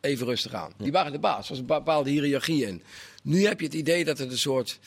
even 0.00 0.26
rustig 0.26 0.54
aan. 0.54 0.72
Die 0.76 0.92
waren 0.92 1.12
de 1.12 1.18
baas. 1.18 1.44
Er 1.44 1.48
was 1.48 1.58
een 1.58 1.66
bepaalde 1.66 2.10
hiërarchie 2.10 2.66
in. 2.66 2.82
Nu 3.22 3.46
heb 3.46 3.60
je 3.60 3.66
het 3.66 3.74
idee 3.74 4.04
dat 4.04 4.18
het 4.18 4.30
een 4.30 4.38
soort... 4.38 4.78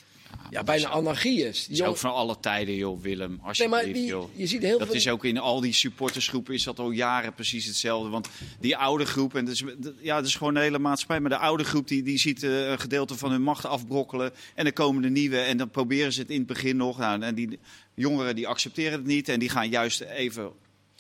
ja, 0.49 0.63
bijna 0.63 0.88
anarchie 0.88 1.47
is. 1.47 1.67
Is 1.69 1.81
ook 1.83 1.97
van 1.97 2.13
alle 2.13 2.39
tijden, 2.39 2.75
joh, 2.75 3.01
Willem. 3.01 3.29
Nee, 3.29 3.39
Alsjeblieft, 3.41 3.83
maar 3.86 3.93
die, 3.93 4.05
joh. 4.05 4.29
je 4.36 4.45
ziet 4.47 4.61
heel 4.61 4.77
Dat 4.77 4.88
veel... 4.88 4.95
is 4.95 5.07
ook 5.07 5.25
in 5.25 5.38
al 5.38 5.61
die 5.61 5.73
supportersgroepen 5.73 6.53
is 6.53 6.63
dat 6.63 6.79
al 6.79 6.91
jaren 6.91 7.33
precies 7.33 7.65
hetzelfde. 7.65 8.09
Want 8.09 8.29
die 8.59 8.77
oude 8.77 9.05
groep, 9.05 9.36
en 9.36 9.45
dat 9.45 9.53
is, 9.53 9.63
dat- 9.77 9.93
ja, 10.01 10.15
dat 10.15 10.25
is 10.25 10.36
gewoon 10.36 10.53
de 10.53 10.59
hele 10.59 10.79
maatschappij. 10.79 11.19
Maar 11.19 11.29
de 11.29 11.38
oude 11.38 11.63
groep 11.63 11.88
die, 11.88 12.03
die 12.03 12.17
ziet 12.17 12.43
eh, 12.43 12.69
een 12.69 12.79
gedeelte 12.79 13.15
van 13.15 13.31
hun 13.31 13.41
macht 13.41 13.65
afbrokkelen. 13.65 14.31
En 14.55 14.63
dan 14.63 14.73
komen 14.73 15.01
de 15.01 15.09
nieuwe 15.09 15.38
en 15.39 15.57
dan 15.57 15.69
proberen 15.69 16.13
ze 16.13 16.19
het 16.21 16.29
in 16.29 16.38
het 16.38 16.47
begin 16.47 16.77
nog. 16.77 16.97
Nou, 16.97 17.21
en 17.21 17.36
die 17.36 17.59
jongeren 17.95 18.36
die 18.36 18.47
accepteren 18.47 18.91
het 18.91 19.05
niet 19.05 19.29
en 19.29 19.39
die 19.39 19.49
gaan 19.49 19.69
juist 19.69 20.01
even 20.01 20.51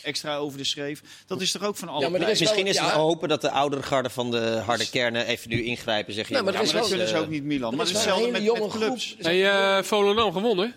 extra 0.05 0.35
over 0.35 0.57
de 0.57 0.63
schreef. 0.63 1.01
Dat 1.27 1.41
is 1.41 1.51
toch 1.51 1.63
ook 1.63 1.75
van 1.75 1.87
alle 1.87 2.01
Ja, 2.01 2.09
maar 2.09 2.19
wel- 2.19 2.29
Misschien 2.29 2.67
is 2.67 2.77
het 2.79 2.87
ja. 2.89 2.95
hopen 2.95 3.29
dat 3.29 3.41
de 3.41 3.49
oudere 3.49 3.83
garde 3.83 4.09
van 4.09 4.31
de 4.31 4.61
harde 4.65 4.89
kernen 4.89 5.25
even 5.25 5.49
nu 5.49 5.63
ingrijpen. 5.63 6.13
Zeggen, 6.13 6.33
Nee, 6.33 6.43
maar 6.43 6.53
jongens, 6.53 6.71
er 6.71 6.77
Ja, 6.77 6.81
maar 6.81 6.89
dat 6.89 6.99
wel- 6.99 7.07
kunnen 7.07 7.21
ze 7.21 7.25
ook 7.25 7.41
niet, 7.41 7.43
Milan. 7.43 7.71
Er 7.71 7.77
Maar 7.77 7.85
is 7.85 7.91
hetzelfde 7.91 8.31
met, 8.31 8.43
jonge 8.43 8.59
met 8.59 8.69
clubs. 8.71 9.11
groep. 9.13 9.23
Hey, 9.25 9.51
eh 9.77 9.83
Volendam 9.83 10.31
gewonnen. 10.31 10.73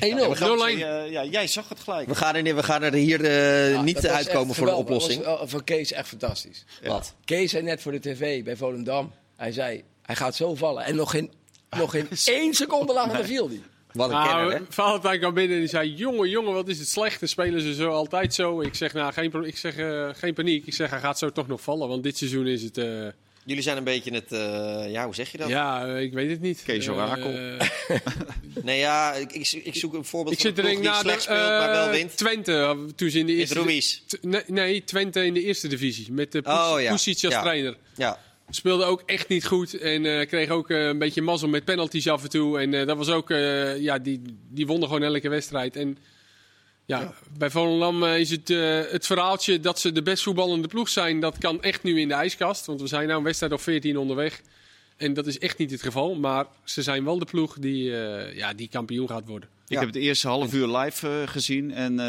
1-0. 0.00 0.28
We 0.30 0.36
gaan 0.36 0.58
0-1. 0.58 0.82
eh, 0.82 1.10
ja, 1.10 1.24
jij 1.24 1.46
zag 1.46 1.68
het 1.68 1.80
gelijk. 1.80 2.08
we, 2.08 2.14
gaan 2.14 2.34
er, 2.34 2.54
we 2.54 2.62
gaan 2.62 2.82
er 2.82 2.92
hier 2.92 3.24
eh, 3.24 3.70
Ja, 3.72 3.82
niet 3.82 4.06
uitkomen 4.08 4.54
voor 4.54 4.68
een 4.68 4.74
oplossing. 4.74 5.24
Dat 5.24 5.38
was 5.38 5.50
voor 5.50 5.64
Kees 5.64 5.92
echt 5.92 6.08
fantastisch. 6.08 6.64
Wat? 6.84 7.14
Kees 7.24 7.50
zei 7.50 7.62
net 7.62 7.82
voor 7.82 7.92
de 7.92 8.00
tv 8.00 8.44
bij 8.44 8.56
Volendam. 8.56 9.12
Hij 9.36 9.52
zei, 9.52 9.82
hij 10.02 10.16
gaat 10.16 10.36
zo 10.36 10.54
vallen. 10.54 10.84
En 10.84 10.94
nog 10.96 11.10
geen, 11.10 11.32
nog 11.76 11.90
geen 11.90 12.08
één 12.24 12.54
seconde 12.54 12.92
later 12.92 13.24
viel 13.24 13.48
hij. 13.48 13.60
Wat 13.96 14.10
een 14.10 14.22
kenner, 14.22 14.44
hè? 14.44 14.48
Nou, 14.58 14.64
Valentijn 14.68 15.18
kwam 15.18 15.34
binnen 15.34 15.54
en 15.54 15.60
die 15.60 15.70
zei: 15.70 15.94
Jongen, 15.94 16.28
jongen, 16.28 16.52
wat 16.52 16.68
is 16.68 16.78
het 16.78 16.88
slecht? 16.88 17.20
Dan 17.20 17.28
spelen 17.28 17.60
ze 17.60 17.74
zo 17.74 17.90
altijd 17.90 18.34
zo. 18.34 18.60
Ik 18.60 18.74
zeg: 18.74 18.92
Nou, 18.92 19.12
geen, 19.12 19.44
ik 19.44 19.56
zeg, 19.56 19.76
eh, 19.76 20.08
geen 20.14 20.34
paniek. 20.34 20.66
Ik 20.66 20.74
zeg: 20.74 20.90
Hij 20.90 21.00
gaat 21.00 21.18
zo 21.18 21.30
toch 21.32 21.46
nog 21.48 21.60
vallen. 21.60 21.88
Want 21.88 22.02
dit 22.02 22.16
seizoen 22.16 22.46
is 22.46 22.62
het. 22.62 22.78
eh, 22.78 23.06
Jullie 23.44 23.62
zijn 23.62 23.76
een 23.76 23.84
beetje 23.84 24.10
het... 24.14 24.32
eh, 24.32 24.84
ja, 24.92 25.04
hoe 25.04 25.14
zeg 25.14 25.32
je 25.32 25.38
dat? 25.38 25.48
ja, 25.48 25.86
ik 25.86 26.12
weet 26.12 26.30
het 26.30 26.40
niet. 26.40 26.62
Kees 26.62 26.88
Orakel. 26.88 27.32
Nee, 28.62 28.78
ja, 28.78 29.12
ik, 29.12 29.32
ik, 29.32 29.50
ik 29.64 29.74
zoek 29.74 29.94
een 29.94 30.04
voorbeeld 30.04 30.34
ik 30.36 30.40
van 30.40 30.50
zit 30.50 30.58
een 30.58 30.70
er 30.70 30.70
die 30.80 30.88
na 30.88 30.98
slecht 31.00 31.16
de, 31.16 31.22
speelt, 31.22 31.38
maar 31.48 31.70
wel 31.70 31.90
wint. 31.90 32.16
Twente, 32.16 32.76
toen 32.96 33.10
ze 33.10 33.18
in 33.18 33.26
de 33.26 33.32
Met 33.32 33.40
eerste. 33.40 33.62
Ruiz. 33.62 34.00
Nee, 34.20 34.42
nee, 34.46 34.84
Twente 34.84 35.24
in 35.24 35.34
de 35.34 35.42
eerste 35.42 35.68
divisie. 35.68 36.12
Met 36.12 36.32
de 36.32 36.42
Oh, 36.44 36.74
ja. 36.80 36.90
Pusic 36.90 37.24
als 37.24 37.32
Ja. 37.32 37.40
trainer. 37.42 37.76
Ja, 37.96 38.20
Speelde 38.50 38.84
ook 38.84 39.02
echt 39.06 39.28
niet 39.28 39.46
goed. 39.46 39.78
En 39.78 40.06
eh, 40.18 40.26
kreeg 40.26 40.48
ook 40.48 40.70
eh, 40.70 40.86
een 40.86 40.98
beetje 40.98 41.22
mazzel 41.22 41.48
met 41.48 41.64
penalties 41.64 42.08
af 42.08 42.22
en 42.22 42.28
toe. 42.28 42.60
En 42.60 42.74
eh, 42.74 42.86
dat 42.86 42.96
was 42.96 43.10
ook, 43.10 43.28
ja, 43.78 43.98
die, 43.98 44.22
die 44.48 44.66
wonnen 44.66 44.88
gewoon 44.88 45.02
elke 45.02 45.28
wedstrijd. 45.28 45.76
En 45.76 45.98
ja, 46.84 47.14
bij 47.38 47.50
Volendam 47.50 48.04
is 48.04 48.30
het, 48.30 48.48
het 48.90 49.06
verhaaltje 49.06 49.60
dat 49.60 49.80
ze 49.80 49.92
de 49.92 50.02
best 50.02 50.22
voetballende 50.22 50.68
ploeg 50.68 50.88
zijn. 50.88 51.20
Dat 51.20 51.38
kan 51.38 51.62
echt 51.62 51.82
nu 51.82 52.00
in 52.00 52.08
de 52.08 52.14
ijskast. 52.14 52.66
Want 52.66 52.80
we 52.80 52.86
zijn 52.86 53.06
nou 53.06 53.18
een 53.18 53.24
wedstrijd 53.24 53.52
of 53.52 53.62
14 53.62 53.98
onderweg. 53.98 54.40
En 54.96 55.14
dat 55.14 55.26
is 55.26 55.38
echt 55.38 55.58
niet 55.58 55.70
het 55.70 55.82
geval. 55.82 56.14
Maar 56.14 56.44
ze 56.64 56.82
zijn 56.82 57.04
wel 57.04 57.18
de 57.18 57.24
ploeg 57.24 57.56
die, 57.58 57.96
eh, 58.00 58.36
ja, 58.36 58.52
die 58.54 58.68
kampioen 58.68 59.08
gaat 59.08 59.26
worden. 59.26 59.48
Ik 59.68 59.72
Ja. 59.72 59.78
heb 59.78 59.88
het 59.94 59.96
eerste 60.02 60.28
half 60.28 60.54
uur 60.54 60.66
live 60.76 61.08
eh, 61.08 61.28
gezien. 61.28 61.72
En 61.72 61.92
eh, 62.00 62.06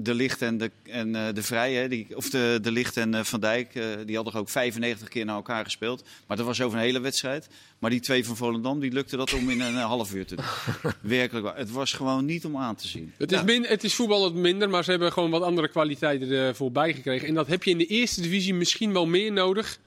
De 0.00 0.14
Licht 0.14 0.42
en 0.42 0.58
De, 0.58 0.70
en, 0.82 1.14
eh, 1.14 1.34
de 1.34 1.42
Vrij, 1.42 1.72
hè, 1.74 1.88
die, 1.88 2.06
of 2.16 2.30
de, 2.30 2.58
de 2.62 2.70
Licht 2.72 2.96
en 2.96 3.14
eh, 3.14 3.24
Van 3.24 3.40
Dijk, 3.40 3.74
eh, 3.74 3.84
die 4.06 4.16
hadden 4.16 4.34
ook 4.34 4.48
95 4.48 5.08
keer 5.08 5.24
naar 5.24 5.34
elkaar 5.34 5.64
gespeeld. 5.64 6.04
Maar 6.26 6.36
dat 6.36 6.46
was 6.46 6.60
over 6.60 6.78
een 6.78 6.84
hele 6.84 7.00
wedstrijd. 7.00 7.48
Maar 7.78 7.90
die 7.90 8.00
twee 8.00 8.24
van 8.24 8.36
Volendam, 8.36 8.80
die 8.80 8.92
lukte 8.92 9.16
dat 9.16 9.32
om 9.34 9.50
in 9.50 9.60
een 9.60 9.74
half 9.74 10.14
uur 10.14 10.26
te 10.26 10.34
doen. 10.36 10.44
Werkelijk 11.00 11.44
waar. 11.46 11.56
Het 11.56 11.70
was 11.70 11.92
gewoon 11.92 12.24
niet 12.24 12.44
om 12.44 12.56
aan 12.56 12.76
te 12.76 12.88
zien. 12.88 13.12
Het 13.18 13.32
is, 13.32 13.42
min, 13.42 13.64
het 13.64 13.84
is 13.84 13.94
voetballend 13.94 14.34
minder, 14.34 14.70
maar 14.70 14.84
ze 14.84 14.90
hebben 14.90 15.12
gewoon 15.12 15.30
wat 15.30 15.42
andere 15.42 15.68
kwaliteiten 15.68 16.30
ervoor 16.30 16.72
bijgekregen. 16.72 17.28
En 17.28 17.34
dat 17.34 17.46
heb 17.46 17.62
je 17.64 17.70
in 17.70 17.78
de 17.78 17.86
eerste 17.86 18.20
divisie 18.20 18.54
misschien 18.54 18.92
wel 18.92 19.06
meer 19.06 19.32
nodig 19.32 19.78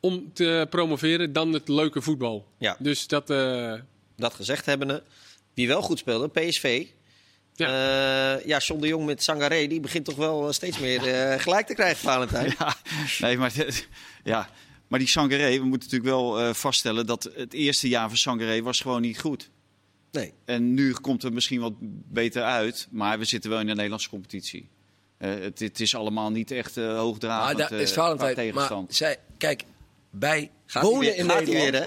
om 0.00 0.32
te 0.32 0.66
promoveren 0.70 1.32
dan 1.32 1.52
het 1.52 1.68
leuke 1.68 2.02
voetbal. 2.02 2.46
Ja. 2.58 2.76
Dus 2.78 3.06
dat, 3.06 3.30
eh, 3.30 3.74
dat 4.16 4.34
gezegd 4.34 4.66
hebbende. 4.66 5.02
Wie 5.54 5.68
wel 5.68 5.82
goed 5.82 5.98
speelde, 5.98 6.28
PSV. 6.28 6.86
Ja, 7.54 8.40
ja 8.44 8.58
John 8.58 8.80
de 8.80 8.86
Jong 8.86 9.06
met 9.06 9.22
Sangaré, 9.22 9.66
die 9.66 9.80
begint 9.80 10.04
toch 10.04 10.16
wel 10.16 10.46
eh, 10.46 10.52
steeds 10.52 10.78
meer 10.78 11.06
eh, 11.06 11.40
gelijk 11.44 11.66
te 11.66 11.74
krijgen, 11.74 11.98
Valentijn. 11.98 12.54
Ja, 12.58 12.76
nee, 13.20 13.38
maar, 13.38 13.52
ja. 14.24 14.48
maar 14.88 14.98
die 14.98 15.08
Sangaré, 15.08 15.58
we 15.58 15.64
moeten 15.64 15.90
natuurlijk 15.90 16.10
wel 16.10 16.40
eh, 16.40 16.54
vaststellen 16.54 17.06
dat 17.06 17.30
het 17.34 17.52
eerste 17.52 17.88
jaar 17.88 18.08
van 18.08 18.16
Sangaré 18.16 18.62
was 18.62 18.80
gewoon 18.80 19.00
niet 19.00 19.20
goed. 19.20 19.50
Nee. 20.10 20.32
En 20.44 20.74
nu 20.74 20.92
komt 20.92 21.22
het 21.22 21.32
misschien 21.32 21.60
wat 21.60 21.72
beter 22.12 22.42
uit, 22.42 22.88
maar 22.90 23.18
we 23.18 23.24
zitten 23.24 23.50
wel 23.50 23.60
in 23.60 23.66
de 23.66 23.74
Nederlandse 23.74 24.08
competitie. 24.08 24.68
Eh, 25.18 25.30
het, 25.30 25.58
het 25.58 25.80
is 25.80 25.94
allemaal 25.94 26.30
niet 26.30 26.50
echt 26.50 26.76
eh 26.76 26.84
Maar 26.86 26.96
hoogdravend 26.96 27.58
daar 27.58 27.72
eh, 27.72 27.80
is 27.80 27.92
Valentijn. 27.92 28.54
Maar 28.54 28.72
zij, 28.88 29.18
kijk, 29.38 29.64
bij 30.18 30.50
Gaat 30.66 30.82
wonen 30.82 31.00
weer, 31.00 31.16
in 31.16 31.24
gaat 31.30 31.38
Nederland. 31.38 31.70
weer, 31.70 31.80
hè? 31.82 31.86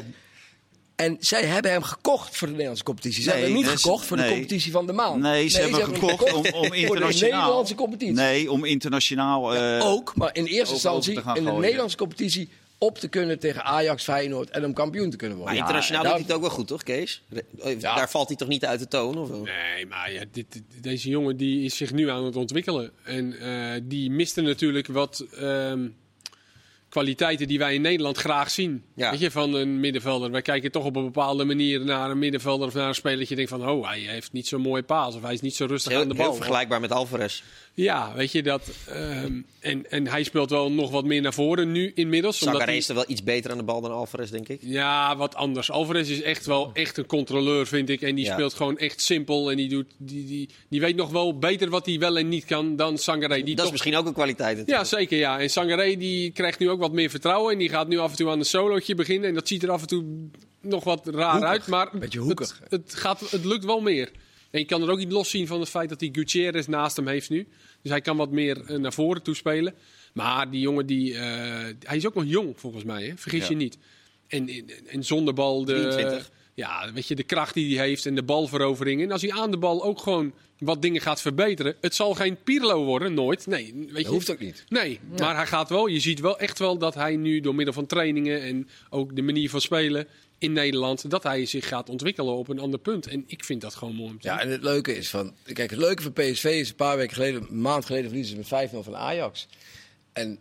En 0.96 1.18
zij 1.20 1.44
hebben 1.46 1.72
hem 1.72 1.84
gekocht 1.84 2.38
voor 2.38 2.46
de 2.48 2.52
Nederlandse 2.52 2.84
competitie. 2.86 3.24
Ze 3.24 3.30
Nee, 3.30 3.38
hebben 3.38 3.56
hem 3.58 3.64
niet 3.66 3.74
is- 3.76 3.82
gekocht 3.82 4.06
voor 4.06 4.18
de 4.18 4.28
competitie 4.28 4.72
van 4.72 4.86
de 4.88 4.94
maand. 4.94 5.22
Nee, 5.22 5.48
ze 5.48 5.60
hebben 5.62 5.80
hem 5.82 5.94
gekocht 5.94 6.34
om, 6.34 6.38
om 6.38 6.44
voor 6.54 6.70
de 6.70 6.76
internationaal. 6.78 7.40
Nederlandse 7.40 7.76
competitie. 7.76 8.14
Nee, 8.16 8.52
om 8.52 8.66
internationaal. 8.66 9.56
eh, 9.56 9.86
ook, 9.86 10.16
maar 10.16 10.30
in 10.36 10.46
eerste 10.46 10.74
instantie 10.74 11.22
in 11.34 11.44
de. 11.46 11.52
Nederlandse 11.52 11.98
competitie 11.98 12.50
op 12.78 12.98
te 12.98 13.08
kunnen 13.08 13.40
tegen 13.40 13.64
Ajax, 13.64 14.04
Feyenoord 14.04 14.50
en 14.50 14.66
om 14.66 14.74
kampioen 14.74 15.10
te 15.10 15.18
kunnen 15.18 15.38
Maar 15.38 15.46
worden. 15.46 15.62
internationaal 15.64 16.04
Ja, 16.04 16.08
doet 16.10 16.18
hij 16.18 16.28
het 16.28 16.36
ook 16.36 16.42
wel 16.42 16.50
goed, 16.58 16.68
toch, 16.68 16.84
Kees? 16.84 17.24
Ja. 17.80 17.96
Daar 17.96 18.10
valt 18.10 18.28
hij 18.28 18.38
toch 18.38 18.48
niet 18.48 18.66
uit 18.66 18.80
de 18.80 18.88
toon? 18.88 19.18
Of 19.18 19.30
nee, 19.30 19.86
maar 19.86 20.12
ja, 20.14 20.24
dit, 20.32 20.46
dit- 20.52 20.64
deze 20.84 21.10
jongen 21.10 21.38
die 21.38 21.66
is 21.66 21.78
zich 21.78 21.92
nu 21.94 22.10
aan 22.10 22.26
het 22.26 22.36
ontwikkelen. 22.36 22.92
En 23.04 23.40
eh, 23.40 23.82
die 23.84 24.10
miste 24.12 24.42
natuurlijk 24.42 24.88
wat 24.88 25.26
ehm, 25.38 25.88
kwaliteiten 26.92 27.48
die 27.48 27.60
wij 27.60 27.74
in 27.74 27.82
Nederland 27.82 28.18
graag 28.18 28.52
zien. 28.52 28.84
Ja. 28.96 29.12
Weet 29.12 29.20
je, 29.20 29.32
van 29.32 29.54
een 29.54 29.80
middenvelder. 29.80 30.32
Wij 30.32 30.42
kijken 30.42 30.72
toch 30.72 30.86
op 30.86 30.96
een 30.96 31.04
bepaalde 31.04 31.44
manier 31.46 31.86
naar 31.86 32.10
een 32.10 32.20
middenvelder 32.20 32.68
of 32.68 32.74
naar 32.74 32.88
een 32.88 32.96
speler. 32.96 33.20
Dat 33.20 33.30
je 33.30 33.36
denkt 33.36 33.50
van, 33.50 33.70
oh, 33.70 33.88
hij 33.88 34.00
heeft 34.00 34.32
niet 34.32 34.48
zo'n 34.48 34.62
mooie 34.62 34.84
paas. 34.84 35.16
Of 35.16 35.22
hij 35.22 35.34
is 35.34 35.42
niet 35.42 35.56
zo 35.56 35.66
rustig 35.66 35.92
aan 35.92 35.98
Heel, 36.00 36.08
de 36.08 36.16
heel 36.16 36.26
bal. 36.26 36.34
vergelijkbaar 36.36 36.80
met 36.80 36.92
Alvarez. 36.92 37.44
Ja, 37.74 38.14
weet 38.16 38.32
je 38.32 38.44
dat. 38.44 38.70
ehm, 38.88 39.42
en, 39.60 39.92
en 39.92 40.08
hij 40.08 40.24
speelt 40.24 40.50
wel 40.50 40.72
nog 40.72 40.92
wat 40.92 41.06
meer 41.06 41.22
naar 41.22 41.34
voren 41.34 41.72
nu 41.72 41.92
inmiddels. 41.96 42.36
omdat 42.40 42.54
Sangaré 42.54 42.72
hij- 42.72 42.80
is 42.80 42.90
er 42.90 42.96
wel 42.96 43.04
iets 43.08 43.24
beter 43.24 43.52
aan 43.52 43.58
de 43.58 43.64
bal 43.64 43.82
dan 43.82 43.92
Alvarez, 43.92 44.30
denk 44.30 44.48
ik. 44.48 44.60
Ja, 44.64 45.16
wat 45.18 45.36
anders. 45.36 45.72
Alvarez 45.72 46.10
is 46.10 46.22
echt 46.22 46.46
wel 46.46 46.70
echt 46.74 46.98
een 46.98 47.06
controleur, 47.06 47.68
vind 47.68 47.90
ik. 47.90 48.02
En 48.02 48.16
die 48.16 48.26
Ja. 48.26 48.34
speelt 48.34 48.54
gewoon 48.54 48.78
echt 48.78 49.02
simpel. 49.02 49.52
En 49.52 49.58
die, 49.58 49.70
doet, 49.70 49.86
die, 49.98 50.26
die, 50.26 50.50
die 50.70 50.80
weet 50.82 50.96
nog 50.96 51.10
wel 51.10 51.38
beter 51.38 51.70
wat 51.70 51.86
hij 51.86 52.00
wel 52.00 52.18
en 52.18 52.30
niet 52.30 52.46
kan 52.46 52.76
dan 52.76 52.98
Sangaré. 52.98 53.36
Die 53.36 53.44
Dat 53.46 53.56
toch... 53.56 53.66
is 53.66 53.72
misschien 53.72 53.96
ook 53.96 54.06
een 54.06 54.14
kwaliteit. 54.14 54.58
natuurlijk. 54.58 54.90
Ja, 54.92 54.98
zeker 54.98 55.18
ja. 55.18 55.40
En 55.40 55.50
Sangaré 55.50 55.96
die 55.98 56.32
krijgt 56.32 56.60
nu 56.60 56.70
ook 56.70 56.80
wat 56.80 56.92
meer 56.92 57.10
vertrouwen. 57.10 57.54
En 57.54 57.60
die 57.60 57.70
gaat 57.70 57.88
nu 57.88 57.98
af 58.00 58.12
en 58.12 58.18
toe 58.18 58.30
aan 58.30 58.40
een 58.40 58.46
solootje 58.46 58.96
beginnen. 58.96 59.30
En 59.30 59.36
dat 59.36 59.48
ziet 59.48 59.64
er 59.64 59.72
af 59.72 59.82
en 59.82 59.88
toe 59.88 60.06
nog 60.62 60.84
wat 60.84 61.08
raar 61.08 61.32
Hoekig. 61.32 61.50
uit. 61.50 61.68
Maar 61.68 61.90
Beetje 61.94 62.20
hoekig. 62.20 62.60
Het, 62.64 62.72
het, 62.72 62.94
gaat, 62.96 63.32
het 63.32 63.46
lukt 63.46 63.66
wel 63.66 63.80
meer. 63.82 64.12
En 64.52 64.60
je 64.60 64.66
kan 64.66 64.82
er 64.82 64.90
ook 64.90 64.98
niet 64.98 65.12
los 65.12 65.30
zien 65.30 65.48
van 65.48 65.60
het 65.60 65.70
feit 65.70 65.90
dat 65.90 66.00
hij 66.00 66.10
Gutierrez 66.12 66.66
naast 66.66 66.96
hem 66.96 67.08
heeft 67.08 67.30
nu. 67.30 67.48
Dus 67.82 67.92
hij 67.92 68.02
kan 68.02 68.18
wat 68.18 68.32
meer 68.32 68.66
eh, 68.66 68.78
naar 68.78 68.94
voren 68.94 69.22
toespelen. 69.22 69.74
Maar 70.14 70.52
die 70.52 70.62
jongen, 70.62 70.86
die, 70.86 71.14
eh, 71.14 71.22
hij 71.80 71.98
is 71.98 72.06
ook 72.08 72.16
nog 72.16 72.24
jong 72.28 72.54
volgens 72.56 72.84
mij. 72.84 73.04
Hè? 73.06 73.14
Vergis 73.18 73.42
Ja. 73.44 73.50
je 73.50 73.56
niet. 73.56 73.78
En, 74.28 74.50
en, 74.50 74.66
en 74.88 75.04
zonder 75.04 75.34
bal 75.34 75.66
de, 75.66 75.74
23. 75.74 76.32
ja, 76.54 76.92
weet 76.94 77.08
je, 77.08 77.16
de 77.16 77.24
kracht 77.24 77.54
die 77.54 77.78
hij 77.78 77.88
heeft 77.88 78.06
en 78.06 78.16
de 78.16 78.24
balverovering. 78.24 79.02
En 79.02 79.12
als 79.12 79.22
hij 79.22 79.32
aan 79.32 79.52
de 79.52 79.58
bal 79.58 79.84
ook 79.84 80.00
gewoon 80.00 80.34
wat 80.58 80.82
dingen 80.82 81.02
gaat 81.02 81.22
verbeteren. 81.22 81.76
Het 81.82 81.96
zal 81.96 82.14
geen 82.14 82.38
Pirlo 82.44 82.84
worden, 82.86 83.14
nooit. 83.14 83.48
Nee, 83.48 83.74
weet 83.74 83.88
je, 83.88 83.94
Dat 84.04 84.06
hoeft 84.06 84.32
ook 84.32 84.40
niet. 84.40 84.66
Nee, 84.70 85.00
maar 85.20 85.36
hij 85.36 85.48
gaat 85.48 85.70
wel. 85.70 85.88
Je 85.88 86.00
ziet 86.00 86.20
wel 86.20 86.40
echt 86.40 86.60
wel 86.60 86.78
dat 86.78 86.94
hij 86.94 87.16
nu 87.16 87.40
door 87.40 87.56
middel 87.56 87.74
van 87.74 87.86
trainingen 87.86 88.42
en 88.42 88.68
ook 88.90 89.16
de 89.16 89.22
manier 89.22 89.50
van 89.50 89.62
spelen 89.62 90.08
in 90.42 90.54
Nederland, 90.54 91.10
dat 91.10 91.24
hij 91.24 91.46
zich 91.46 91.68
gaat 91.68 91.90
ontwikkelen 91.90 92.34
op 92.34 92.48
een 92.48 92.60
ander 92.60 92.80
punt. 92.80 93.08
En 93.08 93.24
ik 93.28 93.44
vind 93.44 93.62
dat 93.62 93.76
gewoon 93.76 93.96
mooi 93.96 94.10
om 94.10 94.20
te 94.20 94.28
zien. 94.28 94.38
Ja, 94.38 94.42
en 94.42 94.50
het 94.50 94.64
leuke 94.64 94.96
is 94.96 95.10
van. 95.10 95.34
Kijk, 95.54 95.70
het 95.70 95.80
leuke 95.80 96.02
van 96.02 96.14
PSV 96.14 96.44
is 96.44 96.70
een 96.70 96.76
paar 96.76 96.98
weken 96.98 97.14
geleden, 97.14 97.42
een 97.50 97.62
maand 97.62 97.86
geleden 97.86 98.10
verliezen 98.10 98.46
ze 98.46 98.56
met 98.56 98.72
5-0 98.72 98.78
van 98.80 98.96
Ajax. 98.96 99.48
En 100.14 100.40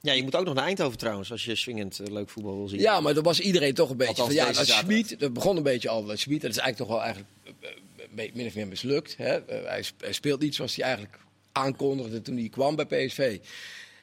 Ja, 0.00 0.12
je 0.12 0.22
moet 0.22 0.36
ook 0.36 0.44
nog 0.44 0.54
naar 0.54 0.64
Eindhoven 0.64 0.98
trouwens, 0.98 1.30
als 1.30 1.44
je 1.44 1.54
swingend 1.54 2.00
eh, 2.00 2.12
leuk 2.12 2.28
voetbal 2.28 2.56
wil 2.56 2.68
zien. 2.68 2.80
ja, 2.80 3.00
maar 3.00 3.14
dan 3.14 3.22
was 3.22 3.40
iedereen 3.40 3.74
toch 3.74 3.90
een 3.90 3.96
beetje 3.96 4.22
Althans, 4.22 4.38
van 4.38 4.46
ja, 4.46 4.52
dat. 4.52 4.66
Schmid, 4.66 5.20
dat 5.20 5.32
begon 5.32 5.56
een 5.56 5.62
beetje 5.62 5.88
al 5.88 6.04
dat 6.04 6.18
Schmid, 6.18 6.40
dat 6.40 6.50
is 6.50 6.58
eigenlijk 6.58 6.90
toch 6.90 7.00
wel 7.00 7.06
eigenlijk 7.06 7.30
eh, 7.60 8.24
eh, 8.24 8.34
min 8.34 8.46
of 8.46 8.54
meer 8.54 8.68
mislukt. 8.68 9.16
Hè? 9.16 9.38
Hij 9.46 10.12
speelt 10.12 10.40
niet 10.40 10.54
zoals 10.54 10.76
hij 10.76 10.84
eigenlijk 10.84 11.18
aankondigde 11.52 12.22
toen 12.22 12.36
hij 12.36 12.48
kwam 12.48 12.76
bij 12.76 12.86
PSV. 12.86 13.38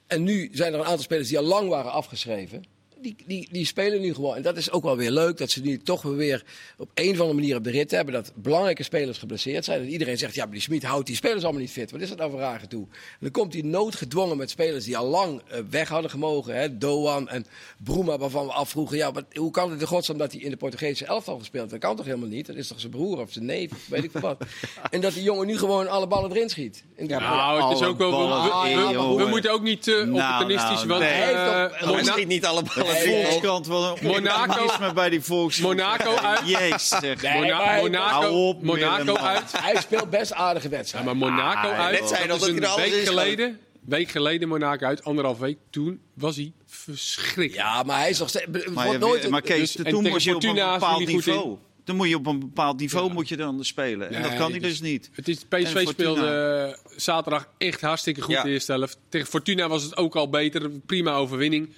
En 0.07 0.23
nu 0.23 0.49
zijn 0.53 0.73
er 0.73 0.79
een 0.79 0.85
aantal 0.85 1.03
spelers 1.03 1.27
die 1.27 1.37
al 1.37 1.43
lang 1.43 1.69
waren 1.69 1.91
afgeschreven. 1.91 2.63
Die, 3.01 3.15
die, 3.25 3.47
die 3.51 3.65
spelen 3.65 4.01
nu 4.01 4.13
gewoon. 4.13 4.35
En 4.35 4.41
dat 4.41 4.57
is 4.57 4.71
ook 4.71 4.83
wel 4.83 4.97
weer 4.97 5.11
leuk. 5.11 5.37
Dat 5.37 5.49
ze 5.51 5.61
nu 5.61 5.77
toch 5.77 6.01
weer 6.01 6.43
op 6.77 6.89
een 6.93 7.11
of 7.11 7.19
andere 7.19 7.33
manier 7.33 7.55
op 7.55 7.63
de 7.63 7.69
rit 7.71 7.91
hebben. 7.91 8.13
Dat 8.13 8.31
belangrijke 8.35 8.83
spelers 8.83 9.17
geblesseerd 9.17 9.65
zijn. 9.65 9.79
Dat 9.81 9.87
iedereen 9.89 10.17
zegt, 10.17 10.35
ja, 10.35 10.43
maar 10.43 10.53
die 10.53 10.61
Smit 10.61 10.83
houdt 10.83 11.07
die 11.07 11.15
spelers 11.15 11.43
allemaal 11.43 11.61
niet 11.61 11.71
fit. 11.71 11.91
Wat 11.91 12.01
is 12.01 12.09
dat 12.09 12.17
nou 12.17 12.31
voor 12.31 12.39
raar 12.39 12.67
toe? 12.67 12.87
En 12.91 13.17
dan 13.19 13.31
komt 13.31 13.53
hij 13.53 13.61
noodgedwongen 13.61 14.37
met 14.37 14.49
spelers 14.49 14.85
die 14.85 14.97
al 14.97 15.07
lang 15.07 15.41
eh, 15.47 15.59
weg 15.69 15.89
hadden 15.89 16.09
gemogen. 16.11 16.55
Hè? 16.55 16.77
Doan 16.77 17.29
en 17.29 17.45
Bruma, 17.83 18.17
waarvan 18.17 18.45
we 18.45 18.51
afvroegen. 18.51 18.97
Ja, 18.97 19.11
wat, 19.11 19.25
hoe 19.33 19.51
kan 19.51 19.71
het 19.71 19.81
in 19.81 19.87
godsnaam 19.87 20.17
dat 20.17 20.31
hij 20.31 20.41
in 20.41 20.49
de 20.49 20.57
Portugese 20.57 21.05
elftal 21.05 21.39
gespeeld? 21.39 21.69
Dat 21.69 21.79
kan 21.79 21.95
toch 21.95 22.05
helemaal 22.05 22.27
niet? 22.27 22.47
Dat 22.47 22.55
is 22.55 22.67
toch 22.67 22.79
zijn 22.79 22.91
broer 22.91 23.19
of 23.19 23.31
zijn 23.31 23.45
neef? 23.45 23.71
of 23.71 23.87
Weet 23.87 24.03
ik 24.03 24.11
veel 24.11 24.21
wat. 24.21 24.43
En 24.91 25.01
dat 25.01 25.13
die 25.13 25.23
jongen 25.23 25.47
nu 25.47 25.57
gewoon 25.57 25.87
alle 25.87 26.07
ballen 26.07 26.31
erin 26.31 26.49
schiet. 26.49 26.83
En 26.95 27.07
Ja, 27.07 27.19
nou, 27.19 27.69
het 27.69 27.79
is 27.81 27.87
ook 27.87 27.97
wel. 27.97 29.17
We, 29.17 29.25
moeten 29.25 29.51
ook 29.51 29.61
niet 29.61 29.83
te 29.83 30.03
Nou, 30.07 30.31
opportunistisch. 30.31 30.77
nou, 30.77 30.87
want 30.87 30.99
nee. 30.99 31.11
eh, 31.11 31.93
Hij 31.93 32.03
schiet 32.03 32.27
niet 32.27 32.45
alle 32.45 32.63
ballen 32.75 32.90
nee. 32.93 33.21
Volkskrant. 33.23 33.67
Wat 33.67 33.99
een 34.01 34.07
Monaco- 34.07 34.93
bij 34.93 35.09
die 35.09 35.21
Volkskrant. 35.21 35.77
Monaco 35.77 36.15
uit. 36.15 36.41
Jezus. 36.49 36.89
Nee, 37.01 37.15
Mona- 37.33 37.57
maar- 37.57 37.81
Monaco, 37.81 38.19
Hou 38.21 38.31
op, 38.33 38.63
Monaco 38.63 39.15
uit. 39.15 39.51
Hij 39.61 39.75
speelt 39.81 40.09
best 40.09 40.33
aardige 40.33 40.69
Ja, 40.69 40.75
wedstrijden. 40.75 41.17
maar 41.17 41.29
Monaco 41.31 41.67
Ah, 41.69 41.79
uit. 41.79 41.99
net 41.99 42.09
zei 42.09 42.27
dat 42.27 42.39
dat 42.39 42.49
is 42.49 42.55
een 42.55 42.75
week 42.75 42.91
is 42.93 43.07
geleden. 43.07 43.59
Week 43.85 44.09
geleden 44.09 44.47
Monaco 44.47 44.85
uit, 44.85 45.03
anderhalf 45.03 45.37
week. 45.39 45.57
Toen 45.69 45.99
was 46.13 46.35
hij 46.35 46.51
verschrikkelijk. 46.67 47.53
Ja, 47.53 47.83
maar 47.83 47.97
hij 47.99 48.09
is 48.09 48.19
nog 48.19 48.29
steeds... 48.29 48.45
het 48.51 48.65
Maar, 48.73 48.85
wordt 48.85 48.91
je- 48.91 49.05
nooit... 49.05 49.29
maar 49.29 49.41
Kees, 49.41 49.71
Dus- 49.71 49.85
en 49.85 49.91
toen 49.91 50.03
moest 50.09 50.25
je 50.25 50.35
op 50.35 50.43
een 50.43 50.53
bepaald 50.55 51.05
niveau. 51.05 51.57
Dan 51.83 51.95
moet 51.95 52.09
je 52.09 52.15
op 52.15 52.25
een 52.27 52.39
bepaald 52.39 52.79
niveau 52.79 53.07
Ja. 53.07 53.13
moet 53.13 53.27
je 53.29 53.37
dan 53.37 53.63
spelen. 53.65 54.11
En 54.13 54.21
dat 54.21 54.35
kan 54.35 54.51
hij 54.51 54.59
dus- 54.59 54.69
dus 54.69 54.81
niet. 54.81 55.09
Het 55.13 55.27
is, 55.27 55.37
PSV 55.49 55.87
speelde 55.87 56.25
eh, 56.27 56.91
zaterdag 56.97 57.47
echt 57.57 57.81
hartstikke 57.81 58.21
goed 58.21 58.33
Ja. 58.33 58.43
de 58.43 58.49
eerste 58.49 58.71
helft. 58.71 58.97
Tegen 59.09 59.27
Fortuna 59.27 59.67
was 59.67 59.83
het 59.83 59.97
ook 59.97 60.15
al 60.15 60.29
beter. 60.29 60.69
Prima 60.69 61.11
overwinning. 61.13 61.73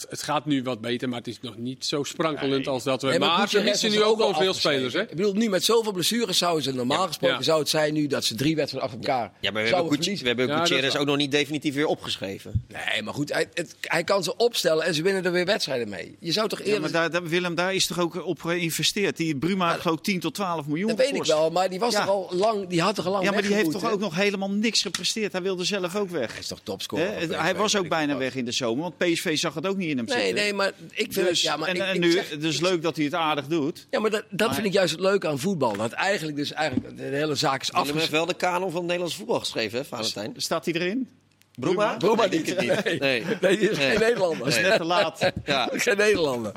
Het, 0.00 0.06
het 0.10 0.22
gaat 0.22 0.46
nu 0.46 0.62
wat 0.62 0.80
beter, 0.80 1.08
maar 1.08 1.18
het 1.18 1.26
is 1.28 1.38
nog 1.40 1.56
niet 1.56 1.84
zo 1.84 2.02
sprankelend 2.04 2.66
als 2.66 2.84
dat 2.84 3.02
we. 3.02 3.08
Nee, 3.08 3.18
maar 3.18 3.28
Gutierrez 3.30 3.52
ze 3.64 3.70
missen 3.70 3.88
is 3.88 3.94
nu 3.94 4.02
ook 4.02 4.18
wel 4.18 4.30
wel 4.30 4.40
veel 4.40 4.54
spelers, 4.54 4.92
hè? 4.94 5.02
Ik 5.02 5.08
bedoel, 5.16 5.32
nu 5.32 5.48
met 5.48 5.64
zoveel 5.64 5.92
blessures 5.92 6.38
zouden 6.38 6.62
ze 6.62 6.72
normaal 6.72 7.06
gesproken 7.06 7.36
Ja. 7.36 7.42
zou 7.42 7.58
het 7.58 7.68
zijn 7.68 7.94
nu 7.94 8.06
dat 8.06 8.24
ze 8.24 8.34
drie 8.34 8.56
wedstrijden 8.56 8.90
achter 8.90 9.08
elkaar 9.10 9.32
Ja, 9.40 9.50
maar 9.50 9.62
we 9.62 9.68
hebben, 9.68 9.92
verliezen. 9.94 10.22
we 10.22 10.28
hebben 10.40 10.56
Gutierrez 10.58 10.96
ook 10.96 11.06
nog 11.06 11.16
niet 11.16 11.30
definitief 11.30 11.74
weer 11.74 11.86
opgeschreven. 11.86 12.64
Nee, 12.68 13.02
maar 13.02 13.14
goed, 13.14 13.32
hij, 13.32 13.48
het- 13.54 13.76
hij 13.80 14.04
kan 14.04 14.22
ze 14.22 14.36
opstellen 14.36 14.84
en 14.84 14.94
ze 14.94 15.02
winnen 15.02 15.24
er 15.24 15.32
weer 15.32 15.44
wedstrijden 15.46 15.88
mee. 15.88 16.16
Je 16.20 16.32
zou 16.32 16.48
toch 16.48 16.58
Ja, 16.58 16.64
eerder... 16.64 16.80
maar 16.80 16.90
daar, 16.90 17.10
daar- 17.10 17.22
Willem, 17.28 17.54
daar 17.54 17.74
is 17.74 17.86
toch 17.86 17.98
ook 17.98 18.26
op 18.26 18.42
geïnvesteerd? 18.42 19.16
Die 19.16 19.36
Bruma 19.36 19.68
heeft 19.70 19.80
geloof 19.80 19.96
ik 19.98 20.02
10 20.04 20.20
tot 20.20 20.34
12 20.34 20.66
miljoen 20.66 20.88
dat 20.88 20.96
weet 20.96 21.14
ik 21.14 21.24
wel, 21.24 21.50
maar 21.50 21.70
die 21.70 21.78
was 21.78 21.92
Ja. 21.92 22.00
toch 22.04 22.08
al 22.08 22.30
lang, 22.36 22.66
die 22.68 22.80
had 22.80 22.94
toch 22.94 23.06
al 23.06 23.12
lang 23.12 23.24
Ja, 23.24 23.30
maar 23.30 23.42
die 23.42 23.54
heeft 23.54 23.70
toch 23.70 23.90
ook 23.90 24.00
nog 24.00 24.14
helemaal 24.14 24.50
niks 24.50 24.82
gepresteerd. 24.82 25.32
Hij 25.32 25.42
wilde 25.42 25.64
zelf 25.64 25.96
ook 25.96 26.10
weg. 26.10 26.30
Hij 26.30 26.38
is 26.40 26.46
toch 26.46 26.60
topscorer. 26.62 27.10
PSV, 27.10 27.28
Hij 27.36 27.54
was 27.54 27.76
ook 27.76 27.88
bijna 27.88 28.16
weg 28.16 28.34
in 28.34 28.44
de 28.44 28.52
zomer, 28.52 28.82
want 28.82 28.96
PSV 28.98 29.38
zag 29.38 29.54
het 29.54 29.66
ook 29.66 29.76
niet 29.76 29.87
in 29.90 29.96
hem 29.96 30.06
Nee, 30.06 30.16
zitten. 30.16 30.34
nee, 30.34 30.52
maar 30.52 30.72
ik 30.90 31.12
vind 31.12 31.14
Dus, 31.14 31.24
het... 31.26 31.40
Ja, 31.40 31.56
maar 31.56 31.68
en, 31.68 31.74
ik, 31.76 31.82
en 31.82 31.94
ik 31.94 32.00
nu, 32.00 32.10
zeg- 32.10 32.30
het 32.30 32.42
is 32.44 32.54
ik- 32.54 32.60
leuk 32.62 32.82
dat 32.82 32.96
hij 32.96 33.04
het 33.04 33.14
aardig 33.14 33.46
doet. 33.46 33.86
Ja, 33.90 34.00
maar 34.00 34.10
dat, 34.10 34.24
dat 34.30 34.46
Maar- 34.46 34.54
vind 34.54 34.66
ik 34.66 34.72
juist 34.72 34.92
het 34.92 35.00
leuke 35.00 35.28
aan 35.28 35.38
voetbal. 35.38 35.76
Dat 35.76 35.92
eigenlijk 35.92 36.36
dus 36.36 36.52
eigenlijk 36.52 36.96
de 36.96 37.02
hele 37.02 37.34
zaak 37.34 37.62
is 37.62 37.70
Willem 37.70 37.96
heeft 37.96 38.10
wel 38.10 38.26
de 38.26 38.34
kanon 38.34 38.68
van 38.70 38.74
het 38.76 38.82
Nederlands 38.86 39.16
voetbal 39.16 39.38
geschreven, 39.38 39.78
hè, 39.78 39.84
Valentijn? 39.84 40.32
Staat 40.36 40.64
hij 40.64 40.74
erin? 40.74 41.08
Bruma? 41.54 41.96
Bruma 41.96 42.26
Nee, 42.26 42.38
niet. 42.38 42.60
niet. 42.60 43.00
Nee. 43.00 43.24
Nee, 43.40 43.58
die 43.58 43.70
is 43.70 43.76
Nee. 43.78 43.90
geen 43.90 43.98
Nederlander. 43.98 44.38
Dat 44.38 44.48
is 44.56 44.60
net 44.60 44.76
te 44.76 44.84
laat. 44.84 45.32
Ja. 45.44 45.68
Geen 45.72 45.96
Nederlander. 45.96 46.52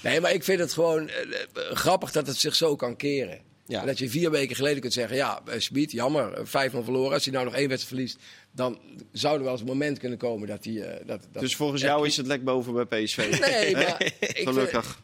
Nee, 0.00 0.20
maar 0.20 0.32
ik 0.32 0.44
vind 0.44 0.60
het 0.60 0.72
gewoon 0.72 1.08
eh, 1.08 1.14
grappig 1.72 2.12
dat 2.12 2.26
het 2.26 2.36
zich 2.36 2.54
zo 2.54 2.76
kan 2.76 2.96
keren. 2.96 3.38
Ja. 3.66 3.84
Dat 3.84 3.98
je 3.98 4.08
vier 4.10 4.30
weken 4.30 4.56
geleden 4.56 4.80
kunt 4.80 4.92
zeggen, 4.92 5.16
ja, 5.16 5.40
eh, 5.46 5.58
Smit, 5.60 5.92
jammer, 5.92 6.32
eh, 6.32 6.44
5-0 6.44 6.82
verloren. 6.84 7.12
Als 7.12 7.24
hij 7.24 7.32
nou 7.32 7.44
nog 7.44 7.54
één 7.54 7.68
wedstrijd 7.68 7.94
verliest, 7.94 8.18
dan 8.52 8.78
zou 9.12 9.36
er 9.36 9.42
wel 9.42 9.52
eens 9.52 9.60
een 9.60 9.66
moment 9.66 9.98
kunnen 9.98 10.18
komen 10.18 10.48
dat 10.48 10.64
hij... 10.64 10.80
eh, 10.82 11.06
dat, 11.06 11.28
dat 11.32 11.42
Dus 11.42 11.56
volgens 11.56 11.82
jou 11.82 12.06
is 12.06 12.16
het 12.16 12.26
lek 12.26 12.44
boven 12.44 12.86
bij 12.88 13.04
PSV. 13.04 13.38
Nee, 13.40 13.72
maar 13.86 14.12
Gelukkig. 14.18 15.02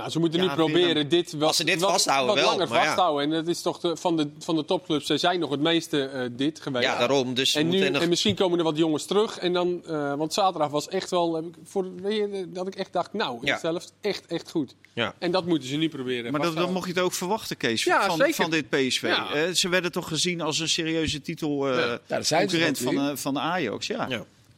Nou, 0.00 0.12
ze 0.12 0.18
moeten 0.18 0.42
Ja, 0.42 0.48
nu 0.48 0.54
proberen 0.54 1.08
dit 1.08 1.32
wat, 1.32 1.48
Als 1.48 1.56
ze 1.56 1.64
dit 1.64 1.80
wat- 1.80 1.90
vasthouden 1.90 2.34
wat 2.34 2.44
wel, 2.44 2.52
langer 2.52 2.68
maar 2.68 2.78
ja. 2.78 2.84
vasthouden. 2.84 3.24
En 3.24 3.30
dat 3.30 3.46
is 3.46 3.62
toch 3.62 3.80
de, 3.80 3.96
van, 3.96 4.16
de, 4.16 4.30
van 4.38 4.56
de 4.56 4.64
topclubs. 4.64 5.06
Zij 5.06 5.18
zijn 5.18 5.40
nog 5.40 5.50
het 5.50 5.60
meeste 5.60 6.04
eh, 6.04 6.26
dit 6.32 6.60
geweest. 6.60 6.84
Ja, 6.84 6.98
daarom. 6.98 7.34
Dus 7.34 7.54
En, 7.54 7.64
nu, 7.68 7.70
moeten 7.70 7.92
nog... 7.92 8.02
en 8.02 8.08
misschien 8.08 8.34
komen 8.34 8.58
er 8.58 8.64
wat 8.64 8.76
jongens 8.76 9.04
terug. 9.04 9.38
En 9.38 9.52
dan, 9.52 9.82
eh, 9.86 10.14
want 10.14 10.32
zaterdag 10.32 10.70
was 10.70 10.88
echt 10.88 11.10
wel. 11.10 11.34
Heb 11.34 11.44
ik, 11.44 11.54
voor, 11.64 11.94
weet 12.02 12.16
je, 12.16 12.46
dat 12.48 12.66
ik 12.66 12.74
echt 12.74 12.92
dacht, 12.92 13.12
nou, 13.12 13.38
in 13.40 13.46
Ja. 13.46 13.58
helft 13.62 13.92
echt, 14.00 14.26
echt 14.26 14.50
goed. 14.50 14.74
Ja. 14.94 15.14
En 15.18 15.30
dat 15.30 15.46
moeten 15.46 15.68
ze 15.68 15.76
nu 15.76 15.88
proberen. 15.88 16.22
Maar 16.22 16.32
dat, 16.32 16.40
vasthouden. 16.40 16.74
mocht 16.74 16.86
je 16.86 16.92
het 16.92 17.02
ook 17.02 17.12
verwachten, 17.12 17.56
Kees, 17.56 17.84
Ja, 17.84 18.06
van, 18.06 18.16
zeker. 18.16 18.34
van 18.34 18.50
dit 18.50 18.68
PSV. 18.68 19.02
Ja. 19.02 19.32
Eh, 19.34 19.50
ze 19.52 19.68
werden 19.68 19.92
toch 19.92 20.08
gezien 20.08 20.40
als 20.40 20.58
een 20.58 20.68
serieuze 20.68 21.22
titel 21.22 21.68
eh, 21.68 22.20
ze 22.22 22.34
concurrent 22.36 22.78
van, 22.78 22.96
eh, 22.96 23.16
van 23.16 23.34
de 23.34 23.40
Ajax. 23.40 23.86
Ja, 23.86 24.08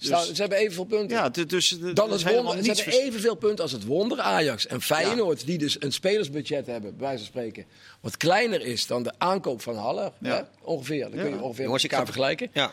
Staan- 0.04 0.24
ze 0.34 0.40
hebben 0.40 0.58
evenveel 0.58 0.84
punten. 0.84 1.16
ja 1.16 1.30
d- 1.30 1.48
dus 1.50 1.68
d- 1.68 1.96
Dan 1.96 2.08
is 2.08 2.14
het 2.14 2.24
helemaal 2.30 2.54
wonder, 2.54 2.74
ze 2.76 2.82
hebben 2.82 3.02
evenveel 3.02 3.34
punten 3.34 3.62
als 3.62 3.72
het 3.72 3.84
wonder 3.84 4.20
Ajax. 4.20 4.66
En 4.66 4.82
Feyenoord, 4.82 5.46
die 5.46 5.58
dus 5.58 5.76
een 5.82 5.92
spelersbudget 5.92 6.66
hebben, 6.66 6.90
bij 6.96 7.00
wijze 7.06 7.18
van 7.18 7.26
spreken, 7.26 7.64
wat 8.00 8.16
kleiner 8.16 8.60
is 8.60 8.86
dan 8.86 9.02
de 9.02 9.12
aankoop 9.18 9.62
van 9.62 9.76
Haller. 9.76 10.12
Ja. 10.20 10.34
Hè? 10.36 10.42
Ongeveer. 10.60 11.00
Dan 11.00 11.10
kun 11.10 11.24
je 11.28 11.34
Ja. 11.36 11.40
ongeveer 11.40 11.64
Jongens, 11.64 11.82
met 11.82 11.92
ik 11.92 11.98
elkaar 11.98 12.06
ga- 12.06 12.12
vergelijken. 12.12 12.50
Ja. 12.52 12.72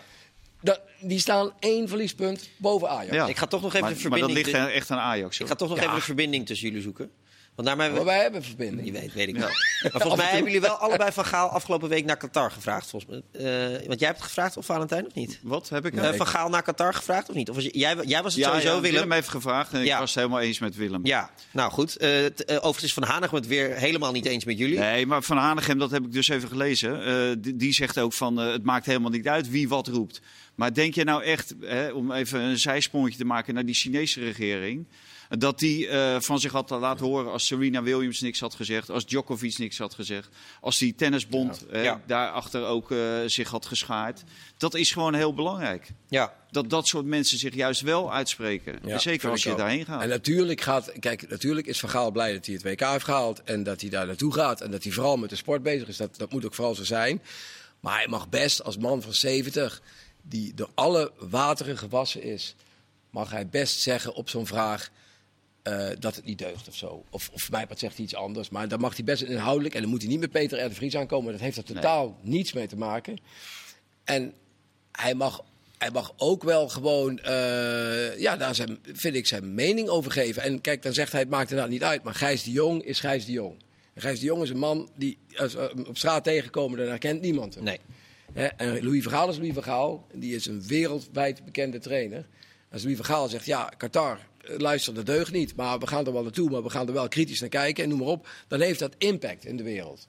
Dat, 0.61 0.79
die 1.01 1.19
staan 1.19 1.51
één 1.59 1.87
verliespunt 1.87 2.49
boven 2.57 2.89
Ajax. 2.89 3.15
Ja. 3.15 3.27
Ik 3.27 3.37
ga 3.37 3.45
toch 3.45 3.61
nog 3.61 3.73
even 3.73 3.85
maar, 3.85 3.95
de 3.97 4.09
maar 4.09 4.19
dat 4.19 4.29
verbinding... 4.29 4.57
ligt 4.63 4.73
echt 4.75 4.91
aan 4.91 4.97
Ajax. 4.99 5.39
Ik 5.39 5.47
ga 5.47 5.55
toch 5.55 5.69
nog 5.69 5.77
Ja. 5.77 5.83
even 5.83 5.95
de 5.95 6.01
verbinding 6.01 6.45
tussen 6.45 6.67
jullie 6.67 6.81
zoeken. 6.83 7.11
Want 7.59 7.71
daarmee 7.71 7.95
Maar 7.95 8.05
wij 8.05 8.21
hebben 8.21 8.43
verbinding. 8.43 8.83
Die 8.83 8.91
weet, 8.91 9.13
weet 9.13 9.27
ik 9.27 9.35
wel. 9.37 9.47
Maar 9.81 9.91
volgens 10.01 10.15
mij 10.21 10.25
hebben 10.31 10.51
jullie 10.51 10.67
wel 10.67 10.75
allebei 10.77 11.11
van 11.11 11.25
Gaal 11.25 11.49
afgelopen 11.49 11.89
week 11.89 12.05
naar 12.05 12.17
Qatar 12.17 12.51
gevraagd. 12.51 12.89
Volgens 12.89 13.11
mij. 13.31 13.41
Eh, 13.77 13.87
want 13.87 13.99
jij 13.99 14.07
hebt 14.07 14.19
het 14.19 14.27
gevraagd 14.27 14.57
of 14.57 14.65
Valentijn 14.65 15.05
of 15.05 15.13
niet? 15.13 15.39
Wat 15.43 15.69
heb 15.69 15.85
ik? 15.85 15.95
Eh, 15.95 16.13
van 16.13 16.27
Gaal 16.27 16.49
naar 16.49 16.61
Qatar 16.63 16.93
gevraagd 16.93 17.29
of 17.29 17.35
niet? 17.35 17.49
Of 17.49 17.55
was 17.55 17.63
je- 17.63 17.77
jij, 17.77 17.95
jij 18.05 18.23
was 18.23 18.33
het 18.33 18.43
ja, 18.43 18.49
sowieso, 18.49 18.75
ja, 18.75 18.81
Willem? 18.81 19.11
heeft 19.11 19.27
gevraagd 19.29 19.73
en 19.73 19.81
ik 19.83 19.91
was 19.91 20.09
het 20.13 20.19
helemaal 20.19 20.39
eens 20.39 20.59
met 20.59 20.75
Willem. 20.75 21.05
Ja, 21.05 21.29
nou 21.51 21.71
goed. 21.71 21.91
T- 21.91 22.43
overigens 22.47 22.83
is 22.83 22.93
Van 22.93 23.03
Hanegem 23.03 23.35
het 23.37 23.47
weer 23.47 23.75
helemaal 23.75 24.11
niet 24.11 24.25
eens 24.25 24.45
met 24.45 24.57
jullie. 24.57 24.79
Nee, 24.79 25.05
maar 25.05 25.23
Van 25.23 25.37
Hanegem, 25.37 25.77
dat 25.77 25.91
heb 25.91 26.03
ik 26.05 26.11
dus 26.11 26.27
even 26.27 26.49
gelezen. 26.49 27.05
eh, 27.05 27.35
die, 27.39 27.55
die 27.55 27.73
zegt 27.73 27.99
ook 27.99 28.13
van 28.13 28.41
eh, 28.41 28.51
het 28.51 28.63
maakt 28.63 28.85
helemaal 28.85 29.11
niet 29.11 29.27
uit 29.27 29.49
wie 29.49 29.69
wat 29.69 29.87
roept. 29.87 30.21
Maar 30.55 30.73
denk 30.73 30.95
je 30.95 31.03
nou 31.03 31.23
echt, 31.23 31.55
hè, 31.61 31.89
om 31.91 32.11
even 32.11 32.39
een 32.39 32.59
zijsprongetje 32.59 33.17
te 33.17 33.25
maken 33.25 33.53
naar 33.53 33.65
die 33.65 33.75
Chinese 33.75 34.19
regering... 34.19 34.87
dat 35.37 35.59
die 35.59 35.87
eh, 35.87 36.19
van 36.19 36.39
zich 36.39 36.51
had 36.51 36.69
laten 36.69 37.05
horen 37.05 37.31
als 37.31 37.45
Serena 37.45 37.83
Williams 37.83 38.21
niks 38.21 38.39
had 38.39 38.53
gezegd... 38.53 38.89
als 38.89 39.05
Djokovic 39.05 39.57
niks 39.57 39.77
had 39.77 39.93
gezegd... 39.93 40.29
als 40.61 40.77
die 40.77 40.95
tennisbond 40.95 41.65
Ja. 41.71 42.01
daarachter 42.07 42.65
ook 42.65 42.91
eh, 42.91 43.19
zich 43.25 43.49
had 43.49 43.65
geschaard. 43.65 44.23
Dat 44.57 44.75
is 44.75 44.91
gewoon 44.91 45.13
heel 45.13 45.33
belangrijk. 45.33 45.87
Ja, 46.07 46.33
Dat 46.51 46.69
dat 46.69 46.87
soort 46.87 47.05
mensen 47.05 47.37
zich 47.37 47.55
juist 47.55 47.81
wel 47.81 48.13
uitspreken. 48.13 48.79
Ja, 48.85 48.97
Zeker 48.97 49.29
als 49.29 49.43
je 49.43 49.55
daarheen 49.55 49.85
gaat. 49.85 50.01
En 50.01 50.09
natuurlijk 50.09 50.61
gaat, 50.61 50.91
kijk, 50.99 51.29
natuurlijk 51.29 51.67
is 51.67 51.79
Van 51.79 51.89
Gaal 51.89 52.11
blij 52.11 52.33
dat 52.33 52.45
hij 52.45 52.55
het 52.55 52.63
WK 52.63 52.79
heeft 52.79 53.03
gehaald 53.05 53.43
en 53.43 53.63
dat 53.63 53.81
hij 53.81 53.89
daar 53.89 54.07
naartoe 54.07 54.33
gaat 54.33 54.61
en 54.61 54.71
dat 54.71 54.83
hij 54.83 54.91
vooral 54.91 55.17
met 55.17 55.29
de 55.29 55.35
sport 55.35 55.63
bezig 55.63 55.87
is. 55.87 55.97
Dat, 55.97 56.17
dat 56.17 56.31
moet 56.31 56.45
ook 56.45 56.53
vooral 56.55 56.75
zo 56.75 56.83
zijn. 56.83 57.21
Maar 57.79 57.95
hij 57.95 58.07
mag 58.07 58.29
best 58.29 58.63
als 58.63 58.77
man 58.77 59.01
van 59.01 59.13
70, 59.13 59.81
die 60.21 60.53
door 60.53 60.69
alle 60.73 61.11
wateren 61.17 61.77
gewassen 61.77 62.23
is, 62.23 62.55
mag 63.09 63.31
hij 63.31 63.47
best 63.47 63.79
zeggen 63.79 64.13
op 64.13 64.29
zo'n 64.29 64.47
vraag 64.47 64.89
eh, 65.69 65.95
dat 65.99 66.15
het 66.15 66.25
niet 66.25 66.37
deugt 66.37 66.67
of 66.67 66.75
zo. 66.75 67.03
Of, 67.09 67.29
of 67.33 67.41
voor 67.41 67.51
mij 67.51 67.65
wat 67.67 67.79
zegt 67.79 67.95
hij 67.95 68.03
iets 68.03 68.15
anders. 68.15 68.49
Maar 68.49 68.67
dan 68.67 68.79
mag 68.79 68.95
hij 68.95 69.03
best 69.03 69.21
inhoudelijk 69.21 69.75
en 69.75 69.81
dan 69.81 69.89
moet 69.89 70.01
hij 70.01 70.09
niet 70.09 70.19
met 70.19 70.31
Peter 70.31 70.65
R. 70.65 70.69
de 70.69 70.75
Vries 70.75 70.95
aankomen. 70.97 71.31
Dat 71.31 71.41
heeft 71.41 71.57
er 71.57 71.63
totaal 71.63 72.17
niets 72.21 72.53
mee 72.53 72.67
te 72.67 72.77
maken. 72.77 73.19
En 74.03 74.33
hij 74.91 75.13
mag, 75.13 75.43
hij 75.77 75.91
mag 75.91 76.13
ook 76.17 76.43
wel 76.43 76.69
gewoon, 76.69 77.19
eh, 77.19 78.19
ja, 78.19 78.37
daar 78.37 78.55
zijn, 78.55 78.79
vind 78.93 79.15
ik 79.15 79.27
zijn 79.27 79.53
mening 79.53 79.87
over 79.87 80.11
geven. 80.11 80.41
En 80.41 80.61
kijk, 80.61 80.81
dan 80.81 80.93
zegt 80.93 81.11
hij, 81.11 81.21
het 81.21 81.29
maakt 81.29 81.49
inderdaad 81.49 81.73
niet 81.73 81.83
uit. 81.83 82.03
Maar 82.03 82.15
Gijs 82.15 82.43
de 82.43 82.51
Jong 82.51 82.83
is 82.83 82.99
Gijs 82.99 83.25
de 83.25 83.31
Jong. 83.31 83.55
En 83.93 84.01
Gijs 84.01 84.19
de 84.19 84.25
Jong 84.25 84.43
is 84.43 84.49
een 84.49 84.57
man 84.57 84.89
die, 84.95 85.17
als 85.35 85.53
we 85.53 85.71
hem 85.75 85.85
op 85.85 85.97
straat 85.97 86.23
tegenkomen, 86.23 86.77
dan 86.77 86.87
herkent 86.87 87.21
niemand 87.21 87.55
hem. 87.55 87.63
nee. 87.63 87.79
En 88.57 88.83
Louis 88.83 89.01
Vergaal 89.01 89.29
is 89.29 89.37
Louis 89.37 89.53
Vergaal. 89.53 90.07
Die 90.13 90.35
is 90.35 90.45
een 90.45 90.63
wereldwijd 90.67 91.45
bekende 91.45 91.79
trainer. 91.79 92.25
Als 92.71 92.81
Louis 92.81 92.97
Vergaal 92.97 93.27
zegt, 93.27 93.45
ja, 93.45 93.71
Qatar, 93.77 94.27
eh, 94.37 94.57
luister, 94.57 94.93
dat 94.93 95.05
deugt 95.05 95.31
niet. 95.31 95.55
Maar 95.55 95.79
we 95.79 95.87
gaan 95.87 96.05
er 96.05 96.13
wel 96.13 96.23
naartoe, 96.23 96.49
maar 96.49 96.63
we 96.63 96.69
gaan 96.69 96.87
er 96.87 96.93
wel 96.93 97.07
kritisch 97.07 97.39
naar 97.39 97.49
kijken. 97.49 97.83
En 97.83 97.89
noem 97.89 97.99
maar 97.99 98.07
op. 98.07 98.27
Dan 98.47 98.61
heeft 98.61 98.79
dat 98.79 98.95
impact 98.97 99.45
in 99.45 99.57
de 99.57 99.63
wereld. 99.63 100.07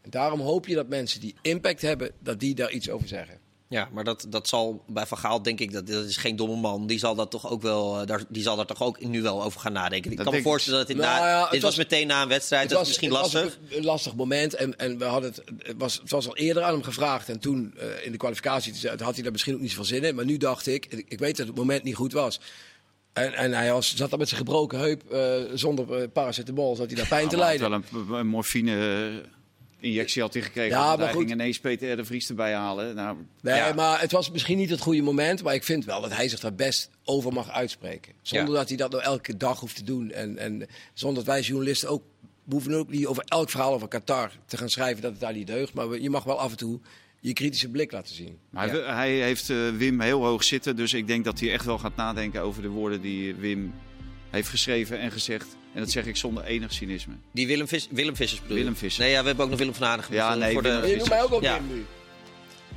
En 0.00 0.10
daarom 0.10 0.40
hoop 0.40 0.66
je 0.66 0.74
dat 0.74 0.88
mensen 0.88 1.20
die 1.20 1.34
impact 1.42 1.82
hebben, 1.82 2.12
dat 2.18 2.40
die 2.40 2.54
daar 2.54 2.70
iets 2.70 2.90
over 2.90 3.08
zeggen. 3.08 3.47
Ja, 3.70 3.88
maar 3.92 4.04
dat, 4.04 4.26
dat 4.28 4.48
zal 4.48 4.84
bij 4.86 5.06
Van 5.06 5.18
Gaal, 5.18 5.42
denk 5.42 5.60
ik, 5.60 5.72
dat, 5.72 5.86
dat 5.86 6.04
is 6.04 6.16
geen 6.16 6.36
domme 6.36 6.56
man. 6.56 6.86
Die 6.86 6.98
zal, 6.98 7.14
dat 7.14 7.30
toch 7.30 7.50
ook 7.50 7.62
wel, 7.62 8.00
eh, 8.00 8.06
daar, 8.06 8.22
die 8.28 8.42
zal 8.42 8.56
daar 8.56 8.66
toch 8.66 8.82
ook 8.82 9.00
nu 9.04 9.22
wel 9.22 9.42
over 9.42 9.60
gaan 9.60 9.72
nadenken. 9.72 10.10
Ik 10.10 10.16
Dat 10.16 10.26
kan 10.26 10.34
me 10.34 10.42
voorstellen 10.42 10.78
dat 10.78 10.88
dit, 10.88 10.96
Nou 10.96 11.20
na, 11.20 11.26
ja, 11.28 11.40
het 11.42 11.50
dit 11.50 11.62
was, 11.62 11.76
was- 11.76 11.84
meteen 11.86 12.06
na 12.06 12.22
een 12.22 12.28
wedstrijd. 12.28 12.68
dat 12.70 12.80
is 12.80 12.86
misschien 12.86 13.10
het 13.12 13.20
was 13.20 13.32
lastig. 13.32 13.58
een, 13.70 13.76
een 13.76 13.84
lastig 13.84 14.14
moment. 14.14 14.54
En, 14.54 14.78
en 14.78 14.98
we 14.98 15.04
hadden 15.04 15.30
het, 15.30 15.42
het, 15.58 15.74
was, 15.78 15.94
het 15.94 16.10
was 16.10 16.26
al 16.28 16.36
eerder 16.36 16.62
aan 16.62 16.72
hem 16.72 16.82
gevraagd. 16.82 17.28
En 17.28 17.38
toen 17.38 17.74
eh, 17.78 17.86
in 18.06 18.12
de 18.12 18.18
kwalificatie 18.18 18.88
had 18.98 19.14
hij 19.14 19.22
daar 19.22 19.32
misschien 19.32 19.54
ook 19.54 19.60
niet 19.60 19.70
zoveel 19.70 19.84
zin 19.84 20.04
in. 20.04 20.14
Maar 20.14 20.24
nu 20.24 20.36
dacht 20.36 20.66
ik, 20.66 21.04
ik, 21.08 21.18
weet 21.18 21.36
dat 21.36 21.46
het 21.46 21.56
moment 21.56 21.82
niet 21.82 21.94
goed 21.94 22.12
was. 22.12 22.40
En, 23.12 23.32
en 23.32 23.52
hij 23.52 23.72
was, 23.72 23.94
zat 23.96 24.10
daar 24.10 24.18
met 24.18 24.28
zijn 24.28 24.40
gebroken 24.40 24.78
heup 24.78 25.10
eh, 25.10 25.34
zonder 25.54 25.94
eh, 26.02 26.08
paracetamol. 26.12 26.76
Zat 26.76 26.86
hij 26.86 26.96
daar 26.96 27.08
pijn 27.08 27.28
te 27.28 27.36
lijden. 27.36 27.70
wel 27.70 27.80
een, 27.92 28.12
een 28.14 28.26
morfine 28.26 29.10
injectie 29.80 30.22
had 30.22 30.32
hij 30.34 30.42
gekregen. 30.42 30.76
Ja, 30.78 30.86
maar 30.88 30.98
hij 30.98 31.08
goed. 31.08 31.16
ging 31.18 31.30
ineens 31.32 31.58
Peter 31.60 31.92
R. 31.92 31.96
de 31.96 32.04
Vries 32.04 32.28
erbij 32.28 32.54
halen. 32.54 32.94
Nou, 32.94 33.16
Nee, 33.40 33.54
Ja. 33.56 33.72
maar 33.72 34.00
het 34.00 34.12
was 34.12 34.30
misschien 34.30 34.56
niet 34.58 34.70
het 34.70 34.80
goede 34.80 35.02
moment. 35.02 35.42
Maar 35.42 35.54
ik 35.54 35.64
vind 35.64 35.84
wel 35.84 36.00
dat 36.00 36.12
hij 36.14 36.28
zich 36.28 36.40
daar 36.40 36.54
best 36.54 36.90
over 37.04 37.32
mag 37.32 37.50
uitspreken. 37.50 38.12
Zonder 38.22 38.52
Ja. 38.52 38.58
dat 38.58 38.68
hij 38.68 38.76
dat 38.76 38.90
nou 38.90 39.02
elke 39.02 39.36
dag 39.36 39.60
hoeft 39.60 39.76
te 39.76 39.84
doen. 39.84 40.10
En, 40.10 40.38
en 40.38 40.66
zonder 40.94 41.24
dat 41.24 41.34
wij 41.34 41.42
journalisten 41.42 41.88
ook... 41.88 42.02
We 42.44 42.54
hoeven 42.54 42.74
ook 42.74 42.88
niet 42.90 43.06
over 43.06 43.22
elk 43.26 43.50
verhaal 43.50 43.72
over 43.74 43.88
Qatar 43.88 44.32
te 44.46 44.56
gaan 44.56 44.68
schrijven 44.70 45.02
dat 45.02 45.10
het 45.10 45.20
daar 45.20 45.32
niet 45.32 45.46
deugt. 45.46 45.72
Maar 45.74 45.98
je 46.00 46.10
mag 46.10 46.24
wel 46.24 46.38
af 46.38 46.50
en 46.50 46.56
toe 46.56 46.80
je 47.20 47.32
kritische 47.32 47.68
blik 47.68 47.92
laten 47.92 48.14
zien. 48.14 48.38
maar 48.50 48.70
hij, 48.70 48.80
hij 48.80 49.10
heeft 49.10 49.50
eh, 49.50 49.56
Wim 49.76 50.00
heel 50.00 50.24
hoog 50.24 50.44
zitten. 50.44 50.76
Dus 50.76 50.94
ik 50.94 51.06
denk 51.06 51.24
dat 51.24 51.40
hij 51.40 51.52
echt 51.52 51.64
wel 51.64 51.78
gaat 51.78 51.96
nadenken 51.96 52.40
over 52.42 52.62
de 52.62 52.68
woorden 52.68 53.00
die 53.00 53.34
Wim 53.34 53.74
heeft 54.30 54.48
geschreven 54.48 54.98
en 55.00 55.10
gezegd. 55.10 55.56
En 55.74 55.80
dat 55.80 55.90
zeg 55.90 56.06
ik 56.06 56.16
zonder 56.16 56.44
enig 56.44 56.72
cynisme. 56.72 57.12
Die 57.32 57.46
Willem, 57.46 57.68
Vis, 57.68 57.88
Willem 57.90 58.16
Vissers 58.16 58.40
bedoel? 58.40 58.56
Willem 58.56 58.76
Vissers. 58.76 58.98
Nee, 58.98 59.10
ja, 59.10 59.20
we 59.20 59.26
hebben 59.26 59.44
ook 59.44 59.50
nog 59.50 59.58
Willem 59.58 59.74
van 59.74 59.86
Hanegem. 59.86 60.14
Ja, 60.14 60.28
Voor 60.30 60.38
nee, 60.38 60.52
voor 60.52 60.62
Willem 60.62 60.80
de, 60.80 60.88
Je 60.88 60.96
noemt 60.96 61.08
mij 61.08 61.22
ook 61.22 61.32
op 61.32 61.42
Ja. 61.42 61.54
Wim 61.54 61.76
nu. 61.76 61.86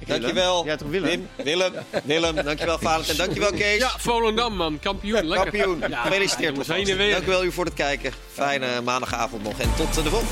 Dankjewel. 0.07 0.65
Ja, 0.65 0.75
toch 0.75 0.89
Willem? 0.89 1.09
Wim, 1.09 1.27
Willem, 1.45 1.73
Willem. 2.03 2.35
Dankjewel 2.35 2.79
Valentijn. 2.79 3.17
Dankjewel 3.17 3.51
Kees. 3.51 3.79
Ja, 3.79 3.89
Volendam 3.97 4.55
man, 4.55 4.79
kampioen. 4.79 5.23
Lekker. 5.25 5.51
Kampioen. 5.51 5.89
Ja, 5.89 6.01
Gefeliciteerd. 6.01 6.67
heen 6.67 6.87
en 6.87 6.97
weer. 6.97 7.25
Dank 7.25 7.43
u 7.43 7.51
voor 7.51 7.65
het 7.65 7.73
kijken. 7.73 8.11
Fijne 8.31 8.81
maandagavond 8.81 9.43
nog 9.43 9.59
en 9.59 9.75
tot 9.75 9.93
de 9.93 10.09
volgende. 10.09 10.31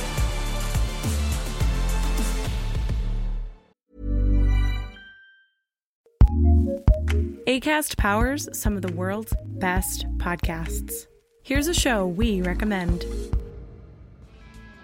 ACAST 7.45 7.95
powers 7.97 8.47
some 8.51 8.75
of 8.75 8.81
the 8.81 8.93
world's 8.93 9.33
best 9.57 10.05
podcasts. 10.17 11.07
Here's 11.49 11.67
a 11.67 11.73
show 11.73 12.05
we 12.05 12.43
recommend. 12.43 13.05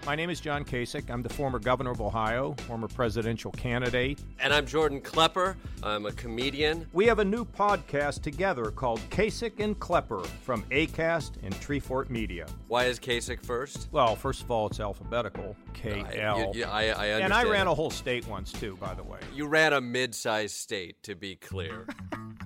My 0.04 0.16
name 0.16 0.30
is 0.30 0.40
John 0.40 0.64
Kasich. 0.64 1.08
I'm 1.12 1.22
the 1.22 1.28
former 1.28 1.60
governor 1.60 1.92
of 1.92 2.00
Ohio, 2.00 2.56
former 2.66 2.88
presidential 2.88 3.52
candidate. 3.52 4.18
And 4.40 4.52
I'm 4.52 4.66
Jordan 4.66 5.00
Klepper. 5.00 5.56
I'm 5.84 6.06
a 6.06 6.10
comedian. 6.10 6.84
We 6.92 7.06
have 7.06 7.20
a 7.20 7.24
new 7.24 7.44
podcast 7.44 8.22
together 8.22 8.72
called 8.72 8.98
Kasich 9.10 9.60
and 9.60 9.78
Klepper 9.78 10.24
from 10.42 10.64
ACAST 10.72 11.34
and 11.44 11.54
Treefort 11.60 12.10
Media. 12.10 12.46
Why 12.66 12.86
is 12.86 12.98
Kasich 12.98 13.44
first? 13.46 13.86
Well, 13.92 14.16
first 14.16 14.42
of 14.42 14.50
all, 14.50 14.66
it's 14.66 14.80
alphabetical 14.80 15.54
K 15.72 16.04
L. 16.18 16.50
I, 16.52 16.56
you- 16.58 16.64
I, 16.64 16.82
I 16.82 16.88
understand. 16.88 17.22
And 17.22 17.32
I 17.32 17.44
ran 17.44 17.68
a 17.68 17.74
whole 17.76 17.90
state 17.90 18.26
once, 18.26 18.50
too, 18.50 18.76
by 18.80 18.92
the 18.92 19.04
way. 19.04 19.20
You 19.32 19.46
ran 19.46 19.72
a 19.72 19.80
mid-sized 19.80 20.56
state, 20.56 21.00
to 21.04 21.14
be 21.14 21.36
clear. 21.36 21.86